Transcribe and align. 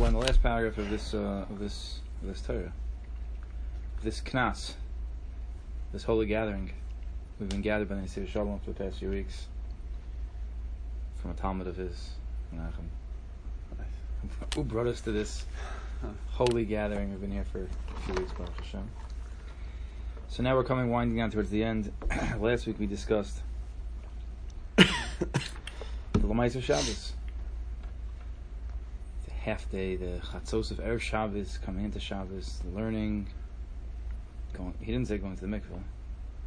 We're 0.00 0.06
in 0.06 0.14
the 0.14 0.20
last 0.20 0.42
paragraph 0.42 0.78
of 0.78 0.88
this 0.88 1.12
uh, 1.12 1.44
of 1.50 1.58
this 1.58 2.00
of 2.22 2.28
this 2.28 2.40
Torah, 2.40 2.72
this 4.02 4.22
knas, 4.22 4.72
this 5.92 6.04
holy 6.04 6.24
gathering. 6.24 6.72
We've 7.38 7.50
been 7.50 7.60
gathered 7.60 7.90
by 7.90 7.96
the 7.96 8.00
Nesiv 8.00 8.26
Shalom 8.26 8.60
for 8.60 8.70
the 8.70 8.82
past 8.82 8.98
few 8.98 9.10
weeks 9.10 9.48
from 11.20 11.32
a 11.32 11.34
Talmud 11.34 11.66
of 11.66 11.76
his, 11.76 12.12
Menachem, 12.54 12.86
who 14.54 14.64
brought 14.64 14.86
us 14.86 15.02
to 15.02 15.12
this 15.12 15.44
holy 16.30 16.64
gathering. 16.64 17.10
We've 17.10 17.20
been 17.20 17.32
here 17.32 17.44
for 17.52 17.68
a 17.94 18.00
few 18.06 18.14
weeks, 18.14 18.32
Baruch 18.32 18.56
Hashem. 18.56 18.88
So 20.28 20.42
now 20.42 20.56
we're 20.56 20.64
coming 20.64 20.88
winding 20.88 21.18
down 21.18 21.30
towards 21.30 21.50
the 21.50 21.62
end. 21.62 21.92
Last 22.40 22.66
week 22.66 22.78
we 22.78 22.86
discussed 22.86 23.42
the 24.76 24.86
Lamais 26.14 26.56
of 26.56 26.64
Shabbos. 26.64 27.12
Half 29.40 29.70
day, 29.70 29.96
the 29.96 30.20
Chatzos 30.20 30.70
of 30.70 30.78
Erev 30.78 31.00
Shabbos, 31.00 31.58
coming 31.64 31.86
into 31.86 31.98
Shabbos, 31.98 32.60
learning. 32.74 33.26
Going, 34.52 34.74
he 34.80 34.92
didn't 34.92 35.08
say 35.08 35.16
going 35.16 35.34
to 35.34 35.40
the 35.40 35.46
mikveh, 35.46 35.80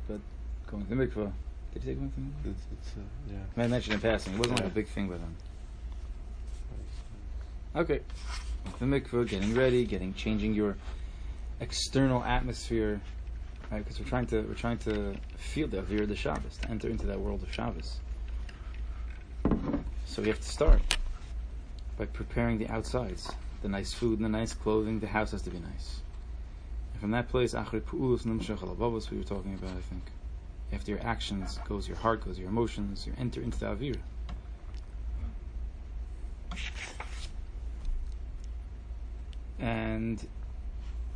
but 0.08 0.20
going 0.68 0.86
to 0.86 0.90
the 0.90 0.96
mikveh. 0.96 1.32
Did 1.74 1.82
he 1.82 1.90
say 1.90 1.94
going 1.96 2.12
to 2.12 2.16
the 2.16 2.22
mikveh? 2.22 2.52
It's, 2.52 2.66
it's, 2.72 2.98
uh, 2.98 3.34
yeah. 3.34 3.64
I 3.64 3.68
mentioned 3.68 3.96
in 3.96 4.00
passing. 4.00 4.34
It 4.34 4.40
wasn't 4.40 4.60
like 4.60 4.70
a 4.70 4.74
big 4.76 4.88
thing 4.88 5.08
with 5.08 5.20
him. 5.20 5.36
Okay. 7.76 8.02
The 8.78 8.86
mikveh, 8.86 9.28
getting 9.28 9.56
ready, 9.56 9.86
getting 9.86 10.14
changing 10.14 10.54
your 10.54 10.78
external 11.60 12.24
atmosphere, 12.24 13.02
right? 13.72 13.80
Because 13.84 14.00
we're 14.00 14.06
trying 14.06 14.28
to 14.28 14.42
we're 14.42 14.54
trying 14.54 14.78
to 14.80 15.16
feel 15.36 15.68
the 15.68 15.78
avir 15.82 16.02
of 16.02 16.10
the 16.10 16.16
Shabbos, 16.16 16.58
to 16.58 16.70
enter 16.70 16.90
into 16.90 17.08
that 17.08 17.20
world 17.20 17.42
of 17.42 17.52
Shabbos. 17.52 17.98
So 20.06 20.22
we 20.22 20.28
have 20.28 20.40
to 20.40 20.48
start 20.48 20.80
by 21.98 22.06
preparing 22.06 22.58
the 22.58 22.68
outsides, 22.70 23.32
the 23.62 23.70
nice 23.70 23.94
food 23.94 24.20
and 24.20 24.26
the 24.26 24.38
nice 24.38 24.54
clothing. 24.54 25.00
The 25.00 25.08
house 25.08 25.32
has 25.32 25.42
to 25.44 25.50
be 25.50 25.60
nice. 25.60 26.02
And 26.94 27.02
from 27.02 27.12
that 27.12 27.30
place, 27.30 27.54
achri 27.54 27.82
pu'ulus 27.82 28.24
nimshach 28.24 29.12
we 29.12 29.18
were 29.18 29.24
talking 29.24 29.54
about, 29.54 29.72
I 29.72 29.82
think. 29.82 30.04
After 30.72 30.92
your 30.92 31.04
actions 31.06 31.60
goes 31.68 31.88
your 31.88 31.98
heart, 31.98 32.26
goes 32.26 32.40
your 32.40 32.50
emotions. 32.50 33.06
You 33.06 33.14
enter 33.18 33.42
into 33.42 33.60
the 33.60 33.68
avir. 33.68 33.98
And 39.60 40.20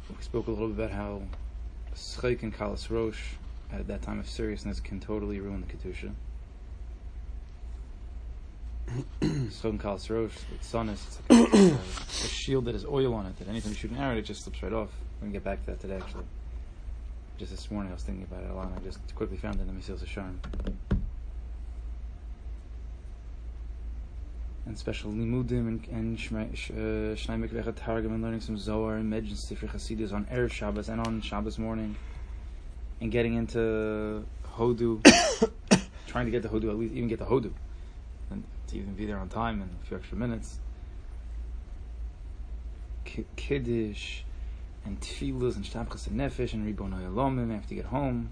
we 0.09 0.23
spoke 0.23 0.47
a 0.47 0.51
little 0.51 0.69
bit 0.69 0.85
about 0.85 0.91
how 0.91 1.21
Schek 1.95 2.43
and 2.43 2.55
Kalas 2.55 2.89
Rosh 2.89 3.21
at 3.71 3.87
that 3.87 4.01
time 4.03 4.19
of 4.19 4.29
seriousness 4.29 4.79
can 4.79 4.99
totally 4.99 5.39
ruin 5.39 5.65
the 5.67 5.73
Kedusha. 5.73 6.13
Schek 9.21 9.69
and 9.69 9.79
Kalas 9.79 10.09
Rosh, 10.09 10.31
with 10.33 10.51
it's 10.51 10.73
like 10.73 10.87
a, 10.89 11.77
it's 12.03 12.25
a 12.25 12.27
shield 12.27 12.65
that 12.65 12.73
has 12.73 12.85
oil 12.85 13.13
on 13.13 13.25
it, 13.25 13.37
that 13.39 13.47
anytime 13.47 13.71
you 13.71 13.77
shoot 13.77 13.91
an 13.91 13.97
arrow, 13.97 14.15
it 14.15 14.23
just 14.23 14.43
slips 14.43 14.61
right 14.63 14.73
off. 14.73 14.89
Going 15.19 15.31
to 15.31 15.35
get 15.35 15.43
back 15.43 15.61
to 15.65 15.71
that 15.71 15.79
today, 15.79 15.97
actually. 15.97 16.25
Just 17.37 17.51
this 17.51 17.69
morning 17.71 17.91
I 17.91 17.95
was 17.95 18.03
thinking 18.03 18.27
about 18.29 18.43
it 18.43 18.51
a 18.51 18.53
lot, 18.53 18.67
and 18.67 18.79
I 18.79 18.81
just 18.83 18.99
quickly 19.15 19.37
found 19.37 19.55
it 19.55 19.61
in 19.61 19.67
the 19.67 19.73
Mesil 19.73 19.99
Sharm. 20.05 20.37
and 24.67 24.77
special 24.77 25.11
limudim 25.11 25.67
and, 25.67 25.87
and 25.91 26.17
Shnei 26.17 26.55
Sh- 26.55 26.71
uh, 26.71 27.71
Targum 27.75 28.13
and 28.13 28.21
learning 28.21 28.41
some 28.41 28.57
Zohar 28.57 28.95
and 28.95 29.11
Medj 29.11 29.29
and 29.29 29.37
Sifri 29.37 29.69
Hasidus 29.69 30.13
on 30.13 30.25
Erev 30.25 30.51
Shabbos 30.51 30.89
and 30.89 30.99
on 30.99 31.21
Shabbos 31.21 31.57
morning, 31.57 31.95
and 32.99 33.11
getting 33.11 33.35
into 33.35 34.25
Hodu, 34.55 35.01
trying 36.07 36.25
to 36.25 36.31
get 36.31 36.43
the 36.43 36.49
Hodu 36.49 36.69
at 36.69 36.77
least 36.77 36.93
even 36.93 37.07
get 37.07 37.19
the 37.19 37.25
Hodu, 37.25 37.53
and 38.29 38.43
to 38.67 38.77
even 38.77 38.93
be 38.93 39.05
there 39.05 39.17
on 39.17 39.29
time 39.29 39.61
in 39.61 39.69
a 39.81 39.85
few 39.85 39.97
extra 39.97 40.17
minutes. 40.17 40.59
Ki- 43.05 43.25
Kiddush 43.35 44.21
and 44.85 44.99
Tefillas 44.99 45.55
and 45.55 45.65
Shtapchas 45.65 46.07
and 46.07 46.19
Nefesh 46.19 46.53
and 46.53 46.65
Ribon 46.65 46.91
Hayalomim 46.91 47.55
after 47.55 47.73
you 47.73 47.81
get 47.81 47.89
home. 47.89 48.29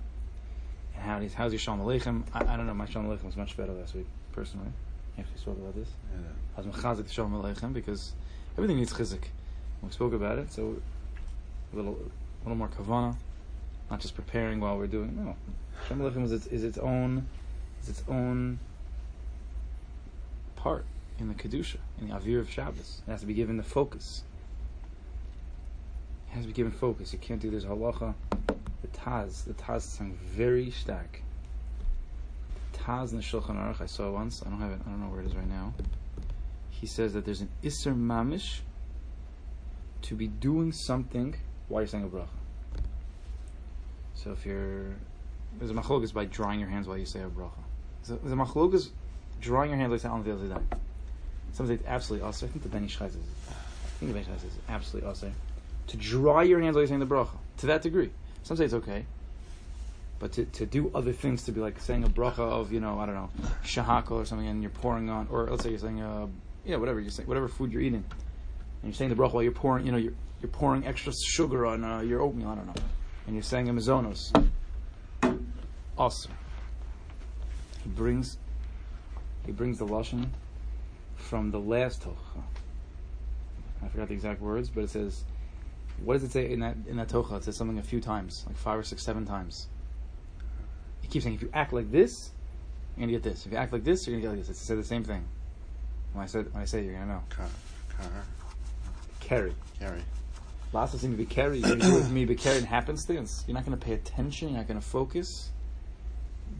And 0.96 1.04
how 1.04 1.20
is 1.20 1.34
how's 1.34 1.52
your 1.52 1.60
Shalom 1.60 1.82
Aleichem? 1.82 2.24
I, 2.34 2.54
I 2.54 2.58
don't 2.58 2.68
know. 2.68 2.74
My 2.74 2.86
Shalom 2.86 3.08
Aleichem 3.08 3.26
was 3.26 3.38
much 3.38 3.56
better 3.58 3.74
last 3.74 3.96
week, 3.96 4.08
personally. 4.32 4.72
After 5.18 5.32
we 5.34 5.40
spoke 5.40 5.58
about 5.58 5.76
this. 5.76 5.90
Yeah. 6.12 6.28
I 6.58 6.62
was 6.62 6.76
mechazik 6.76 7.10
shalom 7.10 7.42
aleichem 7.42 7.74
because 7.74 8.14
everything 8.58 8.78
needs 8.78 8.92
chizik. 8.92 9.24
We 9.82 9.90
spoke 9.92 10.14
about 10.14 10.40
it, 10.40 10.52
so 10.52 10.76
a 11.72 11.76
little, 11.76 11.94
a 11.94 12.44
little 12.44 12.58
more 12.58 12.68
kavana, 12.68 13.16
not 13.90 14.00
just 14.02 14.16
preparing 14.16 14.60
while 14.60 14.78
we're 14.78 14.88
doing. 14.88 15.16
No, 15.16 15.36
shalom 15.88 16.12
aleichem 16.12 16.24
is 16.26 16.32
its, 16.34 16.48
is 16.48 16.64
its 16.66 16.78
own, 16.78 17.28
is 17.82 17.90
its 17.90 18.04
own 18.10 18.60
part 20.66 20.84
in 21.20 21.28
the 21.28 21.36
kedusha, 21.36 21.78
in 22.02 22.10
the 22.10 22.16
avir 22.16 22.40
of 22.40 22.50
Shabbos. 22.50 23.04
It 23.08 23.12
has 23.12 23.20
to 23.20 23.28
be 23.28 23.36
given 23.36 23.56
the 23.56 23.64
focus. 23.64 24.24
It 26.28 26.34
has 26.34 26.42
to 26.42 26.48
be 26.48 26.54
given 26.54 26.72
focus. 26.72 27.14
You 27.14 27.20
can't 27.20 27.40
do 27.40 27.52
this 27.52 27.64
halacha. 27.66 28.16
The 28.82 28.88
Taz, 28.88 29.46
the 29.46 29.54
Taz 29.54 29.82
something 29.82 30.18
very 30.24 30.72
stark. 30.72 31.22
The 32.72 32.80
Taz 32.80 33.12
in 33.12 33.18
the 33.18 33.24
Shulchan 33.24 33.56
Aruch 33.56 33.80
I 33.80 33.86
saw 33.86 34.10
once. 34.10 34.42
I 34.44 34.50
don't 34.50 34.60
have 34.60 34.72
it. 34.72 34.80
I 34.88 34.90
don't 34.90 35.02
know 35.02 35.08
where 35.08 35.22
it 35.22 35.28
is 35.28 35.36
right 35.36 35.48
now. 35.48 35.72
He 36.72 36.88
says 36.88 37.14
that 37.14 37.26
there's 37.26 37.42
an 37.42 37.50
Isser 37.64 37.96
Mamish 37.96 38.62
to 40.02 40.16
be 40.16 40.28
doing 40.28 40.72
something 40.72 41.36
while 41.68 41.84
you're 41.84 41.88
saying 41.88 42.06
a 42.06 42.08
bracha. 42.08 42.28
So 44.16 44.32
if 44.32 44.48
you're 44.48 44.96
there's 45.60 45.70
a 45.70 45.76
machlokas 45.76 46.12
by 46.12 46.26
drying 46.26 46.60
your 46.60 46.70
hands 46.70 46.88
while 46.88 46.98
you 46.98 47.06
say 47.06 47.22
a 47.22 47.28
bracha. 47.28 47.52
There's 48.08 48.34
a 48.34 48.36
machlokas 48.36 48.90
drying 49.46 49.70
your 49.70 49.80
hands 49.80 49.92
like 49.92 50.02
that 50.02 50.12
on 50.12 50.24
the 50.24 50.34
other 50.34 50.48
day. 50.48 50.78
Some 51.54 51.68
say 51.68 51.76
it's 51.76 51.88
absolutely 51.88 52.28
assur. 52.28 52.48
I 52.48 52.50
think 52.50 52.64
the 52.64 52.70
Ben 52.70 52.84
Ish 52.84 52.98
says 52.98 53.16
I 53.16 54.00
think 54.00 54.12
the 54.12 54.20
Ben 54.20 54.24
Ish 54.24 54.42
says 54.42 54.52
absolutely 54.68 55.10
assur. 55.10 55.32
To 55.88 55.98
dry 55.98 56.44
your 56.44 56.60
hands 56.60 56.76
you're 56.76 56.88
saying 56.88 57.00
the 57.00 57.06
bracha. 57.06 57.38
To 57.58 57.68
that 57.68 57.82
degree. 57.82 58.10
Some 58.44 58.58
say 58.58 58.66
it's 58.66 58.74
okay. 58.74 59.06
But 60.18 60.32
to, 60.34 60.46
to 60.46 60.66
do 60.66 60.92
other 60.96 61.12
things, 61.12 61.44
to 61.44 61.52
be 61.52 61.60
like 61.60 61.80
saying 61.80 62.04
a 62.04 62.10
bracha 62.10 62.40
of, 62.40 62.72
you 62.72 62.80
know, 62.80 63.00
I 63.00 63.06
don't 63.06 63.16
know, 63.16 63.30
shehakol 63.64 64.12
or 64.12 64.26
something, 64.26 64.48
and 64.48 64.62
you're 64.62 64.72
pouring 64.72 65.10
on, 65.10 65.28
or 65.30 65.48
let's 65.50 65.64
say 65.64 65.70
you're 65.70 65.80
saying, 65.80 66.02
uh, 66.02 66.28
yeah, 66.66 66.78
whatever 66.78 67.00
you're 67.00 67.12
saying, 67.12 67.28
whatever 67.28 67.48
food 67.48 67.72
you're 67.72 67.82
eating, 67.82 68.04
and 68.06 68.84
you're 68.84 68.94
saying 68.94 69.10
the 69.10 69.16
bracha 69.16 69.34
while 69.34 69.44
you're 69.44 69.52
pouring, 69.52 69.86
you 69.86 69.92
know, 69.92 69.98
you're, 69.98 70.14
you're 70.42 70.52
pouring 70.52 70.88
extra 70.88 71.12
sugar 71.14 71.66
on 71.66 71.84
uh, 71.84 72.00
your 72.00 72.22
oatmeal, 72.22 72.48
I 72.50 72.56
don't 72.56 72.66
know, 72.66 72.74
and 73.28 73.36
you're 73.36 73.44
saying 73.44 73.68
a 73.70 73.74
mazonos. 73.74 74.32
Assur. 76.00 76.30
He 77.84 77.90
brings, 77.90 78.38
he 79.46 79.52
brings 79.52 79.80
the 79.80 79.86
lashon 79.86 80.28
from 81.16 81.52
the 81.52 81.60
last 81.60 82.02
tocha. 82.04 82.44
I 83.84 83.88
forgot 83.88 84.08
the 84.08 84.14
exact 84.14 84.42
words, 84.42 84.70
but 84.70 84.84
it 84.84 84.90
says, 84.90 85.24
what 86.04 86.14
does 86.14 86.24
it 86.24 86.32
say 86.32 86.52
in 86.52 86.60
that 86.60 86.76
in 86.88 86.98
that 86.98 87.08
tocha? 87.08 87.38
It 87.38 87.44
says 87.44 87.56
something 87.56 87.78
a 87.78 87.84
few 87.84 88.02
times, 88.02 88.44
like 88.48 88.58
five 88.58 88.80
or 88.80 88.84
six, 88.84 89.04
seven 89.04 89.26
times. 89.26 89.68
He 91.02 91.08
keeps 91.08 91.24
saying, 91.24 91.36
if 91.36 91.42
you 91.42 91.50
act 91.54 91.72
like 91.72 91.92
this, 91.92 92.32
you're 92.96 93.06
gonna 93.08 93.12
get 93.18 93.24
this. 93.24 93.46
If 93.46 93.52
you 93.52 93.58
act 93.58 93.72
like 93.72 93.84
this, 93.84 94.08
you're 94.08 94.16
gonna 94.16 94.22
get 94.24 94.30
like 94.30 94.40
this. 94.40 94.50
It's 94.50 94.60
say 94.60 94.76
the 94.76 94.84
same 94.84 95.04
thing. 95.04 95.26
When 96.14 96.24
I 96.24 96.28
said 96.28 96.52
when 96.54 96.64
I 96.64 96.66
say 96.66 96.80
it, 96.80 96.86
you're 96.86 96.94
gonna 96.94 97.06
know. 97.08 97.24
Car, 97.30 97.48
car, 97.98 98.08
Carry. 99.20 99.54
carry. 99.80 100.02
Lots 100.74 100.94
of 100.94 101.00
seem 101.02 101.12
to 101.12 101.18
be 101.18 101.26
carry. 101.26 101.60
You're 101.60 101.70
gonna 101.70 101.82
do 101.82 101.92
it 101.96 102.00
with 102.00 102.12
me, 102.12 102.26
but 102.26 102.38
carry 102.38 102.58
in 102.58 102.66
happenstance. 102.66 103.44
You're 103.48 103.56
not 103.56 103.66
gonna 103.66 103.78
pay 103.78 103.94
attention. 103.94 104.50
You're 104.50 104.58
not 104.58 104.68
gonna 104.68 104.82
focus. 104.82 105.52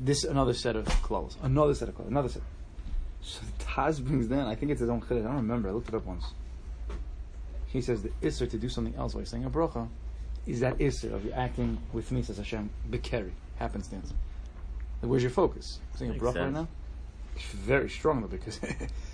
This 0.02 0.24
another 0.24 0.54
set 0.54 0.76
of 0.76 0.86
clothes. 1.02 1.38
Another 1.42 1.74
set 1.74 1.90
of 1.90 1.96
clothes. 1.96 2.10
Another 2.10 2.30
set. 2.30 2.42
So 3.26 3.42
Taz 3.58 4.04
brings 4.04 4.28
down. 4.28 4.48
I 4.48 4.54
think 4.54 4.72
it's 4.72 4.82
his 4.82 4.90
own 4.90 5.02
chiddush. 5.02 5.22
I 5.22 5.24
don't 5.24 5.38
remember. 5.38 5.70
I 5.70 5.72
looked 5.72 5.90
it 5.90 5.96
up 5.96 6.06
once. 6.06 6.26
He 7.66 7.82
says 7.82 8.04
the 8.04 8.10
isser 8.22 8.48
to 8.50 8.58
do 8.58 8.70
something 8.70 8.94
else 8.96 9.16
while 9.16 9.22
you're 9.22 9.26
saying 9.26 9.46
a 9.46 9.50
bracha 9.50 9.90
is 10.46 10.60
that 10.60 10.78
isser 10.78 11.12
of 11.12 11.26
you 11.26 11.32
acting 11.32 11.80
with 11.92 12.12
me, 12.12 12.22
says 12.22 12.38
Hashem, 12.38 12.70
bekeri, 12.88 13.32
happenstance. 13.56 14.14
Like, 15.02 15.10
where's 15.10 15.24
your 15.24 15.32
focus? 15.32 15.80
Saying 15.96 16.12
a 16.12 16.14
bracha 16.14 16.36
right 16.36 16.54
now? 16.54 16.68
It's 17.36 17.46
very 17.46 17.90
strong 17.90 18.22
though 18.22 18.28
because 18.28 18.60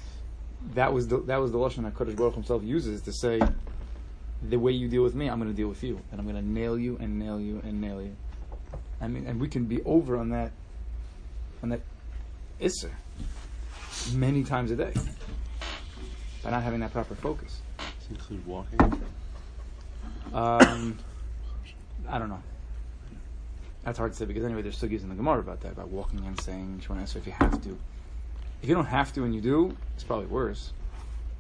that 0.76 0.92
was 0.92 1.08
the 1.08 1.22
that 1.22 1.38
was 1.38 1.54
the 1.54 1.58
lashon 1.58 1.84
that 1.84 1.96
Kodesh 1.96 2.18
Baruch 2.18 2.34
himself 2.34 2.64
uses 2.64 3.02
to 3.04 3.14
say 3.14 3.40
the 4.44 4.58
way 4.58 4.74
you 4.74 4.90
deal 4.90 5.04
with 5.04 5.16
me, 5.16 5.30
I'm 5.30 5.40
going 5.40 5.50
to 5.50 5.56
deal 5.56 5.70
with 5.70 5.84
you, 5.84 6.02
and 6.12 6.20
I'm 6.20 6.28
going 6.28 6.36
to 6.36 6.46
nail 6.46 6.78
you 6.78 6.98
and 7.00 7.18
nail 7.18 7.40
you 7.40 7.62
and 7.64 7.80
nail 7.80 8.02
you. 8.02 8.16
I 9.00 9.08
mean, 9.08 9.26
and 9.26 9.40
we 9.40 9.48
can 9.48 9.66
be 9.66 9.82
over 9.84 10.18
on 10.18 10.32
that 10.32 10.52
on 11.64 11.70
that 11.70 11.82
isser 12.60 12.92
many 14.14 14.44
times 14.44 14.72
a 14.72 14.76
day 14.76 14.94
by 16.44 16.52
not 16.52 16.64
having 16.64 16.80
that 16.80 16.92
proper 16.92 17.16
focus. 17.16 17.62
Does 17.78 17.88
it 18.06 18.12
include 18.12 18.46
walking? 18.46 18.80
Um, 20.34 20.98
I 22.08 22.20
don't 22.20 22.30
know. 22.30 22.42
That's 23.84 23.98
hard 23.98 24.12
to 24.12 24.18
say 24.18 24.26
because 24.26 24.44
anyway, 24.44 24.62
there's 24.62 24.80
sugis 24.80 25.04
in 25.04 25.10
the 25.10 25.16
Gemara 25.16 25.40
about 25.40 25.62
that, 25.62 25.72
about 25.72 25.90
walking 25.90 26.20
and 26.26 26.40
saying 26.40 26.84
Shemona 26.86 27.04
Esrei 27.04 27.18
if 27.18 27.26
you 27.26 27.34
have 27.34 27.62
to. 27.64 27.78
If 28.62 28.70
you 28.70 28.76
don't 28.76 28.86
have 28.86 29.12
to 29.14 29.24
and 29.24 29.34
you 29.34 29.42
do, 29.42 29.76
it's 29.96 30.04
probably 30.04 30.28
worse. 30.28 30.74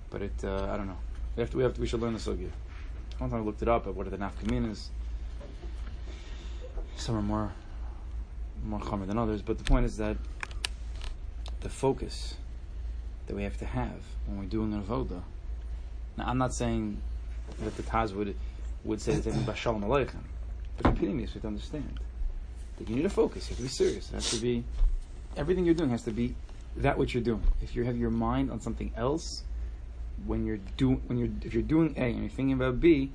But 0.09 0.23
it, 0.23 0.43
uh, 0.43 0.69
I 0.71 0.77
don't 0.77 0.87
know. 0.87 0.97
We 1.35 1.41
have 1.41 1.51
to, 1.51 1.57
we 1.57 1.63
have 1.63 1.75
to, 1.75 1.81
we 1.81 1.87
should 1.87 2.01
learn 2.01 2.13
the 2.13 2.19
sugya. 2.19 2.49
One 3.19 3.29
time 3.29 3.41
I 3.41 3.43
looked 3.43 3.61
it 3.61 3.67
up, 3.67 3.85
but 3.85 3.95
what 3.95 4.07
are 4.07 4.09
the 4.09 4.17
nafkaminas? 4.17 4.87
Some 6.95 7.15
are 7.15 7.21
more, 7.21 7.51
more 8.65 8.79
chomer 8.79 9.05
than 9.05 9.17
others, 9.17 9.41
but 9.41 9.57
the 9.57 9.63
point 9.63 9.85
is 9.85 9.97
that 9.97 10.17
the 11.61 11.69
focus 11.69 12.35
that 13.27 13.35
we 13.35 13.43
have 13.43 13.57
to 13.57 13.65
have 13.65 14.01
when 14.25 14.39
we're 14.39 14.45
doing 14.45 14.73
an 14.73 14.83
avoda, 14.83 15.21
Now, 16.17 16.25
I'm 16.27 16.37
not 16.37 16.53
saying 16.53 17.01
that 17.59 17.75
the 17.77 17.83
Taz 17.83 18.13
would 18.13 18.35
would 18.83 19.01
say 19.01 19.13
that 19.13 19.27
everything 19.27 19.55
Shalom 19.55 19.83
Aleichem. 19.83 20.23
But 20.77 20.87
in 20.87 20.97
Pinimis, 20.97 21.29
we 21.29 21.33
have 21.33 21.41
to 21.43 21.47
understand 21.47 21.99
that 22.77 22.89
you 22.89 22.95
need 22.95 23.03
to 23.03 23.09
focus. 23.09 23.49
You 23.49 23.55
have 23.55 23.57
to 23.57 23.63
be 23.63 23.69
serious. 23.69 24.09
It 24.09 24.15
has 24.15 24.31
to 24.31 24.37
be 24.37 24.63
everything 25.37 25.65
you're 25.65 25.75
doing 25.75 25.91
has 25.91 26.03
to 26.03 26.11
be 26.11 26.35
that 26.77 26.97
what 26.97 27.13
you're 27.13 27.23
doing. 27.23 27.43
If 27.61 27.75
you 27.75 27.83
have 27.83 27.97
your 27.97 28.09
mind 28.09 28.49
on 28.51 28.61
something 28.61 28.91
else, 28.95 29.43
when 30.25 30.45
you're 30.45 30.59
doing 30.77 31.01
when 31.07 31.17
you're 31.17 31.29
if 31.43 31.53
you're 31.53 31.63
doing 31.63 31.93
A 31.97 32.01
and 32.01 32.19
you're 32.19 32.29
thinking 32.29 32.53
about 32.53 32.79
B, 32.79 33.11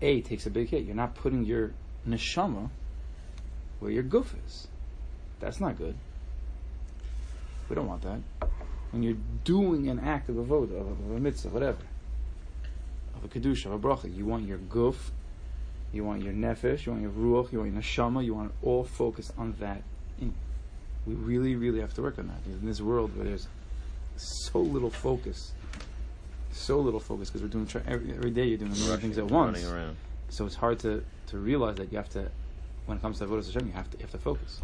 A 0.00 0.20
takes 0.22 0.46
a 0.46 0.50
big 0.50 0.68
hit. 0.68 0.84
You're 0.84 0.96
not 0.96 1.14
putting 1.14 1.44
your 1.44 1.72
neshama 2.08 2.70
where 3.80 3.90
your 3.90 4.02
goof 4.02 4.34
is. 4.46 4.68
That's 5.40 5.60
not 5.60 5.76
good. 5.76 5.96
We 7.68 7.74
don't 7.76 7.86
want 7.86 8.02
that. 8.02 8.20
When 8.92 9.02
you're 9.02 9.16
doing 9.44 9.88
an 9.88 9.98
act 9.98 10.28
of 10.28 10.38
a 10.38 10.42
vote, 10.42 10.70
of 10.70 10.86
a, 10.86 10.90
of 10.90 11.10
a 11.16 11.20
mitzvah, 11.20 11.48
whatever, 11.48 11.78
of 13.16 13.24
a 13.24 13.28
kedusha, 13.28 13.66
of 13.66 13.72
a 13.72 13.78
bracha, 13.78 14.14
you 14.14 14.24
want 14.24 14.46
your 14.46 14.58
goof, 14.58 15.10
you 15.92 16.04
want 16.04 16.22
your 16.22 16.32
nefesh, 16.32 16.86
you 16.86 16.92
want 16.92 17.02
your 17.02 17.10
ruach, 17.10 17.52
you 17.52 17.58
want 17.58 17.72
your 17.72 17.82
neshama, 17.82 18.24
you 18.24 18.34
want 18.34 18.50
it 18.50 18.66
all 18.66 18.84
focused 18.84 19.32
on 19.36 19.54
that. 19.60 19.82
We 21.04 21.14
really, 21.14 21.56
really 21.56 21.80
have 21.80 21.94
to 21.94 22.02
work 22.02 22.18
on 22.18 22.28
that 22.28 22.38
in 22.46 22.64
this 22.64 22.80
world 22.80 23.16
where 23.16 23.24
there's 23.24 23.48
so 24.16 24.60
little 24.60 24.90
focus, 24.90 25.52
so 26.52 26.78
little 26.78 27.00
focus 27.00 27.28
because 27.28 27.42
we're 27.42 27.48
doing 27.48 27.68
every, 27.88 28.12
every 28.12 28.30
day 28.30 28.44
you're 28.44 28.58
doing 28.58 28.72
a 28.72 28.76
million 28.76 29.00
things 29.00 29.18
at 29.18 29.26
once. 29.26 29.64
Around. 29.64 29.96
So 30.28 30.46
it's 30.46 30.54
hard 30.54 30.78
to, 30.80 31.02
to 31.26 31.38
realize 31.38 31.76
that 31.76 31.90
you 31.90 31.98
have 31.98 32.08
to, 32.10 32.30
when 32.86 32.98
it 32.98 33.00
comes 33.00 33.18
to 33.18 33.26
Avodah 33.26 33.44
Hashem, 33.44 33.66
you 33.66 33.72
have 33.72 33.90
to 33.90 33.96
you 33.98 34.02
have 34.02 34.12
to 34.12 34.18
focus. 34.18 34.60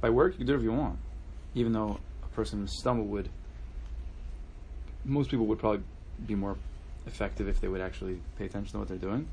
By 0.00 0.10
work, 0.10 0.32
you 0.32 0.38
can 0.38 0.46
do 0.46 0.52
whatever 0.54 0.64
you 0.64 0.72
want, 0.72 0.98
even 1.54 1.72
though 1.72 1.98
person 2.34 2.66
stumble 2.68 3.06
would. 3.06 3.28
Most 5.04 5.30
people 5.30 5.46
would 5.46 5.58
probably 5.58 5.82
be 6.26 6.34
more 6.34 6.56
effective 7.06 7.48
if 7.48 7.60
they 7.60 7.68
would 7.68 7.80
actually 7.80 8.20
pay 8.38 8.46
attention 8.46 8.72
to 8.72 8.78
what 8.78 8.88
they're 8.88 8.96
doing, 8.96 9.28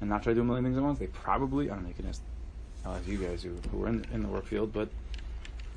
and 0.00 0.10
not 0.10 0.22
try 0.22 0.32
to 0.32 0.36
do 0.36 0.40
a 0.42 0.44
million 0.44 0.64
things 0.64 0.76
at 0.76 0.82
once. 0.82 0.98
They 0.98 1.06
probably 1.06 1.70
I 1.70 1.74
don't 1.74 1.82
know. 1.84 1.88
You 1.88 1.94
can 1.94 2.08
ask, 2.08 2.22
you 3.06 3.18
guys 3.18 3.42
who, 3.42 3.54
who 3.70 3.84
are 3.84 3.88
in, 3.88 4.04
in 4.12 4.22
the 4.22 4.28
work 4.28 4.46
field, 4.46 4.72
but 4.72 4.88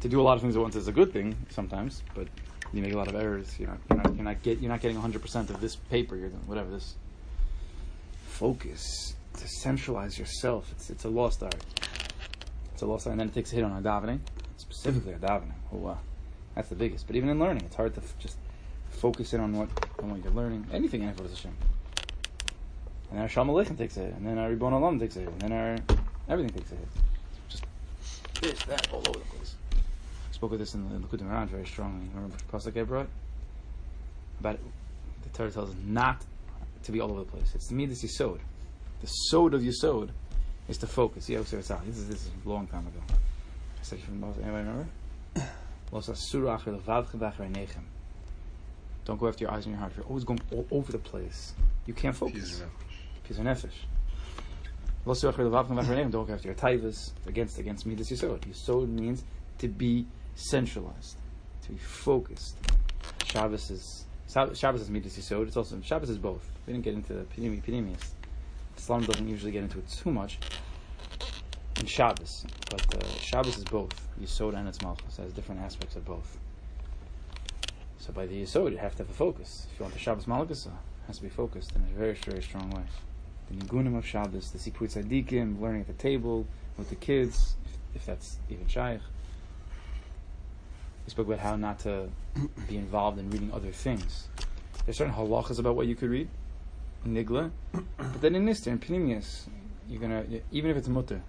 to 0.02 0.10
do 0.10 0.22
a 0.22 0.24
lot 0.24 0.36
of 0.36 0.42
things 0.42 0.56
at 0.56 0.62
once 0.62 0.76
is 0.76 0.88
a 0.88 0.92
good 0.92 1.12
thing 1.12 1.36
sometimes. 1.50 2.04
But 2.14 2.28
you 2.74 2.82
make 2.82 2.94
a 2.94 2.98
lot 2.98 3.08
of 3.08 3.16
errors. 3.16 3.58
You're 3.60 3.70
not 3.70 3.80
you're 3.90 3.98
not 3.98 4.16
you're 4.16 4.26
not, 4.26 4.42
get, 4.42 4.60
you're 4.60 4.72
not 4.72 4.82
getting 4.82 4.98
100 4.98 5.22
percent 5.22 5.50
of 5.50 5.62
this 5.62 5.76
paper. 5.76 6.16
You're 6.16 6.30
doing 6.30 6.48
whatever 6.48 6.70
this 6.70 6.96
focus 8.28 9.16
to 9.38 9.48
centralize 9.48 10.18
yourself. 10.18 10.70
It's 10.72 10.90
it's 10.90 11.06
a 11.06 11.10
lost 11.10 11.44
art. 11.44 11.56
It's 12.74 12.82
a 12.82 12.86
lost 12.86 13.08
art, 13.08 13.14
and 13.14 13.20
then 13.20 13.28
it 13.28 13.34
takes 13.34 13.52
a 13.52 13.56
hit 13.56 13.64
on 13.64 13.72
our 13.72 13.82
davening, 13.82 14.20
specifically 14.58 15.14
our 15.14 15.20
davening. 15.20 15.54
Oh 15.74 15.78
wow, 15.78 16.00
that's 16.58 16.70
the 16.70 16.76
biggest. 16.76 17.06
But 17.06 17.16
even 17.16 17.30
in 17.30 17.38
learning, 17.38 17.64
it's 17.66 17.76
hard 17.76 17.94
to 17.94 18.02
f- 18.02 18.16
just 18.18 18.36
focus 18.90 19.32
in 19.34 19.40
on 19.40 19.54
what 19.54 19.70
on 20.02 20.10
what 20.10 20.24
you're 20.24 20.34
learning. 20.34 20.66
Anything 20.74 21.04
in 21.04 21.14
Avodah 21.14 21.30
Hashem. 21.30 21.56
And 23.10 23.18
then 23.18 23.22
our 23.22 23.30
Shalom 23.30 23.50
Aleichem 23.50 23.78
takes 23.78 23.96
a 23.98 24.00
hit, 24.02 24.16
and 24.16 24.26
then 24.26 24.40
our 24.40 24.50
Ribbon 24.50 24.74
Olam 24.74 25.00
takes 25.00 25.16
a 25.18 25.20
hit, 25.20 25.30
and 25.30 25.42
then 25.42 25.52
our 25.52 25.78
everything 26.28 26.52
takes 26.58 26.72
a 26.72 26.76
hit. 26.76 26.88
Just 27.48 27.64
this, 28.42 28.60
that, 28.64 28.92
all 28.92 29.04
over 29.08 29.20
the 29.20 29.26
place. 29.26 29.54
I 29.72 30.34
spoke 30.34 30.52
of 30.52 30.58
this 30.58 30.74
in 30.74 30.90
the 30.90 31.08
Likutei 31.08 31.22
Moharan 31.22 31.48
very 31.48 31.66
strongly. 31.66 32.08
Remember 32.16 32.36
the 32.36 32.58
pasuk 32.58 32.76
I 32.76 32.84
brought 32.84 33.08
about 34.40 34.56
it, 34.56 34.62
the 35.24 35.30
Torah 35.38 35.52
tells 35.52 35.70
us 35.70 35.76
not 35.86 36.26
to 36.84 36.92
be 36.92 37.00
all 37.00 37.12
over 37.12 37.20
the 37.20 37.26
place. 37.26 37.54
It's 37.54 37.68
to 37.68 37.76
me 37.76 37.86
this 37.86 38.04
Yisod. 38.04 38.40
The 39.02 39.08
Sod 39.08 39.54
of 39.54 39.62
Yisod 39.62 40.10
is 40.68 40.80
to 40.80 40.88
focus. 40.88 41.28
This 41.28 41.54
is 41.54 42.08
this 42.08 42.26
is 42.26 42.32
a 42.44 42.50
long 42.50 42.66
time 42.66 42.88
ago. 42.88 43.00
I 43.10 43.84
said 43.84 44.00
from 44.00 44.24
anybody 44.24 44.44
remember? 44.44 44.88
Los 45.92 46.10
asura 46.10 46.58
achir 46.58 46.78
levavcha 46.78 47.18
b'achar 47.18 47.52
nechem. 47.52 47.84
Don't 49.06 49.20
go 49.20 49.28
after 49.28 49.46
your 49.46 49.54
eyes 49.54 49.66
and 49.66 49.74
your 49.74 49.80
heart. 49.80 49.94
You're 49.96 50.06
always 50.06 50.24
going 50.24 50.42
all 50.52 50.68
over 50.72 50.92
the 50.92 50.98
place. 50.98 51.54
You 51.86 51.94
can't 51.94 52.16
focus. 52.16 52.62
Piz 53.24 53.38
nefesh. 53.38 53.72
Los 55.06 55.24
asura 55.24 55.34
achir 55.34 55.50
levavcha 55.50 55.70
b'achar 55.70 55.96
nechem. 55.96 56.12
Don't 56.12 56.28
go 56.28 56.34
after 56.34 56.48
your 56.48 56.56
taivas. 56.56 57.12
Against 57.26 57.58
against 57.58 57.86
me 57.86 57.96
this 57.96 58.12
Yisod. 58.12 58.40
Yisod 58.42 58.90
means 58.90 59.24
to 59.60 59.68
be 59.68 60.06
centralized, 60.36 61.18
to 61.64 61.72
be 61.72 61.78
focused. 61.78 62.58
Shabbos 63.26 63.72
is 63.72 64.06
Shabbos 64.28 64.82
is 64.82 64.90
midas 64.90 65.18
yisod. 65.18 65.48
It's 65.48 65.58
also 65.58 65.80
Shabbos 65.82 66.10
is 66.10 66.18
both. 66.18 66.46
We 66.66 66.74
didn't 66.74 66.84
get 66.84 66.94
into 66.96 67.14
the 67.14 67.24
pinimi 67.24 67.64
pinimius. 67.64 68.12
Slonim 68.78 69.08
doesn't 69.08 69.28
usually 69.28 69.52
get 69.52 69.64
into 69.64 69.80
it 69.80 69.90
too 69.90 70.12
much 70.12 70.38
in 71.80 71.86
Shabbos, 71.86 72.46
but 72.70 72.96
uh, 72.96 73.08
Shabbos 73.20 73.58
is 73.58 73.64
both 73.64 74.08
yisod 74.22 74.56
and 74.56 74.68
its 74.68 74.82
malchus. 74.82 75.20
It 75.20 75.24
has 75.24 75.34
different 75.34 75.62
aspects 75.62 75.96
of 75.96 76.06
both. 76.06 76.38
So 78.00 78.14
by 78.14 78.26
the 78.26 78.42
yisod, 78.42 78.72
you 78.72 78.78
have 78.78 78.96
to 78.96 79.04
have 79.04 79.10
a 79.10 79.14
focus. 79.14 79.68
If 79.72 79.80
you 79.80 79.84
want 79.84 79.94
the 79.94 80.00
Shabbos 80.00 80.28
malchus, 80.28 80.66
it 80.66 80.72
has 81.08 81.18
to 81.18 81.24
be 81.24 81.30
focused 81.30 81.76
in 81.76 81.82
a 81.82 82.00
very 82.00 82.14
very 82.14 82.42
strong 82.42 82.70
way. 82.72 82.84
The 83.50 83.64
nigunim 83.64 83.98
of 83.98 84.06
Shabbos, 84.06 84.52
the 84.52 84.60
siput 84.60 84.94
tzadikim, 84.94 85.62
learning 85.62 85.82
at 85.82 85.88
the 85.88 85.94
table 85.94 86.46
with 86.78 86.90
the 86.90 86.96
kids, 86.96 87.56
if, 87.66 88.02
if 88.02 88.06
that's 88.06 88.38
even 88.50 88.68
shaykh. 88.68 89.02
We 91.06 91.12
spoke 91.12 91.28
about 91.28 91.40
how 91.40 91.56
not 91.56 91.80
to 91.80 92.10
be 92.68 92.78
involved 92.78 93.20
in 93.20 93.30
reading 93.30 93.54
other 93.54 93.72
things. 93.72 94.28
There's 94.86 94.98
certain 94.98 95.14
halachas 95.14 95.60
about 95.60 95.76
what 95.76 95.88
you 95.88 95.96
could 95.96 96.10
read, 96.10 96.28
nigla, 97.08 97.52
but 97.72 98.22
then 98.22 98.36
in 98.36 98.46
Nister, 98.46 98.68
in 98.68 98.80
Panimius, 98.80 99.48
you're 99.90 100.02
gonna 100.02 100.26
even 100.52 100.72
if 100.72 100.78
it's 100.78 100.88
mutter, 100.88 101.22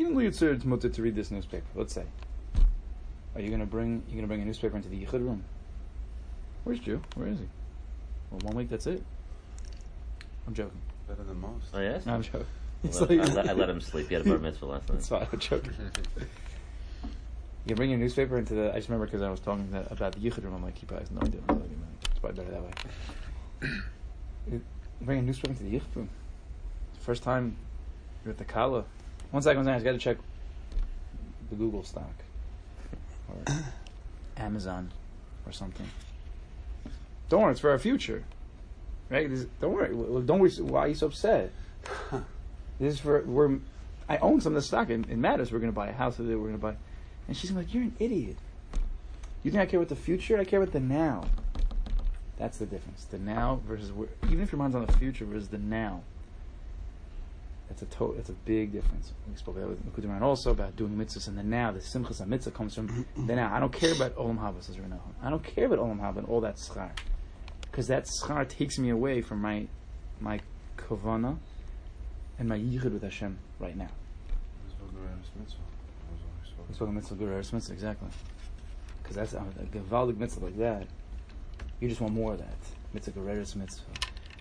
even 0.00 0.14
though 0.14 0.20
it's 0.20 0.40
it's 0.40 0.64
mutter 0.64 0.88
to 0.88 1.02
read 1.02 1.14
this 1.14 1.30
newspaper. 1.30 1.66
Let's 1.74 1.92
say, 1.92 2.04
are 3.34 3.40
you 3.40 3.50
gonna 3.50 3.66
bring 3.66 4.02
you 4.08 4.16
gonna 4.16 4.26
bring 4.26 4.40
a 4.40 4.44
newspaper 4.44 4.76
into 4.76 4.88
the 4.88 5.04
yichud 5.04 5.12
room? 5.20 5.44
Where's 6.64 6.80
Jew? 6.80 7.02
Where 7.14 7.28
is 7.28 7.38
he? 7.38 7.46
Well, 8.30 8.40
one 8.40 8.56
week 8.56 8.70
that's 8.70 8.86
it. 8.86 9.02
I'm 10.46 10.54
joking. 10.54 10.80
Better 11.06 11.24
than 11.24 11.40
most. 11.40 11.66
Oh 11.74 11.80
yes. 11.80 12.06
No, 12.06 12.14
I'm 12.14 12.22
joking. 12.22 12.46
I 12.82 12.88
let, 12.88 13.10
like- 13.10 13.20
I, 13.20 13.34
let, 13.34 13.48
I 13.50 13.52
let 13.52 13.68
him 13.68 13.80
sleep. 13.80 14.08
He 14.08 14.14
had 14.14 14.24
a 14.24 14.28
bar 14.28 14.38
mitzvah 14.38 14.64
last 14.64 14.88
night. 14.88 14.94
That's 14.94 15.08
fine. 15.08 15.26
I'm 15.30 15.38
joking. 15.38 15.72
You 17.66 17.74
bring 17.74 17.90
your 17.90 17.98
newspaper 17.98 18.38
into 18.38 18.54
the. 18.54 18.72
I 18.72 18.76
just 18.76 18.88
remember 18.88 19.04
because 19.04 19.20
I 19.20 19.30
was 19.30 19.38
talking 19.38 19.70
that, 19.72 19.92
about 19.92 20.12
the 20.12 20.20
yichud 20.20 20.42
room. 20.42 20.54
I'm 20.54 20.62
like, 20.62 20.78
he 20.78 20.86
probably 20.86 21.04
has 21.04 21.10
no 21.10 21.20
idea. 21.20 21.40
what 21.42 21.50
I'm 21.50 21.60
talking 21.60 21.76
about. 21.76 22.10
It's 22.10 22.18
probably 22.18 22.42
better 22.42 22.50
that 22.52 22.62
way. 23.68 23.70
You 25.00 25.06
bring 25.06 25.18
a 25.18 25.22
newspaper 25.22 25.50
into 25.52 25.64
the 25.64 25.78
yichud 25.78 25.94
room. 25.94 26.08
First 27.00 27.22
time 27.22 27.56
you're 28.24 28.32
at 28.32 28.38
the 28.38 28.44
kala. 28.44 28.86
One 29.30 29.42
second, 29.42 29.58
one 29.58 29.66
second. 29.66 29.68
I 29.68 29.76
just 29.76 29.84
got 29.84 29.92
to 29.92 29.98
check 29.98 30.16
the 31.50 31.56
Google 31.56 31.84
stock 31.84 32.12
or 33.28 33.54
Amazon 34.36 34.92
or 35.46 35.52
something. 35.52 35.86
Don't 37.28 37.42
worry, 37.42 37.52
it's 37.52 37.60
for 37.60 37.70
our 37.70 37.78
future. 37.78 38.24
Right? 39.08 39.28
This, 39.28 39.46
don't 39.60 39.72
worry. 39.72 39.88
Don't 40.24 40.38
worry. 40.40 40.50
Why 40.50 40.80
are 40.80 40.88
you 40.88 40.94
so 40.94 41.06
upset? 41.06 41.52
This 42.80 42.94
is 42.94 43.00
for 43.00 43.22
we're. 43.24 43.58
I 44.08 44.16
own 44.16 44.40
some 44.40 44.54
of 44.54 44.62
the 44.62 44.66
stock. 44.66 44.88
It, 44.88 45.04
it 45.10 45.18
matters. 45.18 45.52
We're 45.52 45.58
going 45.58 45.70
to 45.70 45.76
buy 45.76 45.88
a 45.88 45.92
house 45.92 46.16
with 46.16 46.30
it. 46.30 46.34
We're 46.34 46.48
going 46.48 46.54
to 46.54 46.58
buy. 46.58 46.76
And 47.28 47.36
she's 47.36 47.52
like, 47.52 47.74
"You're 47.74 47.82
an 47.82 47.94
idiot. 47.98 48.38
You 49.42 49.50
think 49.50 49.62
I 49.62 49.66
care 49.66 49.78
about 49.78 49.90
the 49.90 49.96
future? 49.96 50.38
I 50.38 50.44
care 50.44 50.62
about 50.62 50.72
the 50.72 50.80
now. 50.80 51.26
That's 52.38 52.56
the 52.56 52.64
difference. 52.64 53.04
The 53.04 53.18
now 53.18 53.60
versus 53.66 53.92
where, 53.92 54.08
even 54.28 54.40
if 54.40 54.50
your 54.50 54.58
mind's 54.58 54.74
on 54.74 54.86
the 54.86 54.92
future 54.94 55.26
versus 55.26 55.48
the 55.48 55.58
now. 55.58 56.02
That's 57.70 57.82
a 57.82 57.86
to, 57.86 58.14
That's 58.16 58.30
a 58.30 58.32
big 58.32 58.72
difference. 58.72 59.12
We 59.30 59.36
spoke 59.36 59.56
about 59.56 59.68
that 59.68 59.84
with 59.84 60.04
Mekudim 60.04 60.20
also 60.20 60.50
about 60.50 60.74
doing 60.74 60.96
mitzvahs 60.96 61.28
in 61.28 61.36
the 61.36 61.44
now. 61.44 61.70
The 61.70 61.78
simchas 61.78 62.26
mitzvah 62.26 62.50
comes 62.50 62.74
from 62.74 63.06
the 63.26 63.36
now. 63.36 63.54
I 63.54 63.60
don't 63.60 63.72
care 63.72 63.94
about 63.94 64.16
olam 64.16 64.38
haba 64.38 64.60
says 64.60 64.76
Renaud. 64.76 65.00
I 65.22 65.30
don't 65.30 65.44
care 65.44 65.66
about 65.66 65.78
olam 65.78 66.00
haba 66.00 66.18
and 66.18 66.26
all 66.26 66.40
that 66.40 66.56
schar, 66.56 66.90
because 67.62 67.86
that 67.86 68.06
schar 68.06 68.48
takes 68.48 68.76
me 68.80 68.90
away 68.90 69.20
from 69.20 69.40
my 69.40 69.68
my 70.18 70.40
kavana 70.76 71.38
and 72.40 72.48
my 72.48 72.58
yichud 72.58 72.92
with 72.92 73.04
Hashem 73.04 73.38
right 73.60 73.76
now. 73.76 73.88
We're 76.68 76.74
talking 76.74 76.94
mitzvah 76.94 77.14
guru 77.14 77.40
eretz 77.40 77.52
mitzvah 77.52 77.72
exactly, 77.72 78.08
because 79.00 79.14
that's 79.14 79.34
uh, 79.34 79.44
a 79.60 79.76
gavaldik 79.76 80.18
mitzvah 80.18 80.46
like 80.46 80.58
that. 80.58 80.88
You 81.78 81.88
just 81.88 82.00
want 82.00 82.14
more 82.14 82.32
of 82.32 82.40
that 82.40 82.58
mitzvah 82.92 83.12
guru 83.12 83.36
mitzvah, 83.36 83.84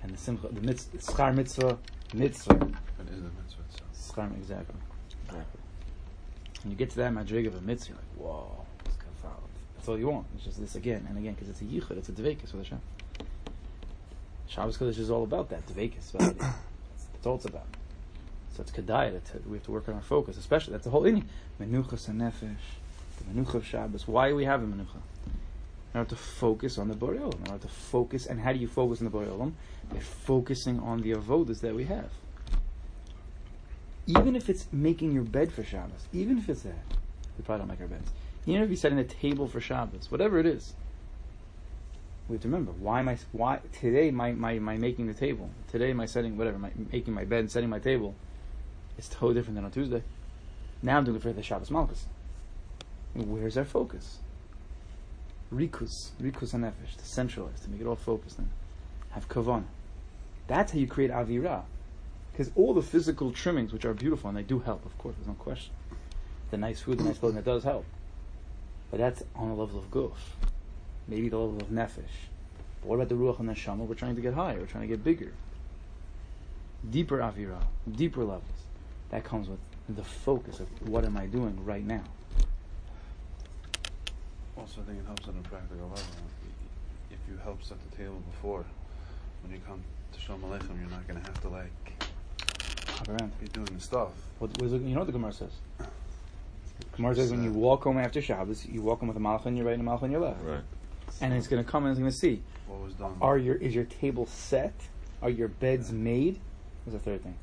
and 0.01 0.12
the 0.12 0.17
simcha, 0.17 0.48
the 0.48 0.62
mitzvah, 0.62 0.98
schar 0.98 1.36
mitzvah, 1.36 1.77
mitzvah, 2.13 2.55
But 2.55 3.07
is 3.07 3.21
the 3.21 3.29
mitzvah 3.41 3.63
itself. 3.69 4.15
schar 4.15 4.35
exactly, 4.37 4.75
exactly. 5.25 5.61
When 6.63 6.71
you 6.71 6.77
get 6.77 6.89
to 6.91 6.97
that 6.97 7.13
madrig 7.13 7.47
of 7.47 7.55
a 7.55 7.61
mitzvah, 7.61 7.93
you're 7.93 7.97
like, 7.97 8.33
whoa, 8.35 8.65
it's 8.85 8.95
gavaldik. 8.95 9.75
That's 9.75 9.87
all 9.87 9.97
you 9.97 10.09
want. 10.09 10.27
It's 10.35 10.43
just 10.45 10.59
this 10.59 10.75
again 10.75 11.05
and 11.07 11.17
again 11.17 11.33
because 11.33 11.49
it's 11.49 11.61
a 11.61 11.65
yichud, 11.65 11.97
it's 11.97 12.09
a 12.09 12.11
dvekas 12.11 12.53
with 12.53 12.63
Hashem. 12.63 12.81
Shabbos 14.47 14.77
Kodesh 14.77 14.97
is 14.97 15.09
all 15.11 15.23
about 15.23 15.49
that 15.49 15.65
dvekas. 15.67 16.11
That's, 16.11 16.33
that's 16.33 17.25
all 17.25 17.35
it's 17.35 17.45
about. 17.45 17.67
So 18.55 18.63
it's 18.63 18.71
kedai 18.71 19.13
that 19.13 19.47
we 19.47 19.57
have 19.57 19.65
to 19.65 19.71
work 19.71 19.87
on 19.87 19.95
our 19.95 20.01
focus, 20.01 20.37
especially 20.37 20.73
that's 20.73 20.83
the 20.85 20.89
whole 20.89 21.03
inyan. 21.03 21.23
Menuchas 21.61 22.07
and 22.09 22.19
nefesh, 22.21 22.57
the 23.17 23.23
menucha 23.31 23.55
of 23.55 23.65
Shabbos. 23.65 24.07
Why 24.07 24.29
do 24.29 24.35
we 24.35 24.45
have 24.45 24.61
a 24.63 24.65
menucha? 24.65 24.97
In 25.93 26.00
order 26.00 26.10
to 26.12 26.15
focus 26.15 26.77
on 26.77 26.88
the 26.88 26.96
Borei 26.96 27.19
Olam. 27.19 27.46
In 27.46 27.51
order 27.51 27.63
to 27.63 27.67
focus, 27.67 28.27
and 28.27 28.39
how 28.39 28.53
do 28.53 28.60
you 28.60 28.67
focus 28.67 29.00
on 29.01 29.05
the 29.05 29.12
Borei 29.12 29.27
Olam? 29.27 29.53
By 29.91 30.00
focusing 30.00 30.79
on 30.79 31.01
the 31.01 31.12
avodas 31.13 31.62
that 31.62 31.74
we 31.74 31.86
have. 31.86 32.12
Even 34.05 34.36
if 34.36 34.50
it's 34.50 34.67
making 34.72 35.12
your 35.12 35.24
bed 35.24 35.51
for 35.51 35.63
Shabbos, 35.63 36.08
even 36.13 36.38
if 36.38 36.50
it's 36.50 36.62
that, 36.62 36.74
we 37.38 37.43
probably 37.43 37.62
don't 37.62 37.69
make 37.69 37.81
our 37.81 37.88
beds. 37.88 38.10
Even 38.46 38.63
if 38.63 38.69
you're 38.69 38.77
setting 38.77 39.00
a 39.00 39.03
table 39.03 39.48
for 39.48 39.62
Shabbos, 39.62 40.10
whatever 40.12 40.39
it 40.39 40.46
is, 40.46 40.74
We 42.29 42.36
have 42.36 42.43
to 42.43 42.48
remember 42.48 42.72
why 42.74 43.00
am 43.00 43.10
I 43.10 43.17
why 43.31 43.60
today 43.81 44.12
my 44.12 44.31
my, 44.34 44.60
my 44.60 44.77
making 44.77 45.08
the 45.08 45.15
table 45.15 45.50
today 45.72 45.93
my 45.93 46.05
setting 46.05 46.38
whatever 46.38 46.60
my 46.60 46.69
making 46.91 47.15
my 47.15 47.25
bed 47.25 47.39
and 47.39 47.51
setting 47.51 47.69
my 47.72 47.79
table 47.79 48.13
is 49.00 49.10
totally 49.10 49.34
different 49.34 49.55
than 49.55 49.65
on 49.65 49.72
Tuesday. 49.72 50.03
Now 50.84 50.98
I'm 50.98 51.05
doing 51.05 51.17
it 51.17 51.24
for 51.24 51.34
the 51.34 51.41
Shabbos 51.41 51.72
Malchus. 51.72 52.05
Where's 53.15 53.58
our 53.58 53.65
focus? 53.65 54.19
Rikus, 55.53 56.12
rikus 56.22 56.53
hanefesh, 56.53 56.96
to 56.98 57.06
centralize, 57.06 57.60
to 57.62 57.70
make 57.70 57.82
it 57.82 57.88
all 57.88 57.96
focused 57.96 58.38
and 58.38 58.50
have 59.12 59.27
kavan. 59.27 59.63
That's 60.48 60.72
how 60.72 60.77
you 60.79 60.88
create 60.88 61.12
avira. 61.12 61.63
Because 62.32 62.51
all 62.56 62.74
the 62.74 62.82
physical 62.82 63.32
trimmings, 63.32 63.74
which 63.74 63.86
are 63.86 63.94
beautiful, 63.94 64.29
and 64.29 64.38
they 64.38 64.44
do 64.44 64.60
help, 64.60 64.86
of 64.86 64.98
course, 64.98 65.15
there's 65.15 65.27
no 65.27 65.34
question. 65.34 65.74
The 66.51 66.58
nice 66.58 66.82
food, 66.82 67.00
the 67.00 67.03
nice 67.03 67.18
clothing, 67.18 67.36
that 67.36 67.46
does 67.46 67.63
help. 67.63 67.86
But 68.91 69.00
that's 69.00 69.24
on 69.36 69.50
a 69.50 69.56
level 69.56 69.79
of 69.79 69.91
guf. 69.91 70.13
Maybe 71.08 71.29
the 71.29 71.38
level 71.38 71.58
of 71.58 71.70
nefesh. 71.70 72.29
But 72.82 72.88
what 72.88 72.96
about 72.96 73.10
the 73.10 73.15
ruach 73.15 73.39
and 73.39 73.50
the 73.50 73.53
neshama? 73.53 73.79
We're 73.88 73.96
trying 73.96 74.15
to 74.15 74.22
get 74.22 74.36
higher, 74.36 74.60
we're 74.60 74.65
trying 74.65 74.84
to 74.84 74.88
get 74.88 75.03
bigger. 75.03 75.34
Deeper 76.89 77.18
avira, 77.18 77.62
deeper 77.91 78.24
levels. 78.24 78.44
That 79.10 79.24
comes 79.24 79.50
with 79.50 79.60
the 79.89 80.03
focus 80.03 80.60
of 80.60 80.68
what 80.88 81.03
am 81.03 81.18
I 81.18 81.25
doing 81.25 81.65
right 81.65 81.86
now. 81.86 82.03
Also, 84.59 84.81
I 84.81 84.83
think 84.85 84.99
it 84.99 85.05
helps 85.05 85.27
on 85.27 85.35
a 85.43 85.47
practical 85.47 85.87
level. 85.87 86.03
If 87.11 87.17
you 87.29 87.37
help 87.43 87.63
set 87.63 87.77
the 87.89 87.97
table 87.97 88.21
before, 88.31 88.65
when 89.43 89.53
you 89.53 89.59
come 89.67 89.81
to 90.13 90.19
Shalom 90.19 90.41
Aleichem, 90.41 90.79
you're 90.79 90.89
not 90.89 91.07
going 91.07 91.19
to 91.19 91.25
have 91.25 91.41
to 91.41 91.49
like 91.49 92.03
Hop 92.87 93.09
around. 93.09 93.39
be 93.39 93.47
doing 93.47 93.65
the 93.73 93.79
stuff. 93.79 94.09
What, 94.39 94.51
what 94.59 94.67
is 94.67 94.73
it, 94.73 94.81
you 94.81 94.93
know 94.93 94.99
what 94.99 95.07
the 95.07 95.13
Gemara 95.13 95.33
says? 95.33 95.51
Uh, 95.79 95.85
Gemara 96.95 97.15
says 97.15 97.31
when 97.31 97.43
you 97.43 97.51
uh, 97.51 97.53
walk 97.53 97.83
home 97.83 97.97
after 97.97 98.21
Shabbos, 98.21 98.65
you 98.65 98.81
walk 98.81 98.99
home 98.99 99.07
with 99.07 99.17
a 99.17 99.19
malach 99.19 99.45
on 99.45 99.55
your 99.55 99.65
right 99.65 99.77
and 99.77 99.87
a 99.87 99.89
malach 99.91 100.03
on 100.03 100.11
your 100.11 100.21
left. 100.21 100.43
Right. 100.43 100.61
And 101.21 101.33
it's 101.33 101.47
going 101.47 101.63
to 101.63 101.69
come 101.69 101.85
and 101.85 101.91
it's 101.91 101.99
going 101.99 102.11
to 102.11 102.17
see. 102.17 102.41
What 102.67 102.81
was 102.81 102.93
done? 102.93 103.15
Are 103.21 103.37
your 103.37 103.55
is 103.55 103.73
your 103.73 103.85
table 103.85 104.25
set? 104.27 104.73
Are 105.21 105.29
your 105.29 105.47
beds 105.47 105.91
made? 105.91 106.39
Is 106.85 106.93
the 106.93 106.99
third 106.99 107.23
thing? 107.23 107.35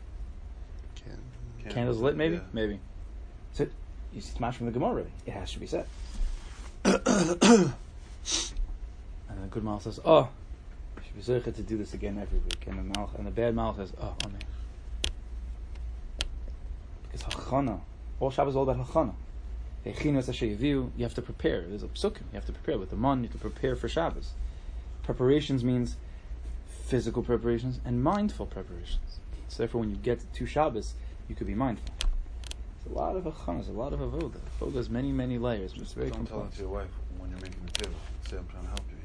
Candles 1.69 1.99
lit, 1.99 2.15
maybe, 2.17 2.37
Yeah. 2.37 2.41
maybe. 2.53 2.79
So 3.53 3.67
you 4.13 4.21
smash 4.21 4.57
from 4.57 4.67
the 4.67 4.73
Gemara 4.73 4.95
Really, 4.95 5.11
It 5.27 5.33
has 5.33 5.53
to 5.53 5.59
be 5.59 5.67
set. 5.67 5.89
And 6.87 7.75
the 9.43 9.49
good 9.51 9.65
malach 9.65 9.83
says, 9.83 9.99
"Oh, 10.05 10.29
should 11.05 11.17
be 11.17 11.53
to 11.53 11.63
do 11.63 11.77
this 11.77 11.95
again 11.95 12.17
every 12.19 12.39
week." 12.39 12.65
And 12.67 12.79
the 12.79 12.83
malach 12.95 13.15
and 13.17 13.27
the 13.27 13.33
bad 13.33 13.55
malach 13.55 13.77
says, 13.77 13.93
"Oh, 14.01 14.15
amen." 14.25 14.41
Because 17.03 17.23
hachana, 17.35 17.81
all 18.21 18.31
Shabbos 18.31 18.53
is 18.53 18.57
all 18.57 18.69
about 18.69 18.87
hachana. 18.87 19.15
You 19.85 19.93
have 19.93 21.15
to 21.15 21.23
prepare. 21.23 21.63
There's 21.63 21.83
a 21.83 21.89
psukim. 21.89 22.23
You 22.33 22.35
have 22.35 22.47
to 22.47 22.53
prepare 22.53 22.79
with 22.79 22.91
the 22.91 22.97
man. 22.97 23.19
You 23.19 23.29
have 23.29 23.33
to 23.33 23.39
prepare 23.39 23.77
for 23.77 23.89
Shabbos. 23.89 24.33
Preparations 25.03 25.63
means 25.65 25.97
physical 26.67 27.23
preparations 27.23 27.81
and 27.85 28.03
mindful 28.03 28.47
preparations. 28.47 29.21
So 29.49 29.59
therefore, 29.59 29.81
when 29.83 29.91
you 29.91 29.97
get 29.97 30.33
to 30.35 30.47
Shabbos, 30.47 30.95
you 31.29 31.35
could 31.35 31.47
be 31.47 31.55
mindful. 31.55 31.95
It's 32.87 32.95
a 32.95 32.99
lot 32.99 33.17
of 33.17 33.25
achanas, 33.25 33.69
a 33.69 33.73
lot 33.73 33.93
of 33.93 34.01
avoda. 34.01 34.39
Avoda 34.61 34.75
has 34.75 34.89
many, 34.89 35.11
many 35.13 35.39
layers. 35.39 35.73
It's 35.77 35.93
very 35.93 36.11
Don't 36.11 36.27
tell 36.27 36.45
it 36.45 36.53
to 36.53 36.61
your 36.61 36.71
wife 36.71 36.89
when 37.19 37.31
you're 37.31 37.41
making 37.41 37.61
the 37.67 37.73
table. 37.73 37.97
Say, 38.29 38.37
I'm 38.37 38.47
trying 38.47 38.63
to 38.63 38.69
help 38.69 38.81
you. 38.91 38.97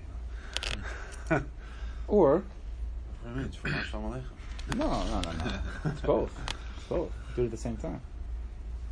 you 1.31 1.37
know. 1.37 1.45
Or 2.07 2.43
what 3.23 3.31
I 3.31 3.35
mean. 3.35 3.45
It's 3.45 3.55
from 3.55 3.73
our 3.73 3.83
Shalom 3.83 4.23
no, 4.75 4.87
no, 4.87 5.21
no, 5.21 5.31
no. 5.31 5.59
It's 5.85 6.01
both. 6.01 6.31
It's 6.77 6.87
both. 6.87 7.11
Do 7.35 7.41
it 7.41 7.45
at 7.45 7.51
the 7.51 7.57
same 7.57 7.77
time. 7.77 8.01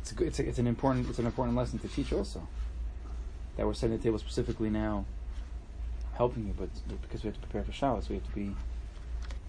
It's 0.00 0.12
a 0.12 0.14
good. 0.14 0.28
It's, 0.28 0.38
a, 0.38 0.48
it's 0.48 0.58
an 0.58 0.66
important. 0.66 1.08
It's 1.08 1.18
an 1.18 1.26
important 1.26 1.56
lesson 1.56 1.78
to 1.80 1.88
teach 1.88 2.12
also. 2.12 2.46
That 3.56 3.66
we're 3.66 3.74
setting 3.74 3.96
the 3.96 4.02
table 4.02 4.18
specifically 4.18 4.70
now, 4.70 5.04
helping 6.14 6.46
you, 6.46 6.54
but 6.58 6.68
because 7.02 7.22
we 7.22 7.28
have 7.28 7.34
to 7.34 7.40
prepare 7.40 7.62
for 7.62 7.72
Shabbos, 7.72 8.08
we 8.08 8.16
have 8.16 8.24
to 8.24 8.34
be. 8.34 8.54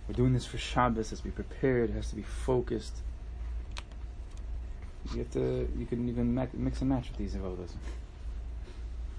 We're 0.07 0.15
doing 0.15 0.33
this 0.33 0.45
for 0.45 0.57
Shabbos. 0.57 1.07
It 1.07 1.09
has 1.11 1.19
to 1.19 1.25
be 1.25 1.31
prepared. 1.31 1.89
It 1.89 1.93
has 1.93 2.09
to 2.09 2.15
be 2.15 2.23
focused. 2.23 2.97
You 5.11 5.19
have 5.19 5.31
to. 5.31 5.67
You 5.77 5.85
can 5.85 6.07
you 6.07 6.13
can 6.13 6.33
mix 6.33 6.81
and 6.81 6.89
match 6.89 7.09
with 7.09 7.17
these 7.17 7.33
avodas. 7.33 7.71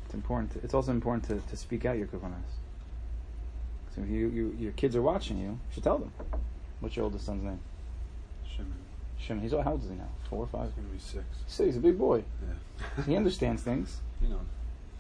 It's 0.04 0.14
important. 0.14 0.52
To, 0.52 0.58
it's 0.62 0.74
also 0.74 0.92
important 0.92 1.24
to, 1.28 1.50
to 1.50 1.56
speak 1.56 1.84
out 1.84 1.98
your 1.98 2.06
kavanas. 2.06 2.52
So 3.94 4.02
if 4.02 4.08
you, 4.08 4.28
you 4.28 4.56
your 4.58 4.72
kids 4.72 4.96
are 4.96 5.02
watching 5.02 5.38
you, 5.38 5.48
you 5.48 5.58
should 5.72 5.84
tell 5.84 5.98
them. 5.98 6.12
What's 6.80 6.96
your 6.96 7.04
oldest 7.04 7.26
son's 7.26 7.42
name? 7.44 7.60
Shimon. 8.48 8.72
Shimon. 9.18 9.42
He's 9.42 9.52
how 9.52 9.72
old 9.72 9.82
is 9.84 9.90
he 9.90 9.96
now? 9.96 10.08
Four 10.28 10.44
or 10.44 10.46
five? 10.46 10.64
He's 10.66 10.74
going 10.74 10.86
to 10.88 10.92
be 10.94 10.98
six. 10.98 11.24
So 11.46 11.64
he's 11.64 11.76
a 11.76 11.80
big 11.80 11.98
boy. 11.98 12.24
Yeah. 12.42 13.04
He 13.06 13.16
understands 13.16 13.62
things. 13.62 14.00
You 14.20 14.28
know. 14.28 14.40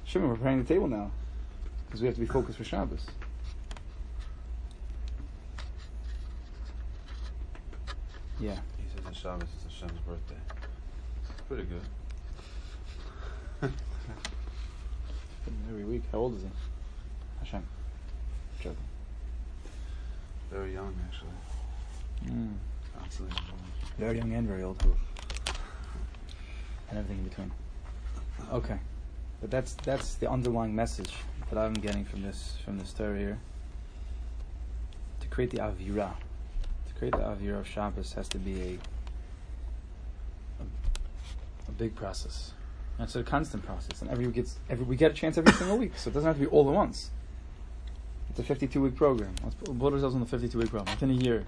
Shimon, 0.04 0.28
we're 0.28 0.36
preparing 0.36 0.62
the 0.62 0.68
table 0.68 0.88
now 0.88 1.10
because 1.86 2.00
we 2.00 2.06
have 2.06 2.14
to 2.14 2.20
be 2.20 2.26
focused 2.26 2.58
for 2.58 2.64
Shabbos. 2.64 3.06
Yeah. 8.40 8.58
He 8.76 8.96
says 8.96 9.06
on 9.06 9.14
Shabbos 9.14 9.48
it's 9.54 9.74
Hashem's 9.74 10.00
birthday. 10.00 10.36
Pretty 11.48 11.64
good. 11.64 11.82
Every 15.68 15.84
week. 15.84 16.02
How 16.10 16.18
old 16.18 16.36
is 16.36 16.42
he? 16.42 16.48
Hashem. 17.40 17.62
Joking. 18.60 18.76
Very 20.50 20.72
young, 20.74 20.94
actually. 21.08 21.30
Mm. 22.26 22.54
Involved. 23.20 23.42
Very 23.98 24.18
young 24.18 24.32
and 24.32 24.48
very 24.48 24.62
old. 24.62 24.82
And 26.88 26.98
everything 26.98 27.18
in 27.18 27.24
between. 27.28 27.52
Okay. 28.52 28.78
But 29.40 29.50
that's 29.50 29.74
that's 29.82 30.14
the 30.14 30.30
underlying 30.30 30.74
message 30.74 31.14
that 31.50 31.58
I'm 31.58 31.74
getting 31.74 32.04
from 32.04 32.22
this 32.22 32.56
from 32.64 32.78
this 32.78 32.88
story 32.88 33.18
here. 33.18 33.38
To 35.20 35.28
create 35.28 35.50
the 35.50 35.58
avira, 35.58 36.12
to 36.86 36.94
create 36.96 37.12
the 37.12 37.22
avira 37.22 37.58
of 37.58 37.66
Shabbos 37.66 38.12
has 38.12 38.28
to 38.28 38.38
be 38.38 38.60
a, 38.62 38.78
a 41.72 41.78
big 41.78 41.94
process. 41.94 42.52
And 42.98 43.06
it's 43.06 43.16
a 43.16 43.22
constant 43.22 43.64
process, 43.64 44.02
and 44.02 44.10
every 44.10 44.26
week 44.26 44.36
gets 44.36 44.58
every 44.68 44.84
we 44.84 44.96
get 44.96 45.10
a 45.12 45.14
chance 45.14 45.38
every 45.38 45.52
single 45.54 45.78
week, 45.78 45.92
so 45.96 46.10
it 46.10 46.12
doesn't 46.12 46.26
have 46.26 46.36
to 46.36 46.42
be 46.42 46.46
all 46.46 46.68
at 46.68 46.74
once. 46.74 47.10
It's 48.30 48.38
a 48.38 48.42
52 48.42 48.80
week 48.80 48.96
program. 48.96 49.34
Let's 49.42 49.54
put, 49.56 49.78
put 49.78 49.92
ourselves 49.92 50.14
on 50.14 50.20
the 50.20 50.26
52 50.26 50.58
week 50.58 50.70
program. 50.70 50.94
Within 50.94 51.10
a 51.10 51.22
year, 51.22 51.44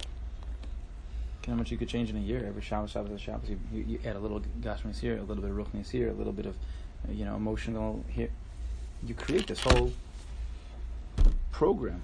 how 1.47 1.55
much 1.55 1.71
you 1.71 1.77
could 1.77 1.89
change 1.89 2.11
in 2.11 2.17
a 2.17 2.21
year. 2.21 2.45
Every 2.47 2.63
Shabbos, 2.63 2.91
Shabbos, 2.91 3.21
Shabbos, 3.21 3.49
you, 3.49 3.59
you, 3.73 3.85
you 3.85 3.99
add 4.05 4.17
a 4.17 4.19
little 4.19 4.41
Gashmis 4.61 4.99
here, 4.99 5.19
a 5.19 5.23
little 5.23 5.43
bit 5.43 5.51
of 5.51 5.57
Ruchnis 5.57 5.91
here, 5.91 6.09
a 6.09 6.13
little 6.13 6.33
bit 6.33 6.47
of, 6.47 6.55
uh, 7.09 7.13
you 7.13 7.25
know, 7.25 7.37
emotional 7.37 8.05
here. 8.09 8.31
You 9.03 9.15
create 9.15 9.47
this 9.47 9.61
whole 9.61 9.93
program. 11.53 12.03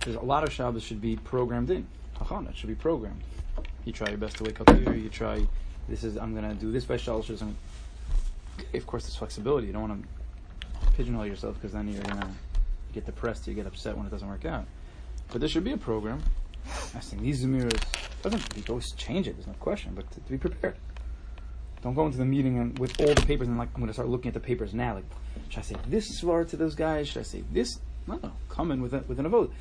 There's 0.00 0.16
a 0.16 0.20
lot 0.20 0.44
of 0.44 0.52
Shabbos 0.52 0.82
should 0.82 1.00
be 1.00 1.16
programmed 1.16 1.70
in. 1.70 1.86
Hachana, 2.16 2.54
should 2.54 2.68
be 2.68 2.74
programmed. 2.74 3.22
You 3.84 3.92
try 3.92 4.08
your 4.08 4.18
best 4.18 4.36
to 4.38 4.44
wake 4.44 4.60
up 4.60 4.70
here. 4.70 4.94
You 4.94 5.08
try. 5.08 5.46
This 5.88 6.04
is 6.04 6.16
I'm 6.16 6.34
gonna 6.34 6.54
do 6.54 6.70
this 6.70 6.84
by 6.84 6.96
Shabbos. 6.96 7.42
I'm- 7.42 7.56
Of 8.74 8.86
course, 8.86 9.04
there's 9.04 9.16
flexibility. 9.16 9.66
You 9.68 9.72
don't 9.72 9.88
want 9.88 10.02
to 10.02 10.90
pigeonhole 10.96 11.26
yourself 11.26 11.54
because 11.54 11.72
then 11.72 11.88
you're 11.88 12.02
gonna 12.02 12.30
get 12.92 13.06
depressed. 13.06 13.46
You 13.46 13.54
get 13.54 13.66
upset 13.66 13.96
when 13.96 14.06
it 14.06 14.10
doesn't 14.10 14.28
work 14.28 14.44
out. 14.44 14.66
But 15.28 15.40
there 15.40 15.48
should 15.48 15.64
be 15.64 15.72
a 15.72 15.76
program. 15.76 16.22
I 16.66 17.00
think 17.00 17.22
these 17.22 17.44
mirrors 17.46 17.72
doesn't 18.22 18.42
you 18.56 18.62
always 18.68 18.92
change 18.92 19.26
it. 19.26 19.34
There's 19.36 19.46
no 19.46 19.54
question, 19.54 19.92
but 19.94 20.10
to, 20.12 20.20
to 20.20 20.30
be 20.30 20.38
prepared. 20.38 20.76
Don't 21.82 21.94
go 21.94 22.04
into 22.04 22.18
the 22.18 22.26
meeting 22.26 22.58
and 22.58 22.78
with 22.78 23.00
all 23.00 23.14
the 23.14 23.22
papers 23.22 23.48
and 23.48 23.56
like 23.56 23.68
I'm 23.74 23.86
to 23.86 23.92
start 23.92 24.08
looking 24.08 24.28
at 24.28 24.34
the 24.34 24.40
papers 24.40 24.74
now. 24.74 24.94
Like, 24.94 25.04
should 25.48 25.60
I 25.60 25.62
say 25.62 25.76
this 25.88 26.20
svar 26.20 26.46
to 26.50 26.56
those 26.56 26.74
guys? 26.74 27.08
Should 27.08 27.20
I 27.20 27.24
say 27.24 27.42
this? 27.50 27.78
No, 28.06 28.18
no. 28.22 28.32
Come 28.48 28.70
in 28.70 28.82
with 28.82 28.92
a, 28.92 28.98
with 29.08 29.18
an 29.18 29.28
vote. 29.28 29.52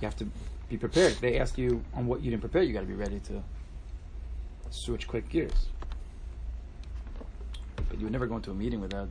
You 0.00 0.06
have 0.06 0.16
to 0.16 0.26
be 0.68 0.76
prepared. 0.76 1.14
They 1.20 1.38
ask 1.38 1.56
you 1.58 1.84
on 1.94 2.06
what 2.06 2.22
you 2.22 2.30
didn't 2.30 2.40
prepare, 2.40 2.62
you 2.62 2.72
got 2.72 2.80
to 2.80 2.86
be 2.86 2.94
ready 2.94 3.20
to 3.20 3.42
switch 4.70 5.06
quick 5.06 5.28
gears. 5.28 5.66
But 7.88 7.98
you 7.98 8.04
would 8.04 8.12
never 8.12 8.26
go 8.26 8.36
into 8.36 8.50
a 8.50 8.54
meeting 8.54 8.80
without 8.80 9.08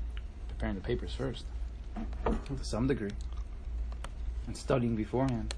preparing 0.47 0.75
the 0.75 0.81
papers 0.81 1.13
first, 1.13 1.45
to 2.25 2.63
some 2.63 2.87
degree, 2.87 3.11
and 4.47 4.55
studying 4.55 4.95
beforehand. 4.95 5.53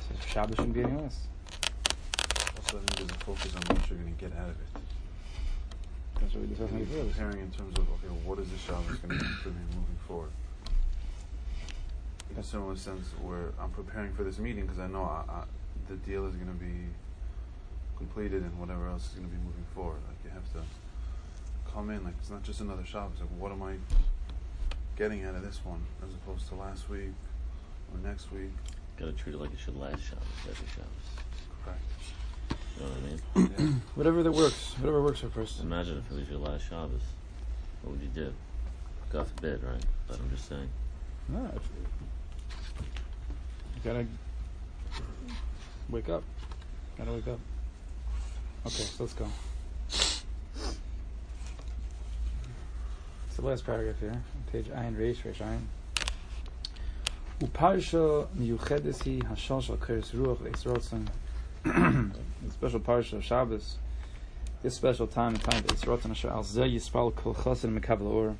So 0.00 0.14
Shabbos 0.26 0.56
shouldn't 0.56 0.74
be 0.74 0.82
any 0.82 1.00
less. 1.00 1.26
Also, 2.56 2.78
I 2.78 2.80
think 2.80 2.96
there's 2.96 3.10
a 3.10 3.24
focus 3.24 3.54
on 3.54 3.76
what 3.76 3.90
you're 3.90 3.98
going 3.98 4.14
to 4.14 4.20
get 4.20 4.32
out 4.38 4.50
of 4.50 4.56
it. 4.60 4.82
That's 6.20 6.34
what 6.34 6.42
we 6.42 6.48
discussed 6.48 6.72
And 6.72 6.88
before. 6.88 7.04
Preparing 7.04 7.40
in 7.40 7.50
terms 7.50 7.78
of, 7.78 7.84
okay, 7.84 8.12
what 8.24 8.38
is 8.38 8.48
the 8.50 8.58
Shabbos 8.58 8.98
going 8.98 9.18
to 9.18 9.24
do 9.24 9.30
for 9.42 9.48
me 9.50 9.60
moving 9.70 9.98
forward? 10.06 10.30
In 12.30 12.38
a 12.38 12.42
similar 12.42 12.76
sense, 12.76 13.08
where 13.22 13.52
I'm 13.60 13.70
preparing 13.70 14.12
for 14.12 14.24
this 14.24 14.38
meeting 14.38 14.66
because 14.66 14.78
I 14.80 14.86
know 14.86 15.02
I, 15.02 15.24
I, 15.30 15.44
the 15.88 15.96
deal 15.96 16.26
is 16.26 16.34
going 16.34 16.48
to 16.48 16.52
be 16.52 16.88
completed 17.96 18.42
and 18.42 18.58
whatever 18.58 18.88
else 18.88 19.06
is 19.06 19.14
going 19.14 19.28
to 19.28 19.34
be 19.34 19.42
moving 19.42 19.64
forward. 19.74 20.00
Like, 20.08 20.18
you 20.24 20.30
have 20.30 20.50
to 20.52 21.72
come 21.72 21.90
in, 21.90 22.04
like, 22.04 22.14
it's 22.20 22.30
not 22.30 22.42
just 22.42 22.60
another 22.60 22.84
Shabbos. 22.84 23.20
Like, 23.20 23.28
what 23.38 23.52
am 23.52 23.62
I 23.62 23.74
getting 24.96 25.24
out 25.24 25.34
of 25.34 25.42
this 25.42 25.60
one 25.64 25.82
as 26.06 26.14
opposed 26.14 26.48
to 26.48 26.54
last 26.54 26.88
week 26.88 27.12
or 27.92 28.08
next 28.08 28.32
week? 28.32 28.50
Gotta 28.98 29.12
treat 29.12 29.34
it 29.34 29.40
like 29.40 29.52
it 29.52 29.58
should 29.58 29.76
last 29.76 30.02
Shabbos, 30.02 30.24
every 30.48 30.68
Shabbos. 30.68 31.08
Correct. 31.64 31.80
You 32.76 32.84
know 32.84 32.92
what 32.92 32.98
I 32.98 33.44
mean? 33.46 33.52
Yeah. 33.58 33.74
Whatever 33.94 34.22
that 34.22 34.32
works, 34.32 34.74
whatever 34.78 35.02
works 35.02 35.20
for 35.20 35.26
a 35.26 35.30
person. 35.30 35.66
Imagine 35.66 35.98
if 35.98 36.10
it 36.10 36.20
was 36.20 36.28
your 36.28 36.38
last 36.38 36.68
Shabbos. 36.68 37.02
What 37.82 37.92
would 37.92 38.02
you 38.02 38.08
do? 38.08 38.32
God 39.10 39.26
forbid, 39.28 39.62
right? 39.62 39.82
But 40.06 40.18
I'm 40.18 40.30
just 40.30 40.48
saying. 40.48 40.68
No, 41.28 41.38
You 43.74 43.80
gotta 43.82 44.06
wake 45.88 46.08
up. 46.08 46.22
Gotta 46.98 47.12
wake 47.12 47.28
up. 47.28 47.40
Okay, 48.66 48.82
so 48.82 49.04
let's 49.04 49.14
go. 49.14 49.28
It's 49.88 50.24
the 53.36 53.42
last 53.42 53.64
paragraph 53.64 54.00
here, 54.00 54.20
page 54.50 54.66
Ayin 54.66 54.96
Reish, 54.96 55.18
Reish 55.18 55.36
Ayin. 55.36 55.60
Uparsha 57.38 58.26
miyuchedes 58.36 59.04
hi 59.04 59.20
hashal 59.28 59.62
shal 59.62 59.76
keres 59.76 60.10
ruach 60.10 60.38
ve'isrotzen. 60.38 61.06
The 61.62 62.50
special 62.50 62.80
parsha 62.80 63.12
of 63.12 63.24
Shabbos. 63.24 63.76
This 64.64 64.74
special 64.74 65.06
time 65.06 65.34
and 65.34 65.44
time 65.44 65.60
of 65.60 65.66
Isrotzen 65.66 66.10
Asher 66.10 66.30
al 66.30 66.42
zeh 66.42 66.68
yispal 66.68 67.14
kol 67.14 67.34
chassid 67.34 67.78
mekabel 67.78 68.06
or. 68.06 68.36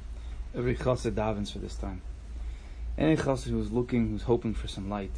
Every 0.56 0.74
chassid 0.74 1.12
davens 1.12 1.52
for 1.52 1.60
this 1.60 1.76
time. 1.76 2.02
Any 2.98 3.16
chassid 3.16 3.50
who's 3.50 3.70
looking, 3.70 4.08
who's 4.08 4.22
hoping 4.22 4.54
for 4.54 4.66
some 4.66 4.90
light, 4.90 5.14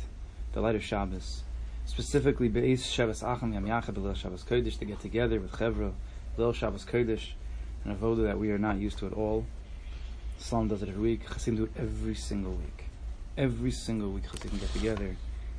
the 0.53 0.61
light 0.61 0.75
of 0.75 0.85
Shabbos, 0.85 1.45
specifically 1.89 2.49
Be'ez 2.49 2.87
Shabbos 2.87 3.23
Acham 3.23 3.55
Yam 3.55 3.65
Yachad 3.65 3.95
B'Lil 3.95 4.15
Shabbos 4.15 4.45
Kodesh 4.45 4.79
to 4.79 4.85
get 4.85 5.01
together 5.01 5.41
with 5.41 5.53
Chevra, 5.53 5.93
Lil 6.37 6.53
Shabbos 6.53 6.85
Kodesh, 6.85 7.31
an 7.85 7.97
avoda 7.97 8.25
that 8.25 8.39
we 8.39 8.51
are 8.51 8.59
not 8.59 8.77
used 8.77 8.99
to 8.99 9.07
at 9.07 9.15
all. 9.15 9.47
Slonim 10.39 10.69
does 10.69 10.83
it 10.83 10.91
every 10.91 11.01
week. 11.01 11.27
Chassidim 11.27 11.57
do 11.57 11.65
it 11.65 11.73
every 11.77 12.15
single 12.15 12.53
week. 12.53 12.85
Every 13.37 13.71
single 13.71 14.11
week 14.11 14.25
Chassidim 14.31 14.59
get 14.59 14.73
together. 14.73 15.17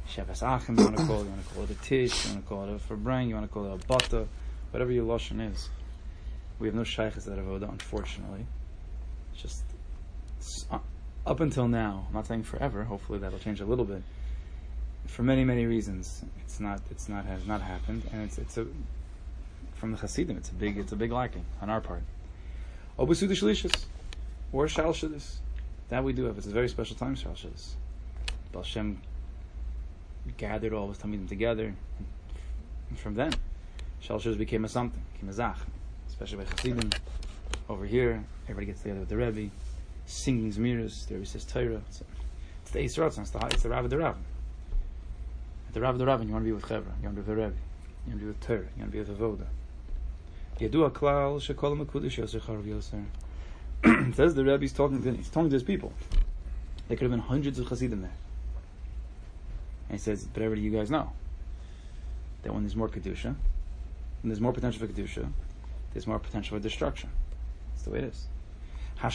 Shabbos 0.08 0.44
Achim 0.44 0.78
you 0.78 0.86
want 0.86 0.98
to 0.98 1.06
call 1.06 1.22
it, 1.22 1.24
you 1.24 1.30
want 1.32 1.48
to 1.48 1.54
call 1.54 1.64
it 1.64 1.72
a 1.72 1.76
Tish, 1.76 2.26
you 2.26 2.32
want 2.34 2.44
to 2.44 2.50
call 2.50 2.64
it 2.64 2.70
a 2.70 2.94
Fabrang, 2.94 3.28
you 3.28 3.34
want 3.34 3.48
to 3.48 3.54
call 3.54 3.66
it 3.66 3.84
a 3.84 3.88
Bata, 3.88 4.28
whatever 4.72 4.92
your 4.92 5.06
Lashon 5.06 5.52
is. 5.52 5.70
We 6.60 6.68
have 6.68 6.76
no 6.76 6.84
shaykhs 6.84 7.26
that 7.26 7.40
avoda, 7.40 7.70
unfortunately. 7.70 8.46
It's 9.34 9.42
just 9.42 9.64
it's, 10.38 10.66
uh, 10.70 10.78
up 11.26 11.40
until 11.40 11.68
now, 11.68 12.06
I'm 12.08 12.14
not 12.14 12.28
saying 12.28 12.44
forever, 12.44 12.84
hopefully 12.84 13.18
that'll 13.20 13.40
change 13.40 13.62
a 13.62 13.66
little 13.66 13.86
bit. 13.86 14.04
For 15.10 15.24
many, 15.24 15.44
many 15.44 15.66
reasons, 15.66 16.24
it's 16.40 16.60
not, 16.62 16.82
it's 16.90 17.10
not, 17.10 17.26
has 17.26 17.46
not 17.46 17.62
happened, 17.62 18.04
and 18.14 18.22
it's, 18.22 18.38
it's 18.38 18.58
a, 18.58 18.66
from 19.76 19.92
the 19.92 19.98
Hasidim, 19.98 20.38
it's 20.38 20.50
a 20.50 20.54
big, 20.54 20.78
it's 20.78 20.94
a 20.94 20.96
big 20.96 21.12
lacking 21.12 21.44
on 21.62 21.70
our 21.70 21.82
part. 21.82 22.04
Shalishis, 22.98 23.86
or 24.54 24.68
Shal 24.68 24.94
Shadis. 24.94 25.38
That 25.90 26.04
we 26.04 26.14
do 26.14 26.26
have. 26.26 26.38
It's 26.38 26.48
a 26.48 26.52
very 26.52 26.70
special 26.70 26.96
time, 26.96 27.16
Shal 27.16 27.34
Shadis. 27.34 27.72
Baal 28.54 28.64
gathered 30.38 30.74
all 30.74 30.88
his 30.88 31.00
Talmidim 31.00 31.28
together, 31.28 31.74
and 32.90 33.00
from 33.00 33.16
then, 33.16 33.34
Shal 34.00 34.20
Shadis 34.20 34.38
became 34.38 34.64
a 34.64 34.70
something, 34.70 35.02
became 35.14 35.30
a 35.30 35.34
Zach, 35.34 35.58
especially 36.08 36.38
by 36.38 36.46
Hasidim. 36.46 36.92
Over 37.68 37.86
here, 37.86 38.24
everybody 38.44 38.68
gets 38.68 38.82
together 38.84 39.02
with 39.02 39.10
the 39.10 39.18
Rebbe, 39.18 39.50
singing 40.06 40.54
Zmiras, 40.54 41.08
the 41.08 41.16
Rebbe 41.16 41.26
says 41.26 41.46
Torah. 41.46 41.82
It's, 41.90 42.04
it's 42.74 42.96
the 42.96 43.02
Ratzon, 43.02 43.20
it's 43.20 43.32
the, 43.32 43.46
it's 43.48 43.64
the 43.64 43.70
Rav 43.70 43.84
of 43.84 43.90
the 43.90 43.98
Rav. 43.98 44.16
At 45.70 45.76
the 45.76 45.82
Rav 45.82 46.00
the 46.00 46.06
Rav, 46.08 46.24
you 46.24 46.32
want 46.32 46.44
to 46.44 46.48
be 46.48 46.52
with 46.52 46.64
Chevra, 46.64 46.98
you 47.00 47.04
want 47.04 47.04
to 47.04 47.10
be 47.10 47.18
with 47.18 47.28
the 47.28 47.36
Rebbe, 47.36 47.54
you 48.08 48.14
want 48.14 48.20
to 48.20 48.26
be 48.26 48.26
with 48.26 48.40
Torah, 48.40 48.58
you 48.58 48.80
want 48.80 48.92
to 48.92 48.92
be 48.92 48.98
with 48.98 49.20
Avoda. 49.20 49.46
Yadu 50.60 50.90
Aklal 50.90 51.40
Shekol 51.40 51.86
Mekudish 51.86 52.18
Yosef 52.18 52.44
Charav 52.44 54.16
says 54.16 54.34
the 54.34 54.44
Rebbe 54.44 54.64
is 54.64 54.74
talking 54.74 55.04
to 55.04 55.14
he's 55.14 55.30
talking 55.30 55.52
to 55.52 55.54
his 55.54 55.62
people. 55.62 55.94
There 56.88 56.98
could 56.98 57.04
have 57.04 57.12
been 57.12 57.20
hundreds 57.20 57.60
of 57.60 57.68
Hasidim 57.68 58.02
there. 58.02 58.10
And 59.90 60.00
he 60.00 60.04
says, 60.04 60.28
but 60.34 60.42
everybody 60.42 60.62
you 60.62 60.72
guys 60.72 60.90
know 60.90 61.12
that 62.42 62.52
when 62.52 62.64
there's 62.64 62.76
more 62.76 62.90
Kedusha, 62.90 63.26
when 63.26 63.36
there's 64.24 64.42
more 64.42 64.54
potential 64.54 64.88
for 64.88 64.92
Kedusha, 64.92 65.32
there's 65.94 66.08
more 66.08 66.18
potential 66.18 66.58
for 66.58 66.64
destruction. 66.64 67.12
That's 67.74 67.84
the 67.84 67.92
way 67.92 68.00
it 68.00 68.06
is. 68.06 68.26
At 69.04 69.14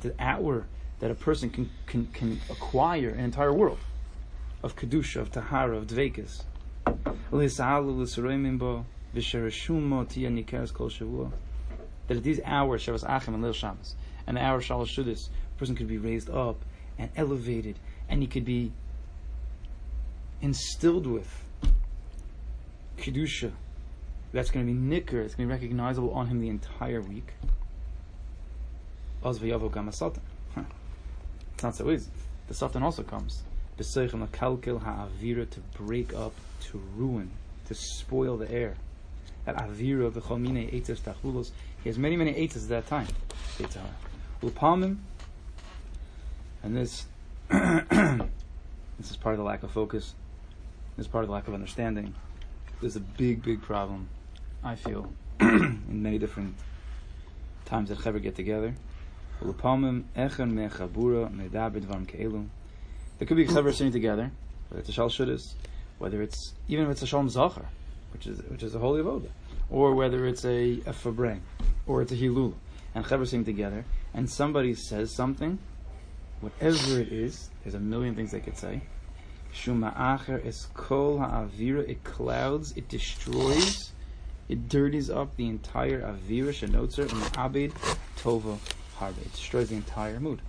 the 0.00 0.14
hour 0.18 0.66
that 1.00 1.10
a 1.10 1.14
person 1.14 1.50
can, 1.50 1.68
can, 1.84 2.06
can 2.06 2.40
acquire 2.48 3.10
an 3.10 3.20
entire 3.20 3.52
world 3.52 3.78
of 4.66 4.76
Kedusha, 4.76 5.20
of 5.20 5.30
Tahara, 5.30 5.76
of 5.76 5.86
Dvekas. 5.86 6.42
That 12.08 12.16
at 12.16 12.22
these 12.22 12.40
hours, 12.44 12.82
Shabbos 12.82 13.04
Achim 13.04 13.34
and 13.34 13.42
Lil 13.42 13.52
Shabbos, 13.52 13.94
and 14.26 14.36
the 14.36 14.42
hour 14.42 14.60
Shalosh 14.60 14.94
Shudis, 14.94 15.28
a 15.28 15.58
person 15.58 15.76
could 15.76 15.86
be 15.88 15.98
raised 15.98 16.28
up 16.28 16.64
and 16.98 17.10
elevated, 17.16 17.78
and 18.08 18.20
he 18.20 18.26
could 18.26 18.44
be 18.44 18.72
instilled 20.42 21.06
with 21.06 21.28
Kedusha. 22.98 23.52
That's 24.32 24.50
going 24.50 24.66
to 24.66 24.72
be 24.72 24.78
nicker, 24.78 25.20
it's 25.20 25.36
going 25.36 25.48
to 25.48 25.54
be 25.54 25.60
recognizable 25.60 26.12
on 26.12 26.26
him 26.26 26.40
the 26.40 26.48
entire 26.48 27.00
week. 27.00 27.34
It's 31.54 31.62
not 31.62 31.74
so 31.74 31.90
easy. 31.90 32.10
The 32.48 32.54
Satan 32.54 32.82
also 32.82 33.02
comes. 33.02 33.42
Ha'avira 33.78 35.50
to 35.50 35.60
break 35.76 36.14
up, 36.14 36.32
to 36.60 36.78
ruin, 36.96 37.30
to 37.66 37.74
spoil 37.74 38.36
the 38.36 38.50
air. 38.50 38.74
That 39.44 39.56
avira 39.56 40.10
v'chol 40.10 40.40
mine 40.40 40.70
eitzes 40.70 41.00
tachulos. 41.00 41.50
He 41.82 41.88
has 41.88 41.98
many, 41.98 42.16
many 42.16 42.32
eitzes 42.32 42.64
at 42.64 42.68
that 42.68 42.86
time. 42.86 43.06
Eitzah. 43.58 43.80
Upamim. 44.42 44.96
And 46.62 46.76
this, 46.76 47.06
this 47.48 49.10
is 49.10 49.16
part 49.16 49.34
of 49.34 49.38
the 49.38 49.44
lack 49.44 49.62
of 49.62 49.70
focus. 49.70 50.14
This 50.96 51.06
is 51.06 51.12
part 51.12 51.24
of 51.24 51.28
the 51.28 51.34
lack 51.34 51.46
of 51.46 51.54
understanding. 51.54 52.14
This 52.80 52.92
is 52.92 52.96
a 52.96 53.00
big, 53.00 53.42
big 53.42 53.62
problem, 53.62 54.08
I 54.64 54.74
feel, 54.74 55.12
in 55.40 56.02
many 56.02 56.18
different 56.18 56.56
times 57.66 57.90
that 57.90 57.98
Chaver 57.98 58.22
get 58.22 58.34
together. 58.34 58.74
Ulapamim 59.42 60.04
echen 60.16 60.52
mechabura 60.54 61.30
medabed 61.30 61.84
vam 61.84 62.06
ke'elu. 62.06 62.48
There 63.18 63.26
could 63.26 63.36
be 63.36 63.46
Chaver 63.46 63.72
sitting 63.72 63.92
together, 63.92 64.30
whether 64.68 64.80
it's 64.80 64.90
a 64.90 64.92
Shal 64.92 65.10
whether 65.98 66.20
it's, 66.20 66.52
even 66.68 66.84
if 66.84 66.90
it's 66.90 67.02
a 67.02 67.06
Shalom 67.06 67.30
Zachar, 67.30 67.64
which 68.12 68.26
is, 68.26 68.42
which 68.50 68.62
is 68.62 68.74
a 68.74 68.78
holy 68.78 69.02
avoda, 69.02 69.28
or 69.70 69.94
whether 69.94 70.26
it's 70.26 70.44
a, 70.44 70.80
a 70.84 71.38
or 71.86 72.02
it's 72.02 72.12
a 72.12 72.16
Hilul, 72.16 72.52
and 72.94 73.04
Chaver 73.04 73.24
sitting 73.24 73.44
together, 73.44 73.86
and 74.12 74.28
somebody 74.28 74.74
says 74.74 75.10
something, 75.10 75.58
whatever 76.40 77.00
it 77.00 77.10
is, 77.10 77.48
there's 77.62 77.74
a 77.74 77.80
million 77.80 78.14
things 78.14 78.32
they 78.32 78.40
could 78.40 78.58
say. 78.58 78.82
Shuma 79.54 79.96
acher 79.96 80.44
es 80.44 80.66
kol 80.74 81.18
ha'avira, 81.18 81.88
it 81.88 82.04
clouds, 82.04 82.74
it 82.76 82.88
destroys, 82.88 83.92
it 84.50 84.68
dirties 84.68 85.08
up 85.08 85.34
the 85.36 85.48
entire 85.48 86.02
avira 86.02 86.52
shenotzer 86.52 87.10
and 87.10 87.36
abed 87.38 87.72
tova 88.18 88.58
harbe. 88.98 89.18
It 89.22 89.32
destroys 89.32 89.70
the 89.70 89.76
entire 89.76 90.20
mood. 90.20 90.42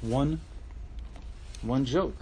One, 0.00 0.40
one 1.62 1.84
joke, 1.84 2.16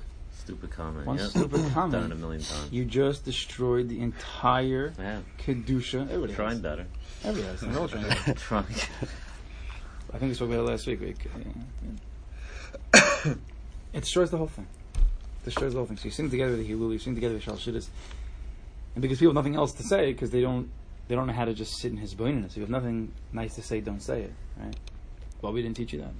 Stupid 0.47 0.71
comment. 0.71 1.07
one 1.07 1.19
yep. 1.19 1.29
stupid 1.29 1.75
Done 1.75 1.95
it 1.95 2.13
a 2.13 2.15
million 2.15 2.41
times. 2.43 2.71
You 2.71 2.85
just 2.85 3.25
destroyed 3.25 3.89
the 3.89 4.01
entire 4.01 4.93
yeah. 4.99 5.21
kedusha. 5.39 6.03
Everybody 6.03 6.35
Trying 6.35 6.51
has. 6.51 6.61
better. 6.61 6.87
Everybody 7.25 7.53
has. 7.53 7.61
They're 7.61 7.79
all 7.79 7.89
trying 7.89 8.09
better. 8.09 8.35
Trying. 8.35 8.65
I 10.13 10.19
think 10.19 10.31
we 10.31 10.35
spoke 10.35 10.51
about 10.51 10.61
it 10.61 10.71
last 10.71 10.87
week. 10.87 11.01
week. 11.01 11.17
Yeah. 12.95 13.35
it 13.93 14.01
destroys 14.01 14.31
the 14.31 14.37
whole 14.37 14.47
thing. 14.47 14.69
It 14.95 15.45
destroys 15.47 15.73
the 15.73 15.79
whole 15.79 15.87
thing. 15.87 15.97
So 15.97 16.05
you 16.05 16.11
sing 16.11 16.31
together 16.31 16.53
with 16.53 16.67
the 16.67 16.73
Hilul, 16.73 16.93
you 16.93 16.99
sing 16.99 17.15
together 17.15 17.35
with 17.35 17.43
Shal 17.43 17.57
Shidduch. 17.57 17.89
and 18.95 19.03
because 19.03 19.19
people 19.19 19.31
have 19.31 19.43
nothing 19.43 19.57
else 19.57 19.73
to 19.73 19.83
say, 19.83 20.13
because 20.13 20.31
they 20.31 20.43
don't, 20.43 20.71
they 21.09 21.15
don't 21.15 21.27
know 21.27 21.33
how 21.33 21.45
to 21.45 21.55
just 21.55 21.77
sit 21.79 21.91
in 21.91 21.99
his 21.99 22.15
bonus. 22.15 22.53
If 22.53 22.59
you 22.59 22.63
have 22.63 22.71
nothing 22.71 23.13
nice 23.33 23.57
to 23.57 23.63
say, 23.63 23.81
don't 23.81 24.01
say 24.01 24.23
it. 24.23 24.33
Right? 24.57 24.77
Well, 25.43 25.53
we 25.53 25.61
didn't 25.61 25.77
teach 25.77 25.93
you 25.93 26.01
that. 26.01 26.13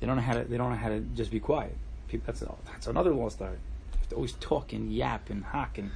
They 0.00 0.06
don't 0.06 0.16
know 0.16 0.22
how 0.22 0.34
to. 0.34 0.44
They 0.44 0.56
don't 0.56 0.70
know 0.70 0.76
how 0.76 0.88
to 0.88 1.00
just 1.00 1.30
be 1.30 1.40
quiet. 1.40 1.76
People, 2.08 2.26
that's 2.26 2.44
that's 2.66 2.86
another 2.86 3.12
lost 3.12 3.40
art. 3.40 3.58
You 3.92 3.98
have 3.98 4.08
to 4.10 4.14
always 4.16 4.32
talk 4.34 4.72
and 4.72 4.92
yap 4.92 5.30
and 5.30 5.44
hack 5.44 5.78
and, 5.78 5.90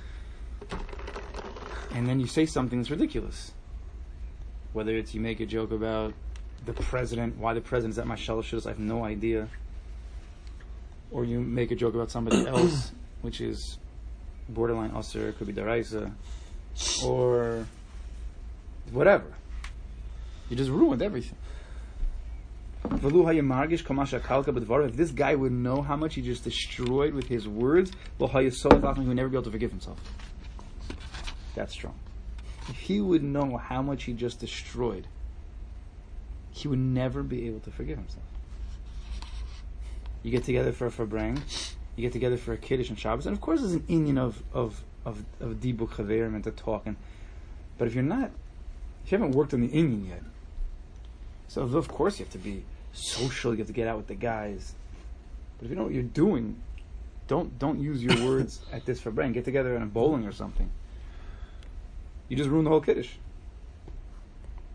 and 1.93 2.09
then 2.09 2.21
you 2.21 2.27
say 2.27 2.47
something 2.47 2.79
that's 2.79 2.91
ridiculous. 2.91 3.53
Whether 4.73 4.97
it's 4.97 5.15
you 5.15 5.21
make 5.21 5.41
a 5.41 5.47
joke 5.47 5.71
about 5.71 6.15
the 6.65 6.73
president, 6.75 7.37
why 7.39 7.55
the 7.55 7.61
president's 7.61 7.99
at 7.99 8.07
my 8.07 8.17
shaloshus, 8.17 8.67
I 8.67 8.71
have 8.71 8.79
no 8.79 9.05
idea. 9.05 9.49
Or 11.11 11.25
you 11.25 11.41
make 11.41 11.71
a 11.71 11.77
joke 11.77 11.95
about 11.95 12.11
somebody 12.11 12.47
else, 12.47 12.93
which 13.23 13.41
is 13.41 13.79
borderline 14.49 14.91
usher, 14.93 15.33
could 15.33 15.47
be 15.47 15.53
daraisa, 15.53 16.13
or 17.05 17.67
whatever. 18.93 19.33
You 20.51 20.57
just 20.57 20.71
ruined 20.71 21.03
everything. 21.03 21.37
If 22.85 23.03
this 24.97 25.11
guy 25.11 25.35
would 25.35 25.53
know 25.53 25.83
how 25.83 25.97
much 25.97 26.15
he 26.15 26.23
just 26.23 26.45
destroyed 26.45 27.15
with 27.15 27.29
his 27.29 27.49
words, 27.49 27.93
he 28.19 28.25
would 28.25 29.15
never 29.15 29.29
be 29.29 29.37
able 29.37 29.45
to 29.45 29.51
forgive 29.51 29.71
himself. 29.71 29.99
That's 31.55 31.73
strong. 31.73 31.99
If 32.69 32.77
he 32.79 33.01
would 33.01 33.23
know 33.23 33.57
how 33.57 33.83
much 33.83 34.05
he 34.05 34.13
just 34.13 34.41
destroyed, 34.41 35.07
he 36.51 36.69
would 36.69 36.79
never 36.79 37.23
be 37.23 37.47
able 37.47 37.61
to 37.61 37.71
forgive 37.71 37.99
himself. 37.99 38.25
You 40.23 40.31
get 40.31 40.45
together 40.45 40.73
for 40.73 40.87
a 40.87 40.91
Fabrang, 40.91 41.41
you 41.97 42.03
get 42.03 42.13
together 42.13 42.37
for 42.37 42.53
a 42.53 42.57
Kiddush 42.57 42.91
and 42.91 42.99
Shabbos, 42.99 43.27
and 43.27 43.35
of 43.35 43.41
course 43.41 43.61
there's 43.61 43.73
an 43.73 43.83
inyan 43.83 44.19
of, 44.19 44.43
of, 44.53 44.85
of, 45.05 45.25
of 45.41 45.55
Dibuk 45.61 45.91
Chaverim 45.91 46.35
and 46.35 46.45
to 46.45 46.51
talking. 46.51 46.97
But 47.79 47.89
if 47.89 47.95
you're 47.95 48.05
not, 48.05 48.31
if 49.05 49.13
you 49.13 49.19
haven't 49.19 49.35
worked 49.35 49.55
on 49.55 49.61
the 49.63 49.69
inyan 49.69 50.09
yet, 50.09 50.23
so 51.49 51.63
of 51.63 51.89
course 51.89 52.19
you 52.19 52.25
have 52.25 52.33
to 52.33 52.39
be 52.39 52.65
social, 52.93 53.53
you 53.53 53.59
have 53.59 53.67
to 53.67 53.73
get 53.73 53.89
out 53.89 53.97
with 53.97 54.07
the 54.07 54.15
guys. 54.15 54.75
But 55.59 55.65
if 55.65 55.71
you 55.71 55.77
know 55.77 55.85
what 55.85 55.93
you're 55.93 56.03
doing, 56.03 56.61
don't 57.27 57.59
don't 57.59 57.81
use 57.81 58.03
your 58.03 58.25
words 58.25 58.61
at 58.73 58.85
this 58.87 59.01
for 59.01 59.11
brain. 59.11 59.33
Get 59.33 59.45
together 59.45 59.75
in 59.77 59.83
a 59.83 59.87
bowling 59.87 60.27
or 60.27 60.33
something. 60.33 60.71
You 62.29 62.37
just 62.37 62.51
ruin 62.51 62.65
the 62.65 62.71
whole 62.71 62.81
kiddush. 62.81 63.11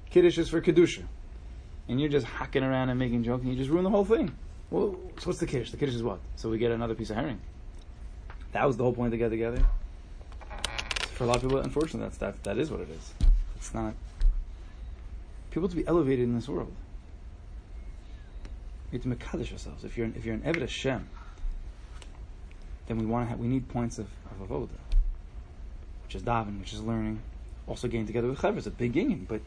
Kiddush 0.10 0.38
is 0.38 0.50
for 0.50 0.62
kedusha, 0.62 1.04
and 1.88 2.00
you're 2.00 2.10
just 2.10 2.26
hacking 2.26 2.64
around 2.64 2.90
and 2.90 3.00
making 3.00 3.24
jokes, 3.24 3.44
and 3.44 3.52
you 3.52 3.58
just 3.58 3.70
ruin 3.70 3.84
the 3.84 3.90
whole 3.90 4.06
thing. 4.06 4.36
Well, 4.70 4.96
so 5.20 5.28
what's 5.28 5.40
the 5.40 5.46
kiddush? 5.46 5.72
The 5.72 5.78
kiddush 5.78 5.96
is 5.96 6.04
what? 6.04 6.20
So 6.36 6.50
we 6.50 6.58
get 6.58 6.72
another 6.72 6.96
piece 6.96 7.10
of 7.10 7.16
herring. 7.16 7.40
That 8.54 8.66
was 8.66 8.78
the 8.78 8.84
whole 8.84 8.94
point 8.94 9.12
to 9.12 9.18
get 9.18 9.30
together. 9.30 9.64
For 11.14 11.26
a 11.26 11.28
lot 11.28 11.38
of 11.38 11.42
people, 11.44 11.60
unfortunately, 11.60 12.08
that's 12.08 12.18
that 12.18 12.44
that 12.44 12.58
is 12.58 12.72
what 12.72 12.82
it 12.82 12.90
is. 12.90 13.14
It's 13.56 13.74
not. 13.74 13.94
People 15.54 15.70
to 15.70 15.76
be 15.76 15.86
elevated 15.86 16.26
in 16.26 16.34
this 16.34 16.50
world. 16.50 16.74
We 18.92 18.98
have 18.98 19.04
to 19.04 19.16
mekadosh 19.16 19.52
yourselves. 19.52 19.84
If 19.84 19.96
you're 19.96 20.08
an, 20.08 20.16
if 20.18 20.26
you're 20.26 20.34
an 20.34 20.42
Eved 20.42 20.62
Hashem, 20.62 21.08
then 22.88 22.98
we 22.98 23.06
want 23.06 23.28
to 23.28 23.30
have, 23.30 23.39
we 23.39 23.48
need 23.48 23.70
points 23.70 24.00
of, 24.00 24.08
of 24.32 24.50
avoda, 24.50 24.70
which 26.06 26.16
is 26.16 26.24
davening, 26.24 26.60
which 26.60 26.74
is 26.74 26.82
learning, 26.82 27.22
also 27.68 27.88
getting 27.88 28.08
together 28.08 28.30
with 28.30 28.39
chaver. 28.39 28.58
It's 28.58 28.66
a 28.66 28.72
big 28.72 28.96
union, 28.96 29.28
but 29.30 29.42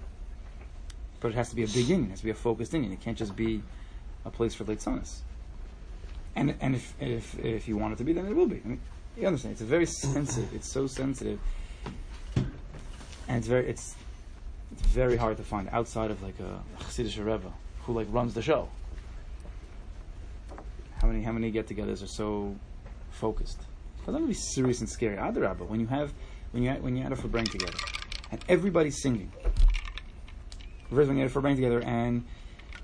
but 1.18 1.32
it 1.32 1.34
has 1.34 1.48
to 1.48 1.56
be 1.56 1.64
a 1.64 1.66
big 1.66 1.88
union. 1.88 2.06
It 2.06 2.10
has 2.10 2.20
to 2.20 2.26
be 2.26 2.30
a 2.30 2.34
focused 2.34 2.72
union. 2.72 2.92
It 2.92 3.00
can't 3.00 3.18
just 3.18 3.34
be 3.34 3.60
a 4.24 4.30
place 4.30 4.54
for 4.54 4.62
leitzanus. 4.62 5.22
And 6.36 6.54
and 6.60 6.76
if 6.76 6.94
if 7.00 7.36
if 7.44 7.66
you 7.66 7.76
want 7.76 7.94
it 7.94 7.96
to 7.96 8.04
be, 8.04 8.12
then 8.12 8.26
it 8.26 8.36
will 8.36 8.46
be. 8.46 8.62
I 8.64 8.68
mean, 8.68 8.80
you 9.16 9.26
understand? 9.26 9.54
It's 9.54 9.62
very 9.62 9.86
sensitive. 9.86 10.54
It's 10.54 10.70
so 10.70 10.86
sensitive, 10.86 11.40
and 12.36 13.38
it's 13.38 13.48
very 13.48 13.66
it's 13.66 13.96
it's 14.78 14.86
very 14.88 15.16
hard 15.16 15.36
to 15.38 15.42
find 15.42 15.68
outside 15.72 16.10
of 16.10 16.22
like 16.22 16.38
a 16.40 16.62
Chassidish 16.84 17.18
Rebbe 17.18 17.52
who 17.82 17.92
like 17.92 18.06
runs 18.10 18.34
the 18.34 18.42
show. 18.42 18.68
How 21.00 21.08
many 21.08 21.22
how 21.22 21.32
many 21.32 21.50
get-togethers 21.50 22.02
are 22.02 22.08
so 22.08 22.56
focused? 23.10 23.60
Have 24.04 24.14
to 24.14 24.26
be 24.26 24.34
serious 24.34 24.80
and 24.80 24.88
scary. 24.88 25.16
Adarabba, 25.16 25.66
when 25.66 25.80
you 25.80 25.86
have 25.86 26.12
when 26.52 26.62
you 26.62 26.70
when 26.74 26.96
you 26.96 27.02
had 27.02 27.12
a 27.12 27.16
farbrengen 27.16 27.50
together, 27.50 27.78
and 28.30 28.44
everybody's 28.48 29.02
singing. 29.02 29.32
Versus 30.90 31.08
when 31.08 31.16
you 31.16 31.24
had 31.24 31.30
a 31.30 31.34
farbrengen 31.34 31.56
together 31.56 31.82
and 31.82 32.24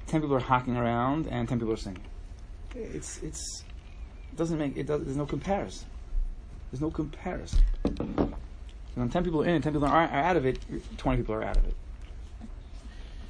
ten 0.07 0.21
people 0.21 0.35
are 0.35 0.41
hacking 0.41 0.77
around 0.77 1.29
and 1.29 1.49
ten 1.49 1.59
people 1.59 1.73
are 1.73 1.77
singing. 1.77 2.03
It's 2.75 3.19
it's 3.23 3.65
it 4.33 4.37
doesn't 4.37 4.59
make 4.59 4.77
it 4.77 4.87
does, 4.87 5.05
there's 5.05 5.17
no 5.17 5.27
comparison. 5.27 5.87
There's 6.71 6.81
no 6.81 6.91
comparison. 6.91 7.61
When 8.95 9.09
ten 9.09 9.25
people 9.25 9.43
are 9.43 9.47
in 9.47 9.55
and 9.55 9.65
ten 9.65 9.73
people 9.73 9.89
are, 9.89 10.03
out 10.03 10.37
of 10.37 10.45
it, 10.45 10.59
twenty 10.99 11.19
people 11.19 11.35
are 11.35 11.43
out 11.43 11.57
of 11.57 11.67
it. 11.67 11.75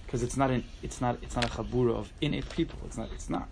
Because 0.05 0.23
it's 0.23 0.37
not 0.37 0.51
it's 0.83 1.01
not 1.01 1.19
it's 1.23 1.37
not 1.37 1.45
a 1.45 1.49
chabura 1.49 1.95
of 1.95 2.13
in 2.21 2.35
it 2.35 2.49
people. 2.51 2.79
It's 2.85 2.99
not 2.99 3.11
it's 3.13 3.31
not. 3.31 3.49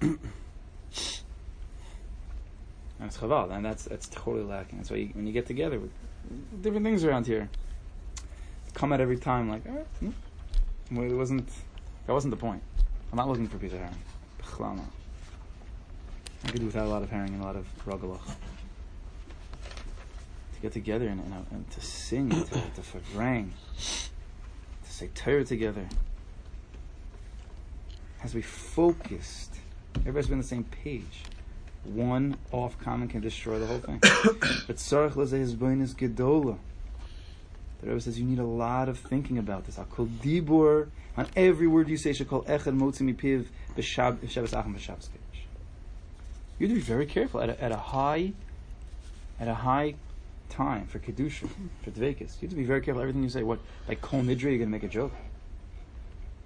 it's 0.02 1.22
chaval, 3.00 3.50
and 3.52 3.64
that's 3.64 3.84
that's 3.84 4.08
totally 4.08 4.44
lacking. 4.44 4.78
That's 4.78 4.90
why 4.90 4.96
you, 4.96 5.10
when 5.14 5.26
you 5.26 5.32
get 5.32 5.46
together 5.46 5.78
with 5.78 5.92
different 6.60 6.84
things 6.84 7.04
around 7.04 7.26
here, 7.26 7.48
come 8.74 8.92
at 8.92 9.00
every 9.00 9.16
time 9.16 9.48
like, 9.48 9.66
all 9.66 9.74
right, 9.76 9.86
hmm. 10.00 10.10
well, 10.90 11.10
it 11.10 11.14
wasn't 11.14 11.48
that 12.06 12.12
wasn't 12.12 12.32
the 12.32 12.36
point. 12.36 12.62
I'm 13.10 13.16
not 13.16 13.28
looking 13.28 13.48
for 13.48 13.56
a 13.56 13.60
piece 13.60 13.72
of 13.72 13.78
herring. 13.78 13.94
I 16.44 16.50
could 16.50 16.60
do 16.60 16.66
without 16.66 16.86
a 16.86 16.88
lot 16.88 17.02
of 17.02 17.10
herring 17.10 17.34
and 17.34 17.42
a 17.42 17.44
lot 17.44 17.56
of 17.56 17.66
rogalach. 17.84 18.20
Get 20.66 20.72
together 20.72 21.06
and, 21.06 21.20
and, 21.20 21.32
uh, 21.32 21.52
and 21.52 21.70
to 21.70 21.80
sing, 21.80 22.28
to, 22.28 22.44
to 22.44 22.80
fagrang, 22.80 23.50
to 23.76 24.90
say 24.90 25.08
Torah 25.14 25.44
together, 25.44 25.86
has 28.18 28.32
to 28.32 28.38
be 28.38 28.42
focused. 28.42 29.54
Everybody's 29.98 30.26
been 30.26 30.38
on 30.38 30.40
the 30.40 30.48
same 30.48 30.64
page. 30.64 31.22
One 31.84 32.36
off 32.50 32.80
comment 32.80 33.12
can 33.12 33.20
destroy 33.20 33.60
the 33.60 33.66
whole 33.66 33.78
thing. 33.78 33.98
but 34.02 34.78
Sarach 34.78 35.12
Lazeh 35.12 35.46
Hizbain 35.46 35.86
Gedola. 35.94 36.58
The 37.80 37.86
Rebbe 37.86 38.00
says 38.00 38.18
you 38.18 38.26
need 38.26 38.40
a 38.40 38.44
lot 38.44 38.88
of 38.88 38.98
thinking 38.98 39.38
about 39.38 39.66
this. 39.66 39.76
Akol 39.76 40.08
dibur 40.18 40.88
on 41.16 41.28
every 41.36 41.68
word 41.68 41.88
you 41.88 41.96
say. 41.96 42.12
Should 42.12 42.28
call 42.28 42.42
echad 42.42 42.76
motzi 42.76 43.02
mipiv 43.02 43.46
b'shab 43.76 44.16
b'shabbos 44.16 44.52
achim 44.52 44.74
b'shabbos 44.74 45.10
kiddush. 45.12 45.44
You 46.58 46.66
have 46.66 46.70
to 46.70 46.74
be 46.74 46.80
very 46.80 47.06
careful 47.06 47.40
at 47.40 47.50
a, 47.50 47.62
at 47.62 47.70
a 47.70 47.76
high 47.76 48.32
at 49.38 49.46
a 49.46 49.54
high 49.54 49.94
time 50.48 50.86
for 50.86 50.98
kedusha 50.98 51.48
for 51.82 51.90
dvekas. 51.90 52.40
You 52.40 52.42
have 52.42 52.50
to 52.50 52.56
be 52.56 52.64
very 52.64 52.80
careful 52.80 53.00
everything 53.00 53.22
you 53.22 53.28
say. 53.28 53.42
What 53.42 53.60
by 53.86 53.94
kol 53.94 54.22
nidra 54.22 54.42
you're 54.42 54.58
going 54.58 54.60
to 54.60 54.66
make 54.66 54.82
a 54.82 54.88
joke. 54.88 55.12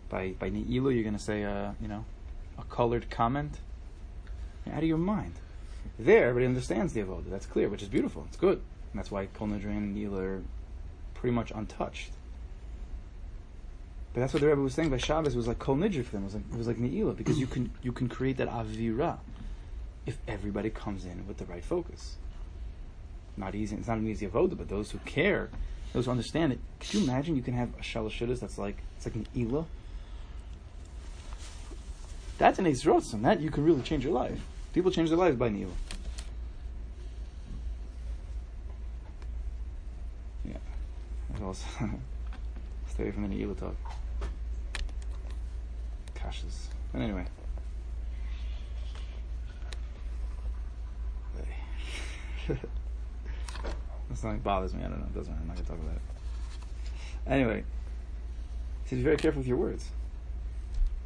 By 0.08 0.34
by 0.38 0.50
ne'ilu 0.50 0.94
you're 0.94 1.02
going 1.02 1.16
to 1.16 1.18
say 1.18 1.42
a 1.42 1.74
you 1.80 1.88
know 1.88 2.04
a 2.58 2.64
colored 2.64 3.10
comment. 3.10 3.58
Out 4.70 4.78
of 4.78 4.84
your 4.84 4.98
mind. 4.98 5.34
There, 5.98 6.28
everybody 6.28 6.46
understands 6.46 6.92
the 6.92 7.00
avodah. 7.00 7.30
That's 7.30 7.46
clear, 7.46 7.68
which 7.68 7.82
is 7.82 7.88
beautiful. 7.88 8.24
It's 8.28 8.36
good. 8.36 8.60
And 8.92 8.98
that's 8.98 9.10
why 9.10 9.26
kol 9.26 9.48
nidra 9.48 9.66
and 9.66 9.96
ne'ilu 9.96 10.18
are 10.18 10.42
pretty 11.14 11.34
much 11.34 11.50
untouched. 11.50 12.12
But 14.12 14.20
that's 14.20 14.32
what 14.32 14.40
the 14.40 14.48
Rebbe 14.48 14.60
was 14.60 14.74
saying 14.74 14.90
by 14.90 14.96
Shabbos 14.96 15.36
was 15.36 15.46
like 15.46 15.58
kol 15.58 15.76
nidra 15.76 16.04
for 16.04 16.12
them. 16.12 16.22
It 16.22 16.26
was 16.26 16.34
like 16.34 16.44
it 16.52 16.58
was 16.58 16.66
like 16.66 16.78
ne'ilah 16.78 17.16
because 17.16 17.38
you 17.38 17.46
can 17.46 17.72
you 17.82 17.92
can 17.92 18.08
create 18.08 18.36
that 18.38 18.48
avira 18.48 19.18
if 20.06 20.18
everybody 20.26 20.70
comes 20.70 21.04
in 21.04 21.26
with 21.26 21.36
the 21.36 21.44
right 21.44 21.64
focus. 21.64 22.16
Not 23.40 23.55
easy. 23.55 23.74
It's 23.74 23.88
not 23.88 23.96
an 23.96 24.07
easy 24.07 24.26
avoda, 24.26 24.57
but 24.57 24.68
those 24.68 24.90
who 24.90 24.98
care, 24.98 25.48
those 25.94 26.05
who 26.05 26.11
understand 26.11 26.53
it. 26.53 26.59
Could 26.79 26.92
you 26.92 27.05
imagine 27.05 27.37
you 27.37 27.42
can 27.42 27.55
have 27.55 27.70
a 27.70 27.83
shalashudas 27.83 28.38
that's 28.38 28.59
like 28.59 28.76
it's 28.96 29.07
like 29.07 29.14
an 29.14 29.26
ilah. 29.35 29.64
That's 32.37 32.59
an 32.59 32.66
and 32.66 33.24
That 33.24 33.40
you 33.40 33.50
can 33.50 33.64
really 33.64 33.81
change 33.81 34.05
your 34.05 34.12
life. 34.12 34.38
People 34.74 34.90
change 34.90 35.09
their 35.09 35.16
lives 35.16 35.37
by 35.37 35.48
Nila. 35.48 35.72
Yeah. 40.44 40.59
What 41.29 41.42
else? 41.42 41.64
Stay 42.90 43.05
away 43.05 43.12
from 43.12 43.22
the 43.22 43.29
Nila 43.29 43.55
talk. 43.55 43.74
Kashas. 46.14 46.66
But 46.92 47.00
anyway. 47.03 47.24
Something 54.14 54.40
bothers 54.40 54.75
me. 54.75 54.81
I 54.81 54.88
don't 54.88 54.99
know. 54.99 55.07
It 55.07 55.14
doesn't 55.14 55.33
matter. 55.33 55.42
I'm 55.42 55.49
not 55.49 55.57
to 55.57 55.62
talk 55.64 55.79
about 55.79 55.94
it. 55.94 56.03
Anyway. 57.27 57.64
So 58.87 58.96
be 58.96 59.03
very 59.03 59.16
careful 59.16 59.40
with 59.40 59.46
your 59.46 59.57
words. 59.57 59.87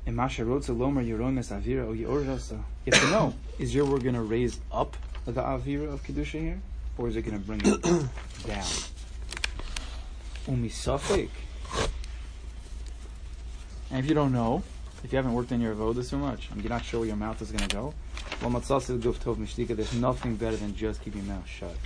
In 0.06 0.14
Masha 0.14 0.42
Rotza 0.42 0.76
Lomer 0.76 1.06
Yeromes 1.06 1.52
Avira. 1.52 1.96
You 1.96 2.92
have 2.92 3.02
to 3.02 3.10
know, 3.10 3.34
is 3.58 3.74
your 3.74 3.84
word 3.84 4.02
going 4.02 4.14
to 4.14 4.22
raise 4.22 4.58
up 4.72 4.96
the 5.26 5.32
Avira 5.32 5.92
of 5.92 6.02
Kedusha 6.02 6.40
here? 6.40 6.60
Or 6.96 7.08
is 7.08 7.16
it 7.16 7.22
going 7.22 7.38
to 7.38 7.44
bring 7.44 7.60
it 7.64 7.82
down? 8.46 8.64
Umisafik. 10.46 11.30
And 13.90 13.98
if 14.00 14.06
you 14.06 14.14
don't 14.14 14.32
know, 14.32 14.62
if 15.02 15.12
you 15.12 15.16
haven't 15.16 15.34
worked 15.34 15.52
on 15.52 15.60
your 15.60 15.74
avoda 15.74 16.02
so 16.02 16.16
much, 16.16 16.48
and 16.50 16.62
you're 16.62 16.70
not 16.70 16.84
sure 16.84 17.00
where 17.00 17.06
your 17.06 17.16
mouth 17.16 17.40
is 17.42 17.50
going 17.50 17.68
to 17.68 17.76
go, 17.76 17.94
well. 18.42 18.50
There's 18.50 19.94
nothing 19.94 20.36
better 20.36 20.56
than 20.56 20.74
just 20.74 21.02
keeping 21.02 21.24
your 21.24 21.34
mouth 21.34 21.46
shut. 21.46 21.76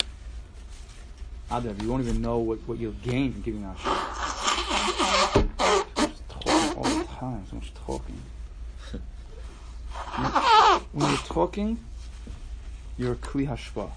Adav, 1.50 1.82
you 1.82 1.88
won't 1.88 2.04
even 2.04 2.20
know 2.20 2.36
what, 2.38 2.58
what 2.66 2.78
you'll 2.78 2.92
gain 3.02 3.32
from 3.32 3.62
mouth 3.62 3.80
shut. 3.80 3.96
Just 5.96 6.28
talking 6.28 6.76
all 6.76 6.84
the 6.84 7.04
time, 7.04 7.46
so 7.48 7.56
much 7.56 7.72
talking. 7.74 8.20
when 10.92 11.08
you're 11.08 11.16
talking, 11.18 11.78
you're 12.98 13.12
a 13.12 13.16
kli 13.16 13.48
hashpa. 13.48 13.90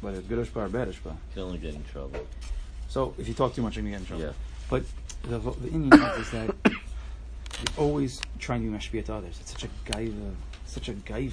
Whether 0.00 0.18
it's 0.18 0.28
good 0.28 0.46
hashpa 0.46 0.66
or 0.66 0.68
bad 0.68 0.86
hashpa. 0.88 1.06
You 1.06 1.18
can 1.32 1.42
only 1.42 1.58
get 1.58 1.74
in 1.74 1.82
trouble. 1.84 2.24
So 2.88 3.14
if 3.18 3.26
you 3.26 3.34
talk 3.34 3.56
too 3.56 3.62
much, 3.62 3.74
you're 3.74 3.82
going 3.82 3.94
to 3.94 3.98
get 3.98 4.02
in 4.02 4.06
trouble. 4.06 4.24
Yeah. 4.24 4.32
But 4.70 4.84
the, 5.22 5.38
the 5.38 5.70
inyan 5.70 6.20
is 6.20 6.30
that 6.30 6.54
you're 6.66 6.76
always 7.76 8.20
trying 8.38 8.62
to 8.62 8.70
be 8.70 8.76
mashpia 8.76 9.04
to 9.06 9.14
others. 9.14 9.38
It's 9.40 9.50
such 9.50 9.64
a 9.64 9.68
gaiva, 9.90 10.34
such 10.66 10.88
a 10.88 10.92
gaiva. 10.92 11.32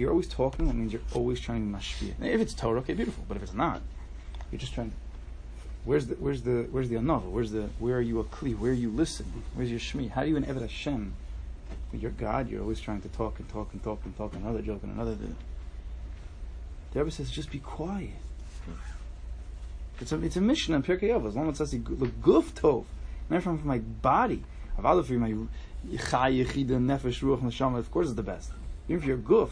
You're 0.00 0.10
always 0.10 0.28
talking, 0.28 0.66
that 0.66 0.74
means 0.74 0.94
you're 0.94 1.02
always 1.12 1.40
trying 1.40 1.70
to 1.70 1.78
mashpia. 1.78 2.14
If 2.22 2.40
it's 2.40 2.54
Torah, 2.54 2.80
okay, 2.80 2.94
beautiful. 2.94 3.22
But 3.28 3.36
if 3.36 3.42
it's 3.42 3.52
not, 3.52 3.82
you're 4.50 4.58
just 4.58 4.72
trying. 4.72 4.92
Where's 5.84 6.06
the 6.06 6.14
where's 6.14 6.42
the 6.42 6.66
where's 6.70 6.88
the 6.88 6.96
anava? 6.96 7.24
Where's 7.24 7.50
the 7.52 7.68
where 7.78 7.98
are 7.98 8.00
you 8.00 8.18
a 8.18 8.24
kli? 8.24 8.56
Where 8.58 8.70
are 8.70 8.74
you 8.74 8.90
listen? 8.90 9.26
Where's 9.54 9.70
your 9.70 9.78
shmi? 9.78 10.10
How 10.10 10.22
do 10.22 10.30
you 10.30 10.38
an 10.38 10.44
Eved 10.44 10.62
Hashem? 10.62 11.12
Your 11.92 12.12
God, 12.12 12.48
you're 12.48 12.62
always 12.62 12.80
trying 12.80 13.02
to 13.02 13.08
talk 13.08 13.38
and 13.40 13.48
talk 13.50 13.74
and 13.74 13.84
talk 13.84 14.00
and 14.06 14.16
talk. 14.16 14.34
Another 14.34 14.62
joke 14.62 14.82
and 14.82 14.94
another. 14.94 15.14
The 15.16 15.28
Rebbe 16.94 17.10
says, 17.10 17.30
just 17.30 17.50
be 17.50 17.58
quiet. 17.58 18.10
It's 20.00 20.12
a 20.12 20.24
it's 20.24 20.36
a 20.36 20.40
mishnah 20.40 20.76
in 20.76 20.82
Pirkei 20.82 21.10
Avos. 21.10 21.34
Lama 21.34 21.54
says 21.54 21.74
guf 21.74 22.52
tov. 22.52 22.86
Not 23.28 23.42
from 23.42 23.60
my 23.66 23.80
body. 23.80 24.44
Avada 24.78 25.04
for 25.04 25.12
my 25.12 25.34
chai 25.98 26.32
yechida 26.32 26.78
nefesh 26.80 27.20
ruach 27.20 27.42
neshama. 27.42 27.78
Of 27.78 27.90
course, 27.90 28.06
it's 28.06 28.16
the 28.16 28.22
best. 28.22 28.50
Even 28.88 29.02
if 29.02 29.06
you're 29.06 29.18
guf, 29.18 29.50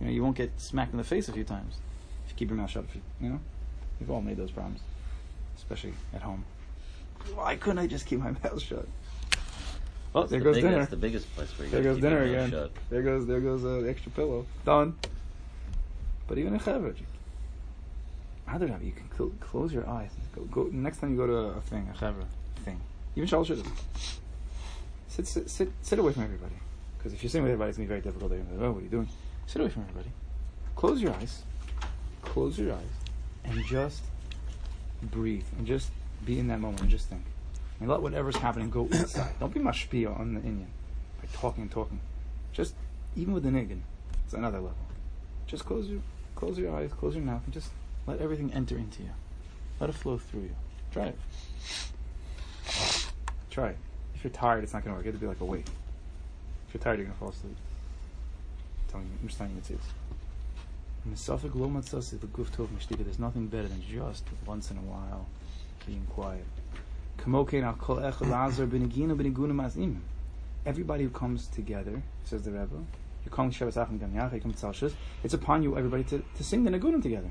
you 0.00 0.06
know 0.06 0.12
you 0.12 0.22
won't 0.22 0.36
get 0.36 0.52
smacked 0.60 0.92
in 0.92 0.98
the 0.98 1.04
face 1.04 1.28
a 1.28 1.32
few 1.32 1.44
times 1.44 1.76
if 2.24 2.32
you 2.32 2.36
keep 2.36 2.48
your 2.50 2.56
mouth 2.58 2.70
shut. 2.70 2.84
If 2.88 2.94
you, 2.96 3.02
you 3.20 3.28
know, 3.30 3.40
we've 4.00 4.10
all 4.10 4.20
made 4.22 4.36
those 4.36 4.50
problems, 4.50 4.80
especially 5.56 5.94
at 6.14 6.22
home. 6.22 6.44
Why 7.34 7.56
couldn't 7.56 7.78
I 7.78 7.86
just 7.86 8.06
keep 8.06 8.20
my 8.20 8.30
mouth 8.44 8.62
shut? 8.62 8.86
Oh, 10.14 10.22
It's 10.22 10.30
there 10.30 10.38
the 10.40 10.44
goes 10.44 10.54
big- 10.56 10.64
dinner. 10.64 10.78
That's 10.78 10.90
the 10.90 10.96
biggest 10.96 11.34
place 11.34 11.56
where 11.58 11.66
you 11.66 11.72
There 11.72 11.82
goes 11.82 12.00
dinner 12.00 12.22
again. 12.22 12.50
shut. 12.50 12.70
There 12.90 13.02
goes 13.02 13.26
there 13.26 13.40
goes 13.40 13.64
uh, 13.64 13.80
the 13.82 13.90
extra 13.90 14.10
pillow. 14.12 14.46
Done. 14.64 14.96
But 16.26 16.38
even 16.38 16.54
a 16.54 16.58
chaver, 16.58 16.94
other 18.46 18.66
you 18.82 18.92
can 18.92 19.10
cl- 19.16 19.32
close 19.40 19.72
your 19.72 19.86
eyes. 19.88 20.10
Go, 20.34 20.42
go 20.44 20.68
next 20.72 20.98
time 20.98 21.10
you 21.10 21.16
go 21.16 21.26
to 21.26 21.34
a 21.58 21.60
thing, 21.62 21.88
a 21.92 21.96
chaver 21.96 22.24
thing. 22.64 22.80
Even 23.16 23.28
shidduchim. 23.28 23.66
Sit, 25.08 25.26
sit, 25.26 25.50
sit, 25.50 25.70
sit 25.82 25.98
away 25.98 26.12
from 26.12 26.22
everybody. 26.24 26.54
Because 26.96 27.12
if 27.12 27.22
you're 27.22 27.30
sitting 27.30 27.42
with 27.44 27.52
everybody, 27.52 27.70
it's 27.70 27.78
gonna 27.78 27.86
be 27.86 27.88
very 27.88 28.00
difficult. 28.00 28.30
They're 28.30 28.40
gonna 28.40 28.50
be 28.54 28.56
like, 28.58 28.66
oh, 28.68 28.72
what 28.72 28.80
are 28.80 28.84
you 28.84 28.88
doing? 28.90 29.08
Sit 29.48 29.62
away 29.62 29.70
from 29.70 29.84
everybody. 29.84 30.10
Close 30.76 31.00
your 31.00 31.14
eyes. 31.14 31.42
Close 32.20 32.58
your 32.58 32.74
eyes, 32.74 32.82
and 33.44 33.64
just 33.64 34.02
breathe, 35.02 35.46
and 35.56 35.66
just 35.66 35.90
be 36.22 36.38
in 36.38 36.48
that 36.48 36.60
moment, 36.60 36.82
and 36.82 36.90
just 36.90 37.08
think. 37.08 37.22
And 37.80 37.88
let 37.88 38.02
whatever's 38.02 38.36
happening 38.36 38.68
go 38.68 38.86
inside. 38.92 39.32
Don't 39.40 39.54
be 39.54 39.58
mashpia 39.58 40.20
on 40.20 40.34
the 40.34 40.40
inyan 40.40 40.66
by 41.18 41.28
talking 41.32 41.62
and 41.62 41.70
talking. 41.70 41.98
Just 42.52 42.74
even 43.16 43.32
with 43.32 43.42
the 43.42 43.48
niggin, 43.48 43.80
it's 44.26 44.34
another 44.34 44.58
level. 44.58 44.76
Just 45.46 45.64
close 45.64 45.88
your 45.88 46.00
close 46.34 46.58
your 46.58 46.76
eyes, 46.76 46.92
close 46.92 47.14
your 47.14 47.24
mouth, 47.24 47.40
and 47.46 47.54
just 47.54 47.70
let 48.06 48.20
everything 48.20 48.52
enter 48.52 48.76
into 48.76 49.02
you. 49.02 49.10
Let 49.80 49.88
it 49.88 49.94
flow 49.94 50.18
through 50.18 50.42
you. 50.42 50.56
Try 50.92 51.06
it. 51.06 51.18
Try 53.48 53.68
it. 53.68 53.78
If 54.14 54.24
you're 54.24 54.30
tired, 54.30 54.62
it's 54.62 54.74
not 54.74 54.84
going 54.84 54.92
to 54.92 54.98
work. 54.98 55.06
You 55.06 55.12
have 55.12 55.20
to 55.20 55.24
be 55.24 55.28
like 55.28 55.40
awake. 55.40 55.68
If 56.68 56.74
you're 56.74 56.82
tired, 56.82 56.98
you're 56.98 57.06
going 57.06 57.14
to 57.14 57.18
fall 57.18 57.30
asleep. 57.30 57.56
Telling 58.88 59.06
you, 59.06 59.28
you 59.28 59.60
the 59.60 59.66
truth. 59.66 59.92
The 61.06 61.16
suffix 61.16 61.54
lo 61.54 61.68
matzasi, 61.68 62.20
the 62.20 62.26
guf 62.26 62.48
tov 62.48 62.68
mishtika, 62.68 63.04
there's 63.04 63.18
nothing 63.18 63.46
better 63.46 63.68
than 63.68 63.82
just 63.82 64.24
once 64.46 64.70
in 64.70 64.76
a 64.76 64.80
while 64.80 65.26
being 65.86 66.06
quiet. 66.10 66.44
Everybody 70.66 71.04
who 71.04 71.10
comes 71.10 71.46
together, 71.48 72.02
says 72.24 72.42
the 72.42 72.50
Rebbe, 72.50 72.84
you 73.24 73.30
come 73.30 73.50
to 73.50 73.64
Tzal 73.64 74.92
it's 75.24 75.34
upon 75.34 75.62
you, 75.62 75.76
everybody, 75.76 76.04
to, 76.04 76.22
to 76.36 76.44
sing 76.44 76.64
the 76.64 76.70
Nagunim 76.70 77.02
together. 77.02 77.30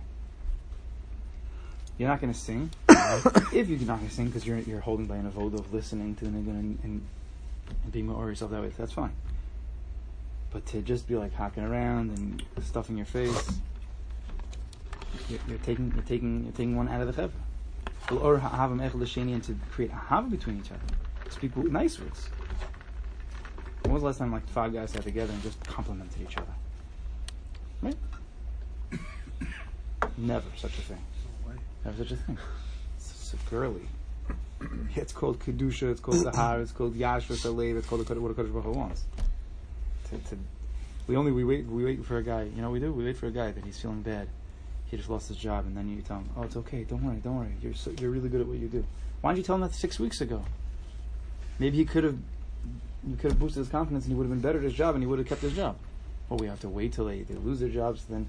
You're 1.97 2.09
not 2.09 2.21
going 2.21 2.33
to 2.33 2.39
sing. 2.39 2.69
if 2.89 3.69
you're 3.69 3.79
not 3.79 3.97
going 3.97 4.09
to 4.09 4.13
sing 4.13 4.27
because 4.27 4.45
you're, 4.45 4.59
you're 4.59 4.81
holding 4.81 5.07
by 5.07 5.15
an 5.15 5.31
avoda 5.31 5.55
of 5.55 5.73
listening 5.73 6.15
to 6.15 6.25
the 6.25 6.31
Nagunim 6.31 6.59
and, 6.59 6.79
and, 6.83 7.01
and 7.83 7.91
being 7.91 8.07
more 8.07 8.27
yourself 8.27 8.51
that 8.51 8.61
way, 8.61 8.71
that's 8.77 8.91
fine. 8.91 9.13
But 10.51 10.65
to 10.67 10.81
just 10.81 11.07
be 11.07 11.15
like 11.15 11.33
hacking 11.33 11.63
around 11.63 12.17
and 12.17 12.43
stuffing 12.63 12.97
your 12.97 13.05
face, 13.05 13.59
you're, 15.29 15.39
you're 15.47 15.57
taking 15.59 15.91
you're 15.93 16.03
taking 16.03 16.43
you're 16.43 16.53
taking 16.53 16.75
one 16.75 16.87
out 16.87 17.01
of 17.01 17.15
the 17.15 17.21
chevra. 17.21 18.21
Or 18.21 18.39
have 18.39 18.69
them 18.69 18.79
echel 18.79 18.95
l'sheni 19.01 19.33
and 19.33 19.43
to 19.43 19.55
create 19.71 19.91
a 19.91 19.95
hava 19.95 20.29
between 20.29 20.59
each 20.59 20.71
other. 20.71 20.81
Speak 21.29 21.55
nice 21.57 21.99
words. 21.99 22.29
When 23.83 23.93
was 23.93 24.01
the 24.01 24.07
last 24.07 24.17
time 24.19 24.31
like 24.31 24.47
five 24.47 24.73
guys 24.73 24.91
sat 24.91 25.03
together 25.03 25.33
and 25.33 25.43
just 25.43 25.59
complimented 25.65 26.21
each 26.21 26.37
other? 26.37 26.53
Right? 27.81 27.97
Never 30.17 30.45
such 30.55 30.77
a 30.77 30.81
thing. 30.81 31.03
Never 31.83 31.97
such 31.97 32.11
a 32.11 32.15
thing. 32.15 32.37
It's 32.97 33.31
so 33.31 33.37
girly. 33.49 33.87
It's 34.95 35.13
called 35.13 35.39
kedusha. 35.39 35.91
It's 35.91 36.01
called 36.01 36.17
sahar. 36.25 36.61
It's 36.61 36.71
called 36.71 36.95
yashvus 36.95 37.45
alev. 37.45 37.77
It's 37.77 37.87
called 37.87 38.09
what 38.09 38.31
a 38.31 38.33
Kodesh 38.33 38.51
Baruch 38.51 38.75
wants. 38.75 39.05
To, 40.09 40.17
to, 40.17 40.37
we 41.07 41.15
only 41.15 41.31
we 41.31 41.43
wait 41.43 41.65
we 41.65 41.83
wait 41.83 42.05
for 42.05 42.17
a 42.17 42.23
guy. 42.23 42.43
You 42.43 42.61
know 42.61 42.71
we 42.71 42.79
do? 42.79 42.91
We 42.91 43.05
wait 43.05 43.17
for 43.17 43.27
a 43.27 43.31
guy 43.31 43.51
that 43.51 43.63
he's 43.63 43.79
feeling 43.79 44.01
bad. 44.01 44.27
He 44.85 44.95
just 44.97 45.09
lost 45.09 45.27
his 45.27 45.37
job, 45.37 45.65
and 45.65 45.75
then 45.75 45.89
you 45.89 46.01
tell 46.01 46.17
him, 46.17 46.29
"Oh, 46.37 46.43
it's 46.43 46.55
okay. 46.57 46.83
Don't 46.83 47.03
worry. 47.03 47.17
Don't 47.17 47.37
worry. 47.37 47.53
You're 47.61 47.73
so, 47.73 47.91
you're 47.99 48.09
really 48.09 48.29
good 48.29 48.41
at 48.41 48.47
what 48.47 48.57
you 48.57 48.67
do." 48.67 48.85
Why 49.21 49.31
didn't 49.31 49.39
you 49.39 49.43
tell 49.43 49.55
him 49.55 49.61
that 49.61 49.73
six 49.73 49.99
weeks 49.99 50.21
ago? 50.21 50.43
Maybe 51.59 51.77
he 51.77 51.85
could 51.85 52.03
have 52.03 52.17
you 53.07 53.15
could 53.15 53.31
have 53.31 53.39
boosted 53.39 53.59
his 53.59 53.69
confidence, 53.69 54.05
and 54.05 54.13
he 54.13 54.17
would 54.17 54.23
have 54.23 54.31
been 54.31 54.41
better 54.41 54.59
at 54.59 54.63
his 54.63 54.73
job, 54.73 54.95
and 54.95 55.03
he 55.03 55.07
would 55.07 55.19
have 55.19 55.27
kept 55.27 55.41
his 55.41 55.53
job. 55.53 55.77
Well, 56.29 56.37
we 56.37 56.47
have 56.47 56.59
to 56.61 56.69
wait 56.69 56.93
till 56.93 57.05
they, 57.05 57.21
they 57.21 57.35
lose 57.35 57.59
their 57.59 57.69
jobs. 57.69 58.03
Then 58.05 58.27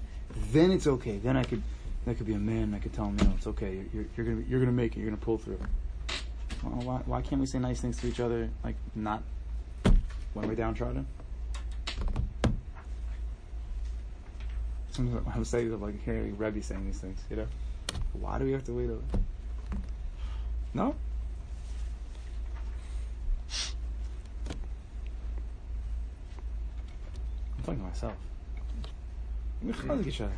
then 0.51 0.71
it's 0.71 0.87
okay. 0.87 1.17
Then 1.17 1.37
I 1.37 1.43
could 1.43 1.61
that 2.05 2.15
could 2.15 2.25
be 2.25 2.33
a 2.33 2.39
man. 2.39 2.73
I 2.73 2.79
could 2.79 2.93
tell 2.93 3.05
him, 3.05 3.17
you 3.19 3.25
know, 3.25 3.33
it's 3.37 3.47
okay. 3.47 3.83
You're, 3.93 4.05
you're 4.15 4.25
gonna 4.25 4.45
you're 4.47 4.59
gonna 4.59 4.71
make 4.71 4.95
it. 4.95 4.99
You're 4.99 5.09
gonna 5.09 5.17
pull 5.17 5.37
through. 5.37 5.59
Well, 6.63 6.81
why, 6.81 6.97
why 7.05 7.21
can't 7.21 7.39
we 7.39 7.47
say 7.47 7.59
nice 7.59 7.79
things 7.79 7.97
to 8.01 8.07
each 8.07 8.19
other, 8.19 8.49
like 8.63 8.75
not 8.95 9.23
when 10.33 10.47
we're 10.47 10.55
downtrodden? 10.55 11.05
Sometimes 14.91 15.27
I'm 15.33 15.45
saying 15.45 15.79
like 15.79 16.03
hearing 16.03 16.37
Rebbe 16.37 16.61
saying 16.61 16.85
these 16.85 16.99
things, 16.99 17.19
you 17.29 17.37
know. 17.37 17.47
Why 18.13 18.37
do 18.37 18.45
we 18.45 18.51
have 18.51 18.63
to 18.65 18.73
wait? 18.73 18.89
Over? 18.89 19.01
No. 20.73 20.95
I'm 27.57 27.63
talking 27.63 27.79
to 27.79 27.85
myself. 27.85 28.13
We 29.61 29.71
chalik 29.73 30.07
each 30.07 30.21
other. 30.21 30.33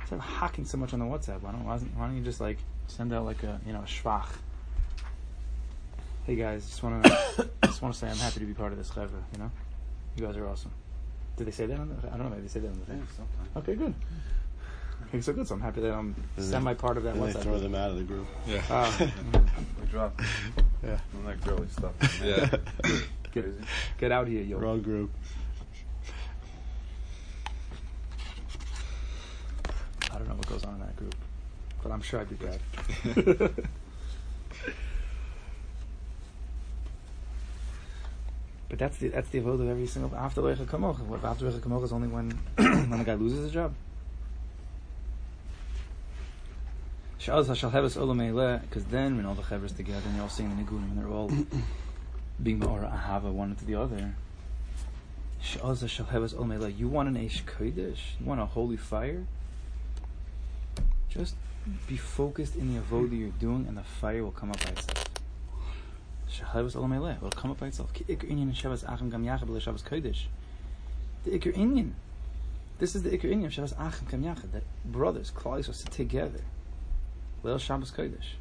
Instead 0.00 0.16
of 0.16 0.24
hacking 0.24 0.64
so 0.64 0.76
much 0.76 0.92
on 0.92 0.98
the 0.98 1.04
WhatsApp, 1.04 1.40
why 1.40 1.52
don't 1.52 1.64
why, 1.64 1.78
don't 1.78 2.16
you 2.16 2.22
just 2.22 2.40
like 2.40 2.58
send 2.88 3.12
out 3.12 3.24
like 3.24 3.42
a 3.42 3.60
you 3.66 3.72
know 3.72 3.80
a 3.80 3.86
schwach? 3.86 4.28
Hey 6.24 6.36
guys, 6.36 6.66
just 6.66 6.82
want 6.82 7.04
to 7.04 7.48
just 7.64 7.80
want 7.80 7.94
to 7.94 8.00
say 8.00 8.08
I'm 8.08 8.16
happy 8.16 8.40
to 8.40 8.46
be 8.46 8.54
part 8.54 8.72
of 8.72 8.78
this 8.78 8.90
chevra. 8.90 9.22
You 9.32 9.38
know, 9.38 9.50
you 10.16 10.26
guys 10.26 10.36
are 10.36 10.48
awesome. 10.48 10.72
Did 11.36 11.46
they 11.46 11.50
say 11.50 11.66
that 11.66 11.78
on 11.78 11.88
the? 11.88 12.08
I 12.08 12.10
don't 12.16 12.24
know. 12.24 12.28
Maybe 12.30 12.42
they 12.42 12.48
said 12.48 12.62
that 12.62 12.68
on 12.68 12.74
the 12.74 12.80
Yeah, 12.80 12.86
thing. 12.98 13.08
sometimes. 13.16 13.56
Okay, 13.56 13.74
good. 13.74 13.94
Okay, 15.08 15.20
so 15.20 15.32
good. 15.32 15.46
So 15.48 15.54
I'm 15.54 15.60
happy 15.60 15.80
that 15.80 15.92
I'm 15.92 16.14
And 16.36 16.44
semi 16.46 16.74
part 16.74 16.96
of 16.96 17.02
that 17.04 17.14
And 17.16 17.22
they 17.24 17.32
throw 17.32 17.52
group. 17.52 17.62
them 17.62 17.74
out 17.74 17.90
of 17.90 17.96
the 17.96 18.04
group. 18.04 18.26
Yeah. 18.46 18.62
Ah, 18.70 18.96
We 19.80 19.86
dropped 19.88 20.20
Yeah. 20.82 20.98
I'm 21.14 21.24
that 21.26 21.40
girly 21.44 21.68
stuff. 21.68 21.92
Yeah. 22.24 22.46
get, 23.32 23.44
Crazy. 23.44 23.58
get 23.98 24.12
out 24.12 24.28
here, 24.28 24.42
yo. 24.42 24.58
Wrong 24.58 24.80
group. 24.80 25.10
I 30.12 30.18
don't 30.18 30.28
know 30.28 30.34
what 30.34 30.46
goes 30.46 30.64
on 30.64 30.74
in 30.74 30.80
that 30.80 30.96
group, 30.96 31.14
but 31.82 31.90
I'm 31.90 32.00
sure 32.02 32.20
I'd 32.20 32.28
be 32.30 32.36
glad. 32.36 32.60
But 38.68 38.78
that's 38.78 38.96
the 38.98 39.08
that's 39.08 39.28
the 39.28 39.38
avoid 39.38 39.60
of 39.60 39.68
every 39.68 39.86
single 39.86 40.14
after 40.16 40.40
lecha 40.42 40.66
kamocha. 40.66 41.00
What 41.00 41.24
after 41.24 41.50
lecha 41.50 41.60
kamocha 41.60 41.84
is 41.84 41.92
only 41.92 42.08
when 42.08 42.30
when 42.56 42.98
the 42.98 43.04
guy 43.04 43.14
loses 43.14 43.44
his 43.44 43.52
job. 43.52 43.74
Because 47.18 48.84
then 48.90 49.16
when 49.16 49.24
all 49.24 49.34
the 49.34 49.42
chevers 49.42 49.72
together 49.72 50.02
and 50.04 50.14
they're 50.14 50.22
all 50.22 50.28
singing 50.28 50.56
the 50.56 50.62
nigunim 50.62 50.90
and 50.90 50.98
they're 50.98 51.08
all 51.08 51.30
being 52.42 52.60
ma'ora 52.60 52.92
ahava 52.92 53.32
one 53.32 53.54
to 53.56 53.64
the 53.64 53.74
other. 53.74 54.14
You 55.52 55.60
want 55.60 57.08
an 57.08 57.16
eish 57.16 57.44
kodesh? 57.44 57.98
You 58.18 58.26
want 58.26 58.40
a 58.40 58.46
holy 58.46 58.76
fire? 58.76 59.24
Just 61.08 61.34
be 61.86 61.96
focused 61.96 62.56
in 62.56 62.74
the 62.74 62.80
avodah 62.80 63.18
you're 63.18 63.28
doing, 63.30 63.66
and 63.68 63.76
the 63.76 63.82
fire 63.82 64.22
will 64.22 64.30
come 64.30 64.50
up 64.50 64.62
by 64.64 64.70
itself. 64.70 65.13
Shahavas 66.40 66.74
olam 66.74 66.98
eleh 66.98 67.20
will 67.20 67.30
come 67.30 67.50
up 67.50 67.60
by 67.60 67.66
itself. 67.66 67.92
Ki 67.92 68.04
ikr 68.04 68.30
inyan 68.30 68.54
shavas 68.54 68.88
achim 68.90 69.10
gam 69.10 69.24
yachad 69.24 69.46
b'le 69.46 69.60
shavas 69.60 69.82
kodesh. 69.82 70.24
The 71.24 71.38
ikr 71.38 71.54
inyan. 71.54 71.92
This 72.78 72.94
is 72.94 73.02
the 73.02 73.10
ikr 73.10 73.30
inyan 73.30 73.46
of 73.46 73.52
shavas 73.52 73.78
achim 73.78 74.06
gam 74.10 74.22
yachad. 74.24 74.52
That 74.52 74.64
brothers, 74.84 75.30
Klal 75.30 75.60
Yisrael, 75.60 75.74
sit 75.74 75.90
together. 75.92 76.40
Leil 77.44 77.60
Shabbos 77.60 77.90
kodesh. 77.90 78.36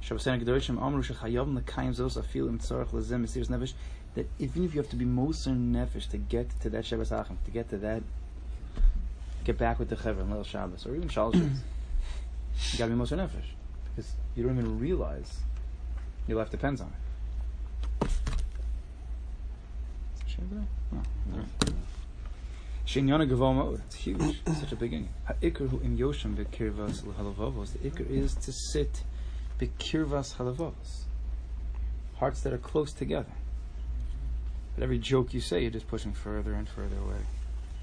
Shabbos 0.00 0.24
Gedoshim 0.24 0.80
Amru 0.80 1.02
Shechayavim 1.02 1.60
Lekayim 1.60 1.94
Zos 1.94 2.16
Afilim 2.16 2.58
Tzarech 2.58 2.88
Lezem 2.88 3.24
Mesiris 3.24 3.48
Nefesh. 3.48 3.72
That 4.14 4.28
even 4.38 4.64
if 4.64 4.74
you 4.74 4.80
have 4.80 4.90
to 4.90 4.96
be 4.96 5.04
Moser 5.04 5.50
Nefesh 5.50 6.08
to 6.10 6.18
get 6.18 6.48
to 6.60 6.70
that 6.70 6.86
Shabbos 6.86 7.10
Achim, 7.10 7.38
to 7.44 7.50
get 7.50 7.70
to 7.70 7.78
that 7.78 8.02
get 9.42 9.58
back 9.58 9.78
with 9.78 9.90
the 9.90 9.96
Chaver 9.96 10.20
and 10.20 10.32
Leil 10.32 10.46
Shabbos, 10.46 10.86
or 10.86 10.94
even 10.94 11.08
Shal 11.08 11.32
Shabbos. 11.32 11.48
you 12.72 12.78
gotta 12.78 12.90
be 12.90 12.96
Moser 12.96 13.16
Nefesh. 13.16 13.50
Because 13.96 14.12
you 14.36 14.44
don't 14.44 14.56
even 14.56 14.78
realize 14.78 15.38
your 16.26 16.38
life 16.38 16.50
depends 16.50 16.80
on 16.80 16.88
it 16.88 18.08
Shem 20.26 20.48
today? 20.48 20.66
Oh, 20.92 21.02
no. 21.32 21.44
Shinyana 22.86 23.28
Gavoma, 23.28 23.80
it's 23.86 23.94
huge. 23.94 24.40
It's 24.46 24.60
such 24.60 24.72
a 24.72 24.76
big. 24.76 25.08
Ha'ikr 25.26 25.68
hu 25.68 25.80
im 25.82 25.96
yoshim 25.96 26.34
bekirvas 26.34 27.02
halavavos. 27.02 27.72
The 27.72 27.90
ikr 27.90 28.10
is 28.10 28.34
to 28.34 28.52
sit 28.52 29.04
bekirvas 29.58 30.36
halavavos. 30.36 31.04
Hearts 32.16 32.40
that 32.42 32.52
are 32.52 32.58
close 32.58 32.92
together. 32.92 33.32
But 34.74 34.84
every 34.84 34.98
joke 34.98 35.32
you 35.32 35.40
say, 35.40 35.62
you're 35.62 35.70
just 35.70 35.88
pushing 35.88 36.12
further 36.12 36.52
and 36.52 36.68
further 36.68 36.96
away. 36.96 37.22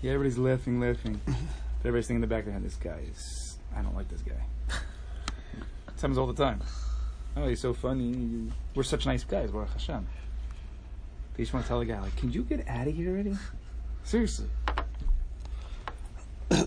Yeah, 0.02 0.12
everybody's 0.12 0.38
laughing, 0.38 0.80
laughing. 0.80 1.22
but 1.26 1.36
everybody's 1.80 2.08
thinking 2.08 2.24
in 2.24 2.30
the 2.30 2.34
back 2.36 2.40
of 2.40 2.46
their 2.46 2.54
head, 2.54 2.64
this 2.64 2.76
guy 2.76 3.00
is, 3.10 3.58
I 3.76 3.82
don't 3.82 3.96
like 3.96 4.10
this 4.10 4.22
guy. 4.22 4.34
It 4.68 5.96
happens 5.96 6.18
all 6.18 6.28
the 6.28 6.34
time. 6.34 6.62
Oh, 7.36 7.48
he's 7.48 7.60
so 7.62 7.74
funny. 7.74 8.52
We're 8.76 8.84
such 8.84 9.06
nice 9.06 9.24
guys, 9.24 9.52
Baruch 9.52 9.72
Hashem. 9.72 10.06
They 11.36 11.44
just 11.44 11.54
want 11.54 11.66
to 11.66 11.70
tell 11.70 11.80
the 11.80 11.86
guy, 11.86 12.00
like, 12.02 12.16
can 12.18 12.32
you 12.32 12.44
get 12.44 12.68
out 12.68 12.88
of 12.88 12.96
here 12.96 13.12
already? 13.12 13.38
Seriously. 14.04 14.48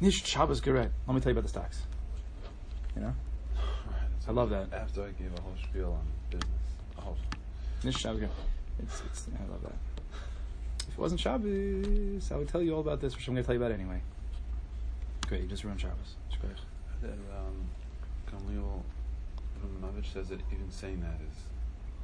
Nish 0.00 0.24
Shabbos 0.24 0.60
Geret. 0.60 0.90
Let 1.06 1.14
me 1.14 1.20
tell 1.20 1.30
you 1.30 1.38
about 1.38 1.42
the 1.44 1.48
stocks. 1.48 1.82
You 2.96 3.02
know? 3.02 3.14
I 4.26 4.32
love 4.32 4.50
that. 4.50 4.72
After 4.72 5.02
I 5.02 5.10
gave 5.10 5.32
a 5.36 5.40
whole 5.40 5.54
spiel 5.62 5.92
on 5.92 6.06
business. 6.30 6.50
Oh, 6.98 7.16
This 7.82 7.96
Shabbos, 7.96 8.22
it's, 8.82 9.02
it's, 9.06 9.26
I 9.28 9.50
love 9.50 9.62
that. 9.62 9.74
If 10.88 10.94
it 10.94 10.98
wasn't 10.98 11.20
Shabbos, 11.20 12.30
I 12.32 12.36
would 12.36 12.48
tell 12.48 12.62
you 12.62 12.74
all 12.74 12.80
about 12.80 13.00
this, 13.00 13.16
which 13.16 13.26
I'm 13.28 13.34
going 13.34 13.42
to 13.44 13.46
tell 13.46 13.54
you 13.54 13.60
about 13.60 13.72
anyway. 13.72 14.00
Great, 15.26 15.42
you 15.42 15.48
just 15.48 15.64
ruined 15.64 15.80
Shabbos. 15.80 16.16
It's 16.28 16.36
great. 16.40 16.52
that 17.02 17.12
um, 17.12 17.68
Gamliel 18.30 18.82
Romanovich 19.62 20.12
says 20.12 20.28
that 20.28 20.40
even 20.52 20.70
saying 20.70 21.00
that 21.00 21.20
is. 21.26 21.36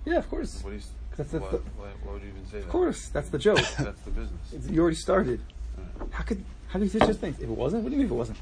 Yeah, 0.04 0.18
of 0.18 0.28
course. 0.30 0.62
What 0.62 0.70
do 0.70 0.76
you, 0.76 0.82
That's 1.16 1.32
the 1.32 1.40
why, 1.40 1.50
th- 1.50 1.62
why, 1.76 1.86
why 2.04 2.12
would 2.12 2.22
you 2.22 2.28
even 2.28 2.46
say 2.46 2.58
that? 2.58 2.64
Of 2.64 2.70
course, 2.70 3.08
that's 3.08 3.28
the 3.28 3.38
joke. 3.38 3.58
That's 3.78 4.00
the 4.02 4.10
business. 4.10 4.52
It's, 4.52 4.68
you 4.68 4.80
already 4.80 4.96
started. 4.96 5.40
Right. 5.76 6.08
How 6.12 6.22
could 6.22 6.44
how 6.68 6.78
could 6.78 6.92
you 6.92 7.00
say 7.00 7.06
such 7.06 7.16
things? 7.16 7.36
If 7.38 7.44
it 7.44 7.48
wasn't, 7.48 7.82
what 7.82 7.90
do 7.90 7.96
you 7.96 8.02
mean 8.02 8.06
if 8.06 8.12
it 8.12 8.14
wasn't? 8.14 8.38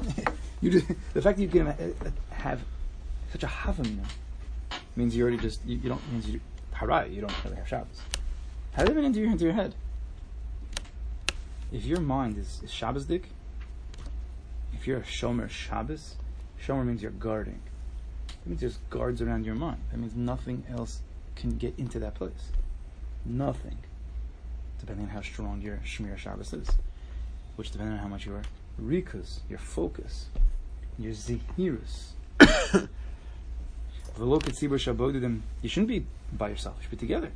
you 0.60 0.70
just, 0.70 0.88
the 1.14 1.22
fact 1.22 1.38
that 1.38 1.42
you 1.42 1.48
can 1.48 1.68
uh, 1.68 1.76
uh, 2.04 2.10
have 2.30 2.60
such 3.32 3.42
a 3.42 3.46
havamina 3.46 4.04
means 4.96 5.14
you 5.14 5.22
already 5.22 5.38
just 5.38 5.64
you, 5.64 5.78
you 5.78 5.88
don't 5.88 6.12
means 6.12 6.28
you 6.28 6.40
harai 6.74 7.12
you 7.12 7.20
don't 7.20 7.44
really 7.44 7.56
have 7.56 7.68
Shabbos. 7.68 8.00
How 8.72 8.82
did 8.84 8.90
it 8.90 8.92
even 8.92 9.04
enter 9.06 9.20
your 9.20 9.30
into 9.30 9.44
your 9.44 9.54
head? 9.54 9.74
If 11.72 11.84
your 11.84 12.00
mind 12.00 12.38
is, 12.38 12.60
is 12.64 12.70
Shabbos 12.70 13.04
dick, 13.04 13.28
if 14.72 14.86
you're 14.86 14.98
a 14.98 15.02
shomer 15.02 15.50
Shabbos, 15.50 16.16
shomer 16.64 16.84
means 16.84 17.02
you're 17.02 17.10
guarding. 17.12 17.60
That 18.28 18.46
means 18.46 18.60
there's 18.60 18.78
guards 18.90 19.22
around 19.22 19.44
your 19.44 19.54
mind. 19.54 19.80
That 19.90 19.98
means 19.98 20.14
nothing 20.14 20.64
else 20.70 21.00
can 21.36 21.56
get 21.56 21.74
into 21.78 21.98
that 22.00 22.14
place. 22.14 22.52
Nothing 23.24 23.78
depending 24.78 25.06
on 25.06 25.10
how 25.10 25.20
strong 25.20 25.60
your 25.60 25.80
Shmir 25.84 26.16
Shabbos 26.16 26.52
is, 26.52 26.68
which 27.56 27.70
depending 27.70 27.96
on 27.96 28.02
how 28.02 28.08
much 28.08 28.26
your 28.26 28.42
rikus, 28.80 29.40
your 29.48 29.58
focus, 29.58 30.26
your 30.98 31.12
zihirus. 31.12 32.10
You 35.62 35.68
shouldn't 35.68 35.88
be 35.88 36.06
by 36.32 36.48
yourself. 36.48 36.76
You 36.78 36.82
should 36.82 36.90
be 36.90 36.96
together. 36.96 37.30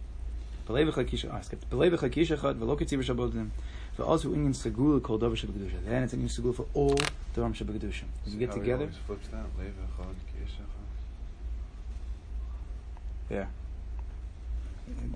Belei 3.98 4.08
v'chad 4.08 4.22
kisha- 4.22 4.32
I 4.32 4.32
skipped. 4.32 4.32
Belei 4.32 4.32
v'chad 4.32 4.32
kisha 4.32 4.32
chad, 4.32 4.32
v'lo 4.32 4.32
ketzibur 4.32 4.32
shabodim. 4.32 4.32
V'alzu 4.32 4.34
inyan 4.34 4.54
segula 4.54 5.02
kol 5.02 5.18
davar 5.18 5.36
shebegedusha. 5.36 5.84
Then 5.84 6.02
it's 6.04 6.14
inyan 6.14 6.28
segula 6.30 6.54
for 6.54 6.66
all 6.74 6.94
davar 7.34 7.52
shebegedusha. 7.54 8.04
When 8.24 8.32
you 8.32 8.38
get 8.38 8.52
together, 8.52 8.88
flips 9.06 9.28
that. 9.28 9.46
Lev 9.58 9.72
echad 9.72 10.14
k'yeshachad. 10.28 10.80
yeah. 13.30 13.46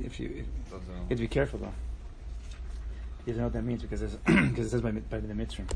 If 0.01 0.21
you, 0.21 0.27
if, 0.29 0.47
You 0.71 0.81
have 1.09 1.09
to 1.09 1.15
be 1.17 1.29
careful 1.29 1.59
though. 1.59 1.73
You 3.27 3.33
have 3.33 3.35
to 3.35 3.39
know 3.39 3.45
what 3.45 3.53
that 3.55 3.63
means 3.65 3.83
because, 3.83 4.01
because 4.25 4.67
it 4.67 4.71
says 4.71 4.81
by, 4.81 4.93
by 4.93 5.19
the 5.21 5.35
mitzvah. 5.35 5.63
It 5.63 5.69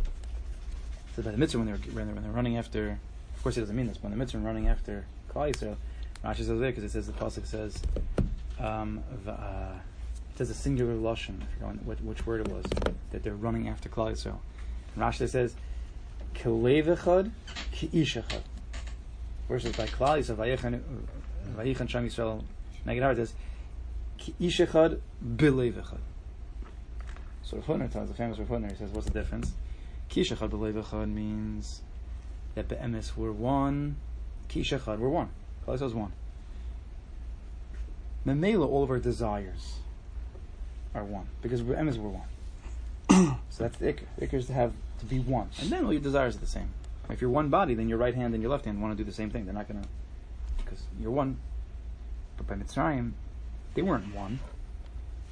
says 1.16 1.24
by 1.24 1.32
the 1.32 1.36
mitzvah 1.38 1.58
when 1.58 1.66
they're, 1.66 1.76
when 1.76 2.06
they're 2.06 2.14
when 2.14 2.22
they're 2.22 2.32
running 2.32 2.56
after. 2.56 2.98
Of 3.36 3.42
course, 3.42 3.56
it 3.56 3.60
doesn't 3.60 3.74
mean 3.76 3.86
this. 3.88 3.96
But 3.96 4.04
when 4.04 4.12
the 4.12 4.18
mitzvah 4.18 4.38
running 4.38 4.68
after 4.68 5.04
Klal 5.34 5.52
Yisrael, 5.52 5.76
Rashi 6.24 6.36
says 6.36 6.48
there 6.48 6.58
because 6.70 6.84
it 6.84 6.90
says 6.90 7.06
the 7.08 7.12
pasuk 7.14 7.46
says, 7.46 7.82
um, 8.58 9.02
v- 9.24 9.30
uh, 9.30 9.72
says 10.40 10.48
a 10.48 10.54
singular 10.54 10.94
lashon. 10.94 11.42
I 11.42 11.44
forgot 11.58 12.00
which 12.02 12.24
word 12.24 12.40
it 12.40 12.48
was 12.48 12.64
that 13.10 13.22
they're 13.22 13.34
running 13.34 13.68
after 13.68 13.90
Klal 13.90 14.12
Yisrael. 14.12 14.38
And 14.94 15.04
Rashi 15.04 15.28
says, 15.28 15.54
"Kelevechad 16.34 17.30
ki'ishachad." 17.74 18.40
Versus 19.48 19.76
by 19.76 19.84
Klal 19.84 20.18
Yisrael, 20.18 20.36
Vayichan 20.36 20.80
Vayichan 21.54 21.88
Sham 21.90 22.08
Yisrael. 22.08 22.42
It 22.86 23.16
says, 23.16 23.34
"Ki'ishachad 24.18 25.00
bilevechad." 25.22 25.98
So 27.42 27.58
Rav 27.58 27.66
Hutner 27.66 27.92
tells 27.92 28.08
the 28.08 28.14
famous 28.14 28.38
Rav 28.38 28.70
he 28.70 28.76
says, 28.76 28.90
what's 28.92 29.08
the 29.08 29.12
difference? 29.12 29.52
Kishachad 30.08 30.48
b'levachad 30.48 31.12
means 31.12 31.82
that 32.54 32.66
be'emes 32.66 33.14
we're 33.14 33.30
one, 33.30 33.96
kishachad 34.48 35.00
we're 35.00 35.10
one. 35.10 35.28
Klal 35.66 35.76
Yisrael 35.76 35.86
is 35.86 35.94
one. 35.94 36.12
Memela, 38.26 38.66
all 38.66 38.82
of 38.82 38.90
our 38.90 38.98
desires 38.98 39.80
are 40.94 41.04
one 41.04 41.26
because 41.42 41.62
be'emes 41.62 41.98
we're 41.98 42.10
one. 42.10 43.38
so 43.50 43.64
that's 43.64 43.76
the 43.78 43.92
ikr. 43.92 44.02
The 44.18 44.26
ikr 44.26 44.34
is 44.34 44.46
to 44.46 44.52
have 44.52 44.72
to 45.00 45.06
be 45.06 45.18
one, 45.18 45.50
and 45.60 45.70
then 45.70 45.84
all 45.84 45.92
your 45.92 46.02
desires 46.02 46.36
are 46.36 46.40
the 46.40 46.46
same. 46.46 46.70
If 47.08 47.20
you're 47.20 47.30
one 47.30 47.48
body, 47.48 47.74
then 47.74 47.88
your 47.88 47.98
right 47.98 48.14
hand 48.14 48.34
and 48.34 48.42
your 48.42 48.52
left 48.52 48.64
hand 48.64 48.80
want 48.80 48.96
to 48.96 49.02
do 49.02 49.08
the 49.08 49.14
same 49.14 49.30
thing. 49.30 49.44
They're 49.44 49.54
not 49.54 49.68
gonna 49.68 49.82
because 50.58 50.82
you're 51.00 51.10
one. 51.10 51.38
But 52.36 52.46
by 52.46 52.54
Mitzrayim, 52.54 53.12
they 53.74 53.82
weren't 53.82 54.14
one. 54.14 54.38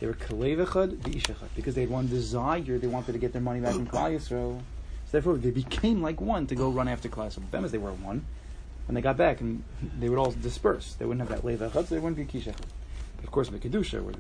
They 0.01 0.07
were 0.07 0.15
kalevechad 0.15 0.99
v'ishachad 0.99 1.49
because 1.57 1.75
they 1.75 1.83
had 1.83 1.91
one 1.91 2.09
desire. 2.09 2.79
They 2.79 2.87
wanted 2.87 3.13
to 3.13 3.19
get 3.19 3.33
their 3.33 3.43
money 3.43 3.61
back 3.61 3.75
from 3.75 3.87
Klal 3.87 4.15
Yisrael. 4.15 4.61
So 4.61 5.13
therefore, 5.13 5.37
they 5.39 5.51
became 5.51 6.03
like 6.03 6.21
one 6.21 6.47
to 6.49 6.55
go 6.55 6.71
run 6.71 6.89
after 6.89 7.09
Klal 7.09 7.29
Yisrael. 7.29 7.51
Them 7.51 7.65
as 7.65 7.73
they 7.73 7.79
were 7.79 7.93
one, 7.93 8.25
when 8.87 8.95
they 8.95 9.01
got 9.01 9.17
back, 9.17 9.41
and 9.41 9.65
they 9.99 10.09
would 10.09 10.19
all 10.19 10.31
disperse. 10.31 10.95
They 10.95 11.05
wouldn't 11.05 11.29
have 11.29 11.43
that 11.43 11.47
levechad, 11.47 11.87
so 11.87 11.95
they 11.95 12.01
wouldn't 12.01 12.17
be 12.17 12.25
kishachad. 12.27 12.57
But 13.17 13.25
of 13.25 13.31
course, 13.31 13.51
with 13.51 13.63
kedusha, 13.63 14.15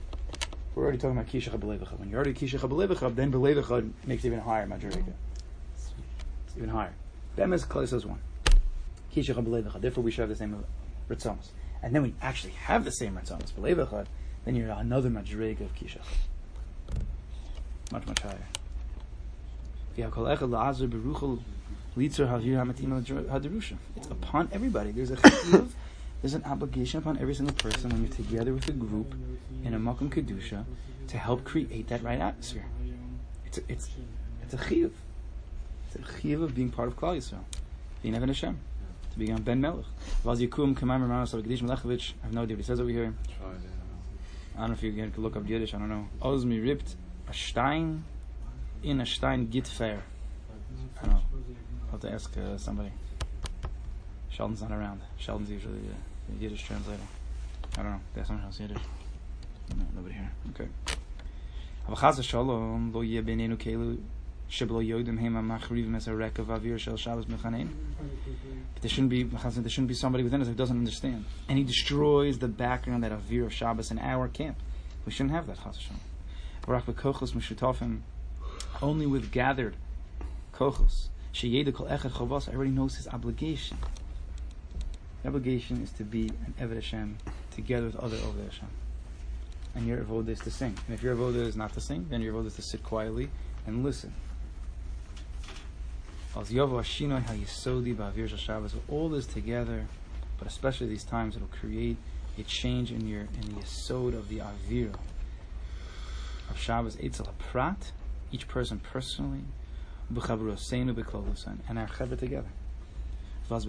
we're, 0.79 0.85
already 0.85 0.99
talking 0.99 1.19
about 1.19 1.31
kishachad 1.31 1.59
b'levechad. 1.59 1.99
When 1.99 2.09
you're 2.09 2.19
already 2.19 2.35
kishachad 2.35 2.71
b'levechad, 2.71 3.14
then 3.14 3.33
b'levechad 3.33 3.91
makes 4.07 4.25
it 4.25 4.29
even 4.29 4.41
higher 4.41 4.67
madrika. 4.67 5.12
It's, 5.75 5.91
even 6.57 6.69
higher. 6.69 6.93
Them 7.37 7.53
as 7.53 7.64
Klal 7.64 7.83
Yisrael 7.83 7.95
is 7.95 8.07
one. 8.07 8.21
Kishachad 9.14 9.45
b'levechad. 9.45 9.81
Therefore, 9.81 10.05
we 10.05 10.11
should 10.11 10.21
have 10.21 10.29
the 10.31 10.37
same 10.37 10.64
ritzamas. 11.09 11.49
And 11.83 11.95
then 11.95 12.03
we 12.03 12.14
actually 12.23 12.53
have 12.53 12.85
the 12.85 12.93
same 12.93 13.17
ritzamas 13.17 13.53
b'levechad 13.53 14.07
then 14.49 14.57
you're 14.57 14.71
another 14.71 15.11
madrig 15.11 15.61
of 15.61 15.75
kisha. 15.75 16.01
Much, 17.93 18.07
much 18.07 18.21
higher. 18.21 18.47
It's 19.95 20.07
upon 24.11 24.49
everybody. 24.53 24.93
There's 24.93 25.11
a 25.11 25.17
chiyuv, 25.17 25.69
there's 26.20 26.35
an 26.35 26.44
obligation 26.44 26.98
upon 26.98 27.18
every 27.18 27.35
single 27.35 27.54
person 27.54 27.90
when 27.90 28.02
you're 28.02 28.12
together 28.12 28.52
with 28.52 28.68
a 28.68 28.72
group 28.72 29.14
in 29.64 29.74
a 29.74 29.78
makom 29.78 30.11
kedusha 30.11 30.64
to 31.07 31.18
help 31.18 31.44
create 31.44 31.88
that 31.88 32.02
right 32.02 32.20
atmosphere. 32.20 32.66
It's 33.46 33.59
a, 33.59 33.61
it's 33.68 33.88
it's 34.42 34.54
a 34.54 34.57
chiyuv. 34.57 34.90
It's 35.87 35.96
a 35.96 35.98
chiyuv 35.98 36.42
of 36.42 36.54
being 36.54 36.70
part 36.70 36.88
of 36.88 36.96
Klal 36.96 37.16
Yisrael, 37.16 37.44
being 38.02 38.14
Even 38.14 38.28
Hashem, 38.28 38.59
to 39.12 39.18
be 39.18 39.31
on 39.31 39.42
Ben 39.42 39.61
Melech. 39.61 39.87
Vaz 40.24 40.40
Yikum 40.40 40.74
Kemaim 40.74 41.07
Ramanos 41.07 41.35
Melechevich. 41.35 42.12
I 42.22 42.26
have 42.26 42.35
no 42.35 42.42
idea 42.42 42.57
what 42.57 42.61
he 42.61 42.66
says 42.66 42.81
over 42.81 42.90
here. 42.90 43.14
I 44.57 44.61
don't 44.61 44.70
know 44.70 44.74
if 44.74 44.83
you 44.83 44.92
can 44.92 45.12
look 45.16 45.37
up 45.37 45.48
Yiddish. 45.48 45.72
I 45.72 45.78
don't 45.78 45.88
know. 45.88 46.09
Oz 46.20 46.44
mi 46.44 46.59
ripped 46.59 46.96
a 47.28 47.33
stein 47.35 48.04
in 48.83 49.00
a 49.00 49.07
stein 49.07 49.46
git 49.48 49.68
fair. 49.68 50.02
I 51.00 51.07
don't 51.07 51.14
know. 51.14 51.22
I'll 51.87 51.92
have 51.92 52.00
to 52.00 52.12
ask 52.12 52.37
uh, 52.37 52.59
somebody. 52.59 52.90
Sheldon's 54.31 54.62
not 54.62 54.73
around. 54.73 55.01
Sheldon's 55.17 55.51
usually 55.51 55.79
uh, 55.79 55.95
the, 56.29 56.35
the 56.35 56.43
Yiddish 56.43 56.62
translator. 56.62 57.03
I 57.77 57.83
don't 57.83 57.93
know. 57.93 58.01
There's 58.14 58.27
someone 58.27 58.45
else 58.45 58.61
Yiddish. 58.61 58.79
No, 59.77 59.85
nobody 59.95 60.14
here. 60.14 60.31
Okay. 60.51 60.69
Avachaz 61.88 62.23
shalom 62.23 62.93
lo 62.93 63.01
yeh 63.01 63.23
yodim 63.23 65.19
machriv 65.19 65.87
mes 65.87 66.07
avir 66.07 66.79
shel 66.79 66.97
Shabbos 66.97 67.27
mechanein. 67.27 67.69
But 68.75 68.83
there 68.83 68.91
shouldn't 68.91 69.11
be 69.11 69.23
there 69.25 69.69
shouldn't 69.69 69.88
be 69.88 69.95
somebody 69.95 70.25
within 70.25 70.41
us 70.41 70.49
who 70.49 70.55
doesn't 70.55 70.77
understand, 70.77 71.25
and 71.49 71.59
he 71.59 71.64
destroys 71.64 72.38
the 72.38 72.49
background 72.49 73.05
that 73.05 73.12
avir 73.12 73.47
of 73.47 73.53
Shabbos 73.53 73.91
in 73.91 73.99
our 73.99 74.29
camp. 74.29 74.57
We 75.05 75.12
shouldn't 75.12 75.35
have 75.35 75.47
that. 75.47 75.59
Chaz 75.59 75.81
shalom. 75.81 76.01
Barak 76.67 76.87
v'kochos 76.87 77.33
mishutafim. 77.33 78.01
Only 78.83 79.07
with 79.07 79.31
gathered 79.33 79.77
kochos. 80.55 81.09
Sheyedekol 81.33 81.91
echad 81.91 82.12
chavos 82.12 82.53
already 82.53 82.71
knows 82.71 82.97
his 82.97 83.09
obligation. 83.09 83.79
The 85.22 85.28
obligation 85.28 85.83
is 85.83 85.90
to 85.92 86.04
be 86.04 86.31
an 86.46 86.54
Eved 86.61 86.74
Hashem 86.74 87.18
together 87.50 87.87
with 87.87 87.96
other 87.96 88.16
Oved 88.16 88.44
Hashem. 88.44 88.68
And 89.74 89.87
your 89.87 89.98
avoda 89.98 90.28
is 90.28 90.40
to 90.40 90.50
sing. 90.50 90.76
And 90.87 90.94
if 90.94 91.02
your 91.02 91.14
avoda 91.14 91.37
is 91.37 91.57
not 91.57 91.72
to 91.74 91.81
sing, 91.81 92.07
then 92.09 92.20
your 92.20 92.35
avoda 92.35 92.46
is 92.46 92.54
to 92.54 92.62
sit 92.62 92.83
quietly 92.83 93.31
and 93.66 93.85
listen. 93.85 94.14
All 98.88 99.09
this 99.09 99.26
together, 99.26 99.87
but 100.38 100.46
especially 100.46 100.87
these 100.87 101.04
times, 101.04 101.37
it'll 101.37 101.49
create 101.49 101.97
a 102.38 102.43
change 102.45 102.93
in 102.93 103.09
your 103.09 103.22
in 103.22 103.55
the 103.55 103.61
Yisod 103.61 104.14
of 104.14 104.28
the 104.28 104.38
Avir 104.38 104.95
of 106.49 106.59
Shabbos 106.59 106.97
Eitzel 106.97 107.36
Prat, 107.38 107.93
each 108.30 108.47
person 108.47 108.78
personally, 108.78 109.43
and 110.11 110.18
our 110.18 111.88
Chavra 111.88 112.18
together. 112.18 112.49
And 113.51 113.62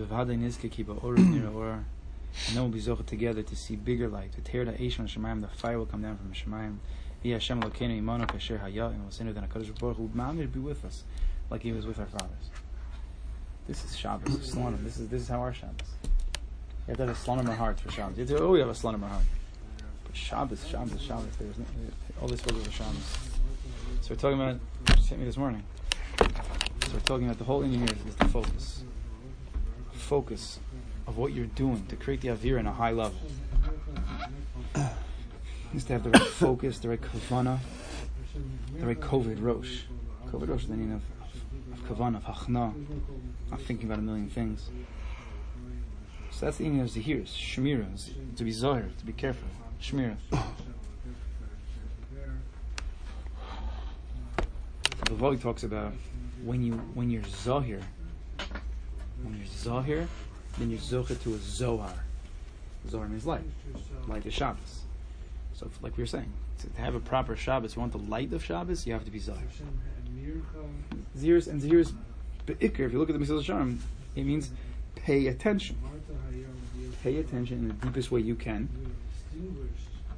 then 2.55 2.63
we'll 2.63 2.69
be 2.69 2.81
zocha 2.81 3.05
together 3.05 3.41
to 3.41 3.55
see 3.55 3.75
bigger 3.75 4.07
light, 4.07 4.33
to 4.33 4.41
tear 4.41 4.65
the 4.65 4.73
Eish 4.73 4.93
from 4.93 5.07
Shemayim, 5.07 5.41
the 5.41 5.47
fire 5.47 5.77
will 5.77 5.85
come 5.85 6.01
down 6.01 6.17
from 6.17 6.33
Shemayim. 6.33 6.77
V'yeh 7.23 7.33
Hashem 7.33 7.61
Elokeinu 7.61 8.01
Imanu 8.01 8.27
Kasher 8.27 8.61
Hayah, 8.61 8.91
and 8.91 9.01
we'll 9.01 9.11
send 9.11 9.33
then 9.33 9.43
HaKadosh 9.43 9.79
Baruch 9.79 9.97
Hu 9.97 10.09
Ma'amir 10.15 10.51
be 10.51 10.59
with 10.59 10.85
us, 10.85 11.03
like 11.49 11.63
He 11.63 11.71
was 11.71 11.85
with 11.85 11.99
our 11.99 12.05
fathers. 12.05 12.49
This 13.67 13.83
is 13.85 13.95
Shabbos, 13.95 14.53
Slonim. 14.53 14.83
This 14.83 14.97
is 14.97 15.09
this 15.09 15.21
is 15.21 15.27
how 15.27 15.39
our 15.39 15.53
Shabbos. 15.53 15.87
You 16.87 16.89
have 16.89 16.97
to 16.97 17.07
have 17.07 17.15
a 17.15 17.19
Slonim 17.19 17.55
heart 17.55 17.79
for 17.79 17.91
Shabbos. 17.91 18.17
You 18.17 18.25
have 18.25 18.37
to, 18.37 18.43
oh, 18.43 18.51
we 18.51 18.59
have 18.59 18.69
a 18.69 18.73
Slonim 18.73 18.95
in 18.95 19.03
our 19.03 19.09
heart. 19.09 19.25
But 20.05 20.15
Shabbos, 20.15 20.67
Shabbos, 20.67 21.01
Shabbos. 21.01 21.35
There's 21.37 21.57
no, 21.57 21.65
all 22.21 22.27
this 22.27 22.43
was 22.45 22.63
for 22.63 22.71
Shabbos. 22.71 23.17
So 24.01 24.11
we're 24.11 24.15
talking 24.15 24.41
about. 24.41 24.59
Hit 25.07 25.19
me 25.19 25.25
this 25.25 25.37
morning. 25.37 25.63
So 26.19 26.93
we're 26.93 26.99
talking 27.01 27.25
about 27.25 27.37
the 27.37 27.43
whole 27.43 27.63
inyan 27.63 27.79
here 27.79 27.97
is 28.07 28.15
the 28.15 28.25
focus. 28.25 28.83
Focus 30.09 30.59
of 31.05 31.17
what 31.19 31.33
you're 31.33 31.45
doing 31.45 31.85
to 31.85 31.95
create 31.95 32.21
the 32.21 32.29
avir 32.29 32.59
in 32.59 32.65
a 32.65 32.73
high 32.73 32.89
level. 32.89 33.19
needs 35.71 35.85
to 35.85 35.93
have 35.93 36.01
the 36.01 36.09
right 36.09 36.21
focus, 36.23 36.79
the 36.79 36.89
right 36.89 36.99
kavana, 36.99 37.59
the 38.79 38.87
right 38.87 38.99
koved 38.99 39.39
rosh. 39.39 39.83
koved 40.31 40.49
rosh 40.49 40.63
is 40.63 40.67
the 40.67 40.75
meaning 40.75 40.93
of, 40.95 41.03
of 41.73 41.87
kavana, 41.87 42.15
of 42.15 42.23
hachna, 42.23 42.73
not 43.51 43.61
thinking 43.61 43.85
about 43.85 43.99
a 43.99 44.01
million 44.01 44.27
things. 44.31 44.71
So 46.31 46.47
that's 46.47 46.57
the 46.57 46.63
meaning 46.63 46.81
of 46.81 46.87
zahirs, 46.87 47.27
shemira, 47.27 47.95
z- 47.95 48.15
to 48.35 48.43
be 48.43 48.51
zahir, 48.51 48.89
to 48.97 49.05
be 49.05 49.13
careful, 49.13 49.47
shemira. 49.79 50.17
The 55.05 55.13
Vali 55.13 55.37
talks 55.37 55.61
about 55.61 55.93
when 56.43 56.63
you 56.63 56.73
when 56.95 57.11
you're 57.11 57.21
zahir, 57.25 57.81
when 59.23 59.37
you're 59.37 59.47
zahir, 59.47 60.07
then 60.57 60.69
you're 60.69 60.79
zocher 60.79 61.21
to 61.23 61.33
a 61.33 61.37
zohar. 61.37 61.93
Zohar 62.89 63.07
means 63.07 63.25
light, 63.25 63.41
light 64.07 64.25
is 64.25 64.33
Shabbos. 64.33 64.81
So, 65.53 65.69
like 65.81 65.97
we 65.97 66.03
were 66.03 66.07
saying, 66.07 66.31
to, 66.59 66.81
have 66.81 66.95
a 66.95 66.99
proper 66.99 67.35
Shabbos, 67.35 67.75
you 67.75 67.81
want 67.81 67.91
the 67.91 67.97
light 67.97 68.31
of 68.33 68.43
Shabbos, 68.43 68.87
you 68.87 68.93
have 68.93 69.05
to 69.05 69.11
be 69.11 69.19
zahir. 69.19 69.47
Zirs 71.17 71.47
and 71.47 71.61
zirs, 71.61 71.93
be'ikr. 72.45 72.79
If 72.85 72.93
you 72.93 72.99
look 72.99 73.09
at 73.09 73.19
the 73.19 73.25
Mesilas 73.25 73.45
Yesharim, 73.45 73.77
it 74.15 74.25
means 74.25 74.51
pay 74.95 75.27
attention. 75.27 75.77
Pay 77.03 77.17
attention 77.17 77.59
in 77.59 77.67
the 77.69 77.73
deepest 77.73 78.11
way 78.11 78.21
you 78.21 78.35
can 78.35 78.67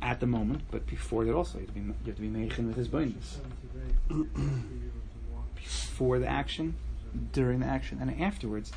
at 0.02 0.20
the 0.20 0.26
moment, 0.26 0.62
but 0.72 0.86
before 0.88 1.26
that 1.26 1.34
also, 1.34 1.60
you 1.60 1.66
have 1.66 1.74
to 1.74 1.80
be 1.80 1.82
you 1.82 1.96
have 2.08 2.16
to 2.16 2.22
be 2.22 2.28
meichin 2.28 2.68
with 2.68 2.76
his 2.76 2.88
bonus. 2.88 3.40
Before 5.56 6.18
the 6.18 6.28
action, 6.28 6.76
during 7.34 7.60
the 7.60 7.68
action, 7.68 8.00
and 8.02 8.20
afterwards, 8.20 8.72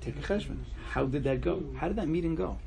take 0.00 0.16
a 0.18 0.22
cheshbon. 0.22 0.58
How 0.90 1.06
did 1.06 1.24
that 1.24 1.40
go? 1.40 1.62
How 1.76 1.88
did 1.88 1.96
that 1.96 2.08
meeting 2.08 2.34
go? 2.34 2.58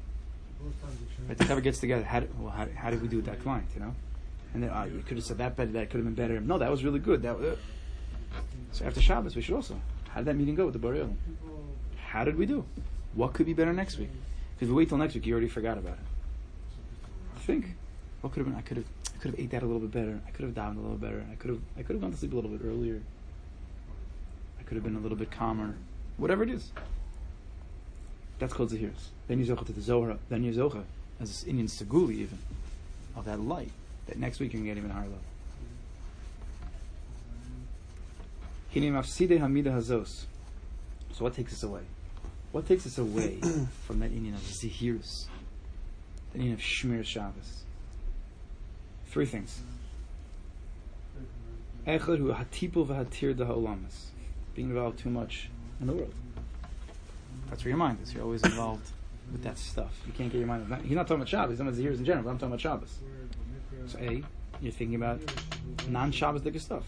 Right, 1.28 1.38
the 1.38 1.46
cover 1.46 1.62
gets 1.62 1.80
together. 1.80 2.04
How 2.04 2.22
did, 2.22 2.40
well, 2.40 2.52
how, 2.52 2.68
how 2.76 2.90
did 2.90 3.02
we 3.02 3.08
do 3.08 3.18
with 3.18 3.26
that 3.26 3.42
client? 3.42 3.68
You 3.76 3.82
know, 3.82 3.96
and 4.54 4.64
then 4.64 4.70
uh, 4.70 4.84
you 4.86 5.04
could 5.06 5.18
have 5.18 5.26
said 5.26 5.38
that 5.40 5.56
better. 5.56 5.72
That 5.72 5.90
could 5.90 5.98
have 5.98 6.06
been 6.06 6.14
better. 6.14 6.40
No, 6.40 6.58
that 6.58 6.72
was 6.72 6.84
really 6.84 7.00
good. 7.00 7.22
That 7.24 7.40
was, 7.40 7.54
uh. 7.54 7.56
so 8.72 8.86
after 8.86 9.02
Shabbos, 9.02 9.36
we 9.36 9.42
should 9.42 9.56
also. 9.56 9.80
How 10.10 10.20
did 10.20 10.26
that 10.28 10.36
meeting 10.36 10.56
go 10.56 10.66
with 10.66 10.80
the 10.80 10.88
Bariel? 10.88 11.14
How 11.98 12.24
did 12.24 12.38
we 12.38 12.46
do? 12.46 12.66
What 13.16 13.34
could 13.34 13.46
be 13.46 13.54
better 13.54 13.74
next 13.74 13.98
week? 13.98 14.10
Because 14.56 14.70
we 14.70 14.76
wait 14.76 14.90
till 14.90 14.98
next 14.98 15.16
week, 15.16 15.26
you 15.26 15.34
already 15.34 15.50
forgot 15.50 15.78
about 15.78 15.94
it. 15.94 16.06
I 17.36 17.40
think. 17.40 17.76
What 18.22 18.32
could 18.32 18.40
have 18.40 18.48
been? 18.48 18.56
I 18.56 18.62
could 18.62 18.78
have. 18.78 18.86
I 19.14 19.18
could 19.20 19.32
have 19.32 19.40
ate 19.40 19.52
that 19.52 19.64
a 19.64 19.66
little 19.66 19.82
bit 19.82 19.92
better. 19.92 20.20
I 20.28 20.32
could 20.32 20.46
have 20.46 20.56
downed 20.56 20.78
a 20.78 20.82
little 20.82 20.98
better. 20.98 21.26
I 21.32 21.36
could 21.36 21.50
have. 21.52 21.60
I 21.78 21.84
could 21.84 21.94
have 21.96 22.02
gone 22.02 22.12
to 22.12 22.18
sleep 22.18 22.34
a 22.34 22.36
little 22.36 22.52
bit 22.52 22.66
earlier. 22.66 23.02
I 24.60 24.64
could 24.64 24.76
have 24.76 24.84
been 24.84 24.96
a 24.96 25.00
little 25.00 25.18
bit 25.18 25.32
calmer. 25.32 25.76
Whatever 26.18 26.44
it 26.44 26.50
is. 26.50 26.72
That's 28.40 28.54
called 28.54 28.72
zahirs. 28.72 29.10
Then 29.28 29.40
you 29.40 29.46
zocha 29.46 29.66
to 29.66 29.72
the 29.74 29.82
zohar. 29.82 30.18
Then 30.30 30.44
you 30.44 30.52
zocha 30.52 30.84
as 31.20 31.30
this 31.30 31.52
inyan 31.52 31.70
seguli 31.70 32.16
even 32.16 32.40
of 33.16 33.26
that 33.26 33.40
light. 33.40 33.72
That 34.08 34.18
next 34.18 34.40
week 34.40 34.54
you 34.54 34.60
can 34.60 34.66
get 34.66 34.78
even 34.78 34.90
higher 34.90 35.04
level. 35.04 35.20
Hine 38.74 38.92
mafside 38.92 39.40
hamida 39.40 39.68
hazos. 39.68 40.26
So 41.14 41.24
what 41.24 41.36
takes 41.36 41.54
us 41.54 41.64
away? 41.64 41.84
What 42.52 42.68
takes 42.68 42.86
us 42.86 42.98
away 42.98 43.38
from 43.88 44.00
that 44.00 44.12
inyan 44.12 44.34
of 44.34 44.42
zahirs? 44.42 45.26
The 46.34 46.40
inyan 46.40 46.54
of 46.54 46.60
shmir 46.60 47.06
Shabbos. 47.06 47.64
Three 49.08 49.26
things. 49.26 49.62
Echad 51.86 52.18
hu 52.18 52.34
hatipul 52.34 52.88
v'hatir. 52.88 53.36
Being 54.56 54.70
involved 54.70 55.00
too 55.00 55.10
much 55.10 55.50
in 55.80 55.88
the 55.88 55.94
world. 55.94 56.14
That's 57.50 57.64
where 57.64 57.70
your 57.70 57.78
mind 57.78 58.00
is. 58.02 58.14
You're 58.14 58.24
always 58.24 58.44
involved 58.44 58.90
with 59.32 59.44
that 59.44 59.58
stuff. 59.58 60.00
You 60.06 60.14
can't 60.14 60.32
get 60.32 60.40
your 60.40 60.48
mind. 60.48 60.66
He's 60.84 60.96
not 60.96 61.08
talking 61.08 61.22
about 61.22 61.30
Shabbos. 61.30 61.52
He's 61.52 61.60
talking 61.60 61.74
about 61.74 61.80
zahirs 61.80 61.98
in 62.00 62.06
general. 62.06 62.24
But 62.24 62.32
I'm 62.32 62.38
talking 62.38 62.54
about 62.54 62.62
Shabbos. 62.62 63.00
So 63.88 64.00
A, 64.00 64.24
you're 64.62 64.72
thinking 64.72 64.96
about 64.96 65.22
non-Shabbos 65.88 66.42
dicker 66.42 66.60
stuff. 66.60 66.84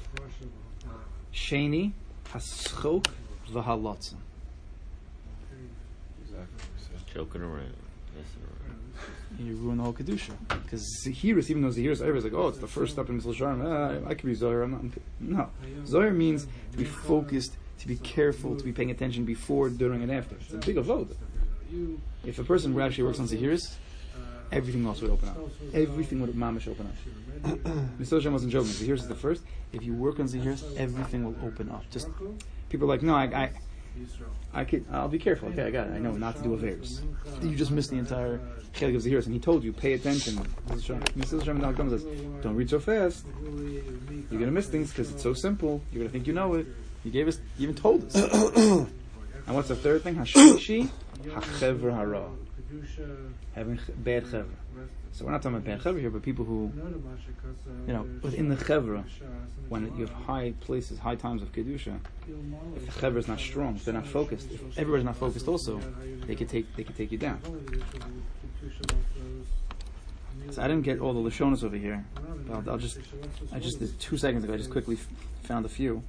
Sheni 1.34 1.92
haschok 2.30 3.08
v'halotzim. 3.52 4.16
Exactly. 6.24 7.14
Joking 7.14 7.42
around. 7.42 7.74
Messing 8.16 8.44
around. 8.44 8.94
And 9.38 9.48
you 9.48 9.56
ruin 9.56 9.78
the 9.78 9.84
whole 9.84 9.94
kedusha. 9.94 10.34
Because 10.48 11.04
zahiris, 11.06 11.50
even 11.50 11.62
though 11.62 11.70
zahiris, 11.70 12.02
everybody's 12.02 12.26
like, 12.26 12.34
oh, 12.34 12.48
it's 12.48 12.60
the 12.60 12.68
first 12.68 12.94
step 12.94 13.10
in 13.10 13.22
Mesilas 13.22 13.36
Yesharim. 13.36 14.06
Uh, 14.06 14.10
I 14.10 14.14
could 14.14 14.28
be 14.28 14.34
zohar. 14.34 14.62
I'm 14.64 14.72
not. 14.72 14.82
No, 15.20 15.50
zohar 15.86 16.12
means 16.12 16.48
to 16.72 16.78
be 16.78 16.86
focused, 16.86 17.58
to 17.80 17.88
be 17.88 17.96
careful, 17.98 18.56
to 18.56 18.64
be 18.64 18.72
paying 18.72 18.92
attention 18.92 19.26
before, 19.26 19.70
during, 19.70 20.02
and 20.02 20.12
after. 20.12 20.36
It's 20.36 20.54
a 20.54 20.58
big 20.58 20.78
avoda. 20.78 21.16
If 22.24 22.40
a 22.40 22.44
person 22.44 22.80
actually 22.80 23.04
works 23.04 23.20
on 23.20 23.28
zahiris, 23.28 23.76
everything 24.52 24.86
else 24.86 25.02
would 25.02 25.12
open 25.12 25.30
up. 25.30 25.38
Everything 25.74 26.22
would 26.22 26.32
mamish 26.34 26.68
open 26.68 26.88
up. 26.88 26.96
Mr. 28.00 28.18
Hashem 28.18 28.34
wasn't 28.34 28.52
joking. 28.52 28.72
Zahiris 28.72 29.00
is 29.00 29.08
the 29.08 29.16
first. 29.16 29.44
If 29.74 29.84
you 29.84 29.94
work 29.94 30.20
on 30.20 30.28
zahiris, 30.28 30.76
everything 30.78 31.24
will 31.24 31.36
open 31.46 31.70
up. 31.70 31.84
Just 31.92 32.08
people 32.70 32.86
are 32.86 32.96
like, 32.96 33.04
no, 33.04 33.16
I, 33.16 33.24
I, 33.24 33.52
I 34.54 34.64
could, 34.64 34.86
I'll 34.92 35.08
be 35.08 35.20
careful. 35.20 35.50
Okay, 35.50 35.64
I 35.64 35.72
got 35.72 35.88
it. 35.88 35.94
I 35.94 36.00
know 36.00 36.12
not 36.14 36.38
to 36.38 36.44
do 36.44 36.54
a 36.54 36.58
affairs. 36.58 37.02
You 37.42 37.56
just 37.56 37.72
missed 37.72 37.92
the 37.92 37.98
entire 37.98 38.40
chelik 38.74 38.96
of 38.96 39.04
zahiris, 39.04 39.26
and 39.26 39.34
he 39.34 39.40
told 39.40 39.64
you, 39.64 39.74
pay 39.74 39.94
attention. 39.94 40.36
Mr. 40.70 41.40
Hashem 41.40 41.60
now 41.60 41.72
comes 41.74 41.92
says, 41.92 42.04
don't 42.42 42.56
read 42.56 42.70
so 42.70 42.80
fast. 42.80 43.26
You're 44.32 44.40
gonna 44.40 44.52
miss 44.52 44.68
things 44.68 44.90
because 44.90 45.12
it's 45.12 45.24
so 45.24 45.34
simple. 45.34 45.82
You're 45.92 46.04
gonna 46.04 46.12
think 46.12 46.28
you 46.28 46.34
know 46.34 46.56
it. 46.56 46.68
You 47.06 47.12
gave 47.12 47.28
us, 47.28 47.40
you 47.58 47.64
even 47.70 47.76
told 47.76 48.04
us. 48.04 48.16
and 48.58 49.56
what's 49.56 49.68
the 49.68 49.76
third 49.76 50.02
thing? 50.02 50.16
Hashishi, 50.16 50.90
hachever 51.24 51.94
hara. 51.94 52.28
Having 53.54 53.80
bad 53.98 54.24
chevra. 54.26 54.46
So 55.12 55.24
we're 55.24 55.32
not 55.32 55.44
talking 55.44 55.58
about 55.58 55.68
bad 55.68 55.82
chevra 55.82 56.00
here, 56.02 56.10
but 56.10 56.24
people 56.24 56.44
who, 56.46 56.72
you 57.86 57.94
know, 57.94 58.08
within 58.24 58.50
the 58.50 58.56
chevra, 58.56 59.04
when 59.70 59.96
you 59.96 60.08
have 60.08 60.16
high 60.16 60.54
places, 60.62 60.98
high 60.98 61.16
times 61.16 61.44
of 61.44 61.54
kedusha, 61.54 61.96
if 62.76 62.86
the 62.88 62.92
chevra 63.00 63.18
is 63.18 63.28
not 63.28 63.40
strong, 63.40 63.76
if 63.76 63.86
they're 63.86 63.94
not 63.94 64.08
focused, 64.08 64.52
if 64.52 64.78
everybody's 64.80 65.06
not 65.06 65.16
focused, 65.16 65.48
also, 65.48 65.80
they 66.26 66.36
could 66.36 66.50
take 66.50 66.76
they 66.76 66.84
could 66.84 66.98
take 66.98 67.12
you 67.12 67.20
down. 67.20 67.40
So 70.50 70.62
I 70.62 70.68
didn't 70.68 70.84
get 70.84 71.00
all 71.00 71.14
the 71.14 71.30
lashonas 71.30 71.64
over 71.64 71.78
here. 71.78 72.04
I'll, 72.52 72.72
I'll 72.72 72.78
just 72.78 72.98
I 73.54 73.60
just 73.60 74.00
two 74.00 74.18
seconds 74.18 74.44
ago. 74.44 74.54
I 74.54 74.58
just 74.58 74.72
quickly 74.72 74.96
f- 74.96 75.08
found 75.44 75.66
a 75.66 75.70
few. 75.70 76.04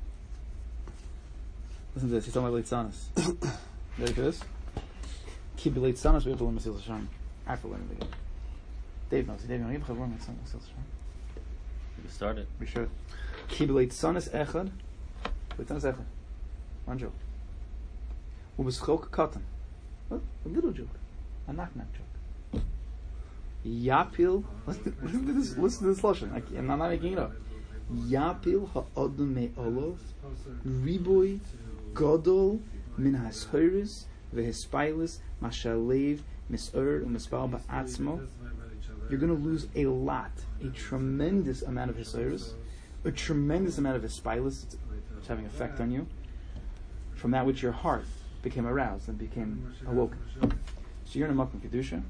Listen 1.96 2.10
to 2.10 2.14
this. 2.16 2.26
He's 2.26 2.34
talking 2.34 2.48
about 2.48 2.62
leitzanus. 2.62 3.06
Ready 3.98 4.12
for 4.12 4.20
this? 4.20 4.40
Keep 5.56 5.76
leitzanus. 5.76 6.26
We 6.26 6.30
have 6.32 6.38
to 6.40 6.44
learn 6.44 6.58
Mesilas 6.58 6.82
Yesharim. 6.82 7.06
I 7.46 7.50
have 7.52 7.62
to 7.62 7.68
learn 7.68 7.88
it 7.90 7.96
again. 7.96 8.12
Dave 9.08 9.26
knows. 9.26 9.40
Dave 9.40 9.60
knows. 9.60 9.72
You 9.72 9.78
have 9.78 9.86
to 9.86 9.94
learn 9.94 10.10
Mesilas 10.10 10.34
Yesharim. 10.44 10.84
You 11.96 12.02
can 12.02 12.10
start 12.10 12.36
it. 12.36 12.48
We 12.60 12.66
should. 12.66 12.90
Kibbelet 13.48 13.92
sanas 13.92 14.28
echad. 14.28 14.70
Sanas 15.58 15.84
echad. 15.84 16.04
One 16.84 16.98
joke. 16.98 17.14
Ubeschok 18.58 19.08
katan. 19.08 19.40
A 20.10 20.18
little 20.44 20.72
joke. 20.72 20.88
A 21.48 21.54
knock 21.54 21.74
knock 21.74 21.86
joke. 21.94 22.62
Yapil. 23.64 24.44
Listen 24.66 24.96
listen 25.02 25.26
to 25.28 25.32
this. 25.32 25.56
Listen 25.56 25.88
to 25.88 25.94
this 25.94 26.04
lesson. 26.04 26.44
I'm 26.58 26.66
not 26.66 26.90
making 26.90 27.14
it 27.14 27.18
up. 27.18 27.32
Yapil 27.90 28.68
ha'odom 28.74 29.34
me'olov. 29.34 29.96
Riboy 30.66 31.40
godol 31.96 32.60
min 32.96 33.14
ha'shoiris 33.14 34.04
ve'hispailis 34.34 35.18
mashalev 35.42 36.20
mis'er 36.50 37.02
u'mispal 37.04 37.50
ba'atzmo. 37.50 38.28
You're 39.08 39.20
going 39.20 39.34
to 39.36 39.42
lose 39.42 39.68
a 39.74 39.86
lot, 39.86 40.32
a 40.62 40.68
tremendous 40.68 41.62
amount 41.62 41.90
of 41.90 41.96
hisoris, 41.96 42.54
a 43.04 43.10
tremendous 43.10 43.78
amount 43.78 43.96
of 43.96 44.02
hispilus, 44.02 44.64
it's, 44.64 44.76
having 45.28 45.46
effect 45.46 45.80
on 45.80 45.90
you, 45.90 46.06
from 47.14 47.30
that 47.30 47.46
which 47.46 47.62
your 47.62 47.72
heart 47.72 48.04
became 48.42 48.66
aroused 48.66 49.08
and 49.08 49.18
became 49.18 49.74
awoken. 49.86 50.18
So 51.04 51.18
you're 51.18 51.28
in 51.28 51.38
a 51.38 51.46
makom 51.46 51.60
kedusha, 51.60 52.02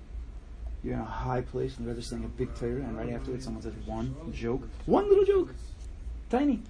you're 0.83 0.95
in 0.95 1.01
a 1.01 1.05
high 1.05 1.43
place, 1.43 1.77
and 1.77 1.87
you're 1.87 2.01
saying 2.01 2.25
a 2.25 2.29
big 2.29 2.55
Torah, 2.55 2.83
and 2.83 2.97
right 2.97 3.11
afterwards 3.11 3.45
someone 3.45 3.63
says 3.63 3.75
one 3.85 4.15
joke, 4.33 4.69
one 4.87 5.09
little 5.09 5.25
joke, 5.25 5.55
tiny. 6.31 6.63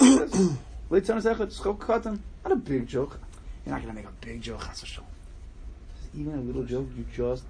Not 0.90 2.52
a 2.52 2.56
big 2.56 2.86
joke. 2.86 3.20
You're 3.64 3.74
not 3.74 3.82
going 3.82 3.94
to 3.94 4.00
make 4.00 4.06
a 4.06 4.26
big 4.26 4.42
joke, 4.42 4.60
v'shalom. 4.60 5.04
Even 6.14 6.34
a 6.34 6.40
little 6.40 6.64
joke, 6.64 6.88
you 6.96 7.04
just 7.14 7.44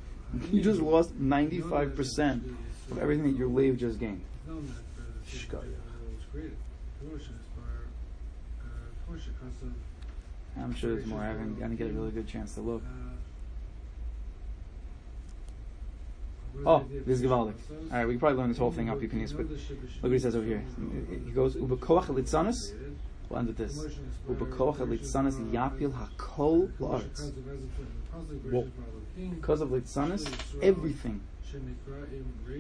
you 0.53 0.61
just 0.63 0.81
lost 0.81 1.19
95% 1.19 2.55
of 2.91 2.99
everything 2.99 3.25
that 3.33 3.39
your 3.39 3.49
lave 3.49 3.79
just 3.79 3.99
gained. 3.99 4.23
I'm 10.59 10.75
sure 10.75 10.95
there's 10.95 11.07
more. 11.07 11.21
I 11.21 11.29
haven't, 11.29 11.57
I 11.59 11.69
didn't 11.69 11.77
get 11.77 11.91
a 11.91 11.93
really 11.93 12.11
good 12.11 12.29
chance 12.29 12.55
to 12.55 12.61
look. 12.61 12.83
Oh, 16.67 16.85
this 17.07 17.21
is 17.21 17.27
Gavaldik. 17.27 17.55
Alright, 17.91 18.07
we 18.07 18.15
can 18.15 18.21
probably 18.21 18.39
learn 18.39 18.49
this 18.49 18.59
whole 18.59 18.73
thing 18.73 18.91
up. 18.91 19.01
Use, 19.01 19.33
but 19.33 19.49
look 19.49 19.59
what 20.01 20.13
he 20.13 20.19
says 20.19 20.37
over 20.37 20.45
here. 20.45 20.63
He 21.25 21.31
goes, 21.31 21.55
Ubekoach 21.57 22.07
leitzanus, 22.07 22.73
We'll 23.31 23.39
end 23.39 23.49
with 23.49 23.59
this. 23.59 23.79
Ubekocha 24.29 24.87
leitzanus 24.87 25.37
yapil 25.53 25.93
hakol 25.93 26.69
la'aretz. 26.81 27.33
Because 29.17 29.61
of 29.61 29.69
leitzanus, 29.69 30.29
everything 30.61 31.21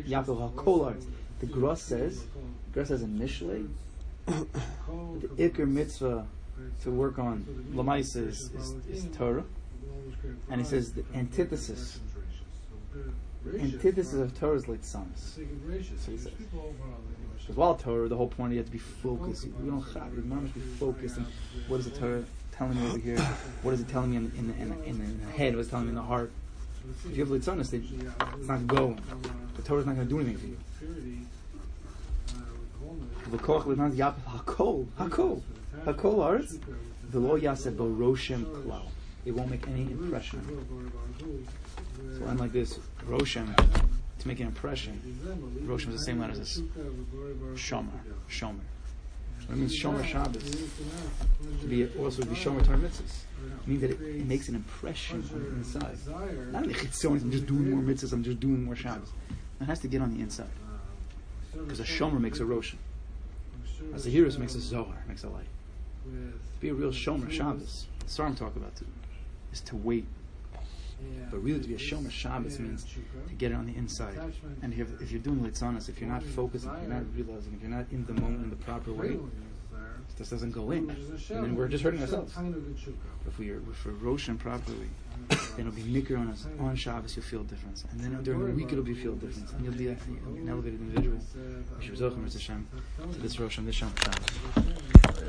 yapil 0.06 0.36
hakol 0.54 0.94
la'aretz. 0.94 1.06
The 1.40 1.46
Gra 1.46 1.74
says, 1.74 2.24
Gra 2.72 2.86
says 2.86 3.02
in 3.02 3.18
Mishlei, 3.18 3.68
the 4.26 5.28
Iker 5.38 5.66
mitzvah 5.66 6.26
to 6.82 6.90
work 6.90 7.18
on 7.18 7.44
Lamaisa 7.74 8.28
is, 8.28 8.50
is, 8.52 8.74
is 8.88 9.16
Torah. 9.16 9.44
And 10.50 10.60
he 10.60 10.66
says 10.66 10.92
the 10.92 11.04
antithesis, 11.14 11.98
antithesis 13.58 14.14
of 14.14 14.38
Torah 14.38 14.56
is 14.56 14.66
leitzanus. 14.66 15.18
So 15.18 16.12
he 16.12 16.18
says. 16.18 16.32
Because 17.50 17.58
while 17.58 17.74
Torah, 17.74 18.08
the 18.08 18.16
whole 18.16 18.28
point 18.28 18.52
you 18.52 18.58
have 18.58 18.66
to 18.66 18.72
be 18.72 18.78
focused. 18.78 19.48
We 19.60 19.68
don't 19.68 19.82
have, 19.82 20.14
we 20.14 20.22
must 20.22 20.54
be 20.54 20.60
focused. 20.60 21.16
And 21.16 21.26
what 21.66 21.80
is 21.80 21.90
the 21.90 21.98
Torah 21.98 22.22
telling 22.52 22.80
me 22.80 22.88
over 22.88 22.98
here? 22.98 23.18
What 23.62 23.74
is 23.74 23.80
it 23.80 23.88
telling 23.88 24.12
me 24.12 24.18
in, 24.18 24.30
in, 24.38 24.50
in, 24.52 24.84
in, 24.84 25.20
the 25.20 25.32
head? 25.32 25.56
What's 25.56 25.68
telling 25.68 25.86
me 25.86 25.88
in 25.88 25.96
the 25.96 26.02
heart? 26.02 26.30
If 27.04 27.16
you 27.16 27.24
have 27.24 27.28
leitzanus, 27.28 27.70
then 27.70 27.84
it's 28.38 28.46
not 28.46 28.68
going. 28.68 29.00
The 29.56 29.62
is 29.62 29.84
not 29.84 29.96
going 29.96 29.96
to 29.96 30.04
do 30.04 30.20
anything 30.20 30.56
for 30.78 30.84
you. 30.84 31.26
V'koch 33.36 33.66
l'naz 33.66 33.96
yapel 33.96 34.22
hakol, 34.28 34.86
hakol, 34.96 35.42
hakol 35.84 36.22
arts, 36.22 36.56
v'lo 37.10 37.40
yaseh 37.40 37.76
bo 37.76 37.86
roshem 37.86 38.44
klal. 38.44 38.84
It 39.24 39.32
won't 39.32 39.50
make 39.50 39.66
any 39.66 39.90
impression. 39.90 40.40
So 42.16 42.26
I'm 42.26 42.38
like 42.38 42.52
this, 42.52 42.78
roshem, 43.08 43.52
to 44.20 44.28
make 44.28 44.40
an 44.40 44.46
impression, 44.46 45.00
roshem 45.64 45.88
is 45.88 46.00
the 46.00 46.04
same 46.04 46.20
letters 46.20 46.38
as 46.38 46.62
shomer, 47.54 47.88
shomer. 48.28 48.60
What 49.46 49.56
it 49.56 49.58
means 49.58 49.76
shomer 49.76 50.04
Shabbos, 50.04 50.50
to 51.62 51.66
be 51.66 51.86
also 51.98 52.22
be 52.22 52.34
shomer 52.36 52.64
Torah 52.64 52.78
mitzvahs. 52.78 53.22
It 53.62 53.66
means 53.66 53.80
that 53.80 53.90
it, 53.90 54.26
makes 54.26 54.48
an 54.48 54.54
impression 54.54 55.24
on 55.32 55.42
the 55.42 55.48
inside. 55.48 55.96
Not 56.52 56.64
the 56.66 56.74
chitzonis, 56.74 57.22
I'm 57.22 57.32
just 57.32 57.46
doing 57.46 57.70
more 57.70 57.80
mitzvahs, 57.80 58.12
I'm 58.12 58.22
just 58.22 58.38
doing 58.38 58.64
more 58.64 58.76
Shabbos. 58.76 59.08
It 59.60 59.64
has 59.64 59.80
to 59.80 59.88
get 59.88 60.02
on 60.02 60.14
the 60.14 60.20
inside. 60.20 60.50
Because 61.52 61.80
a 61.80 61.84
shomer 61.84 62.20
makes 62.20 62.40
a 62.40 62.44
roshem. 62.44 62.76
As 63.94 64.06
a 64.06 64.10
heroes 64.10 64.38
makes 64.38 64.54
a 64.54 64.60
zohar, 64.60 65.02
makes 65.08 65.24
a 65.24 65.28
light. 65.28 65.48
To 66.04 66.60
be 66.60 66.68
a 66.68 66.74
real 66.74 66.92
shomer 66.92 67.30
Shabbos, 67.30 67.86
Sarim 68.06 68.36
talk 68.36 68.54
about 68.54 68.72
is 69.52 69.60
to 69.62 69.76
wait. 69.76 70.06
But 71.30 71.38
really, 71.42 71.60
to 71.60 71.68
be 71.68 71.74
a 71.74 71.78
shomer 71.78 72.10
Shabbos 72.10 72.58
means 72.58 72.84
to 72.84 73.34
get 73.34 73.52
it 73.52 73.54
on 73.54 73.66
the 73.66 73.76
inside. 73.76 74.18
And 74.62 74.74
if, 74.74 75.00
if 75.00 75.12
you're 75.12 75.20
doing 75.20 75.40
leitzanus, 75.40 75.88
if 75.88 76.00
you're 76.00 76.10
not 76.10 76.22
focusing, 76.22 76.70
if 76.74 76.82
you're 76.82 76.94
not 76.94 77.04
realizing, 77.14 77.54
if 77.54 77.62
you're 77.62 77.70
not 77.70 77.86
in 77.90 78.04
the 78.06 78.14
moment 78.14 78.44
in 78.44 78.50
the 78.50 78.56
proper 78.56 78.92
way, 78.92 79.18
this 80.16 80.28
doesn't 80.28 80.50
go 80.50 80.70
in. 80.70 80.90
And 80.90 81.44
then 81.44 81.56
we're 81.56 81.68
just 81.68 81.82
hurting 81.82 82.00
ourselves. 82.02 82.34
If 83.26 83.38
we 83.38 83.50
are 83.50 83.62
if 83.70 83.86
we're 83.86 83.92
roshan 83.92 84.36
properly, 84.38 84.90
then 85.28 85.66
it'll 85.66 85.72
be 85.72 85.82
nicker 85.84 86.16
on 86.16 86.28
us. 86.28 86.46
On 86.58 86.76
Shabbos, 86.76 87.16
you'll 87.16 87.24
feel 87.24 87.40
a 87.40 87.44
difference. 87.44 87.84
And 87.90 88.00
then 88.00 88.22
during 88.22 88.46
the 88.46 88.52
week, 88.52 88.72
it'll 88.72 88.84
be 88.84 88.94
feel 88.94 89.12
a 89.12 89.16
difference. 89.16 89.52
And 89.52 89.64
you'll 89.64 89.74
be, 89.74 89.88
a, 89.88 89.96
you'll 90.24 90.34
be 90.34 90.40
an 90.40 90.48
elevated 90.48 90.80
individual. 90.80 91.18
To 91.80 93.18
this 93.18 93.38
Rosh 93.40 93.58
Hashanah, 93.58 93.66
this 93.66 93.74
Shabbos. 93.76 95.10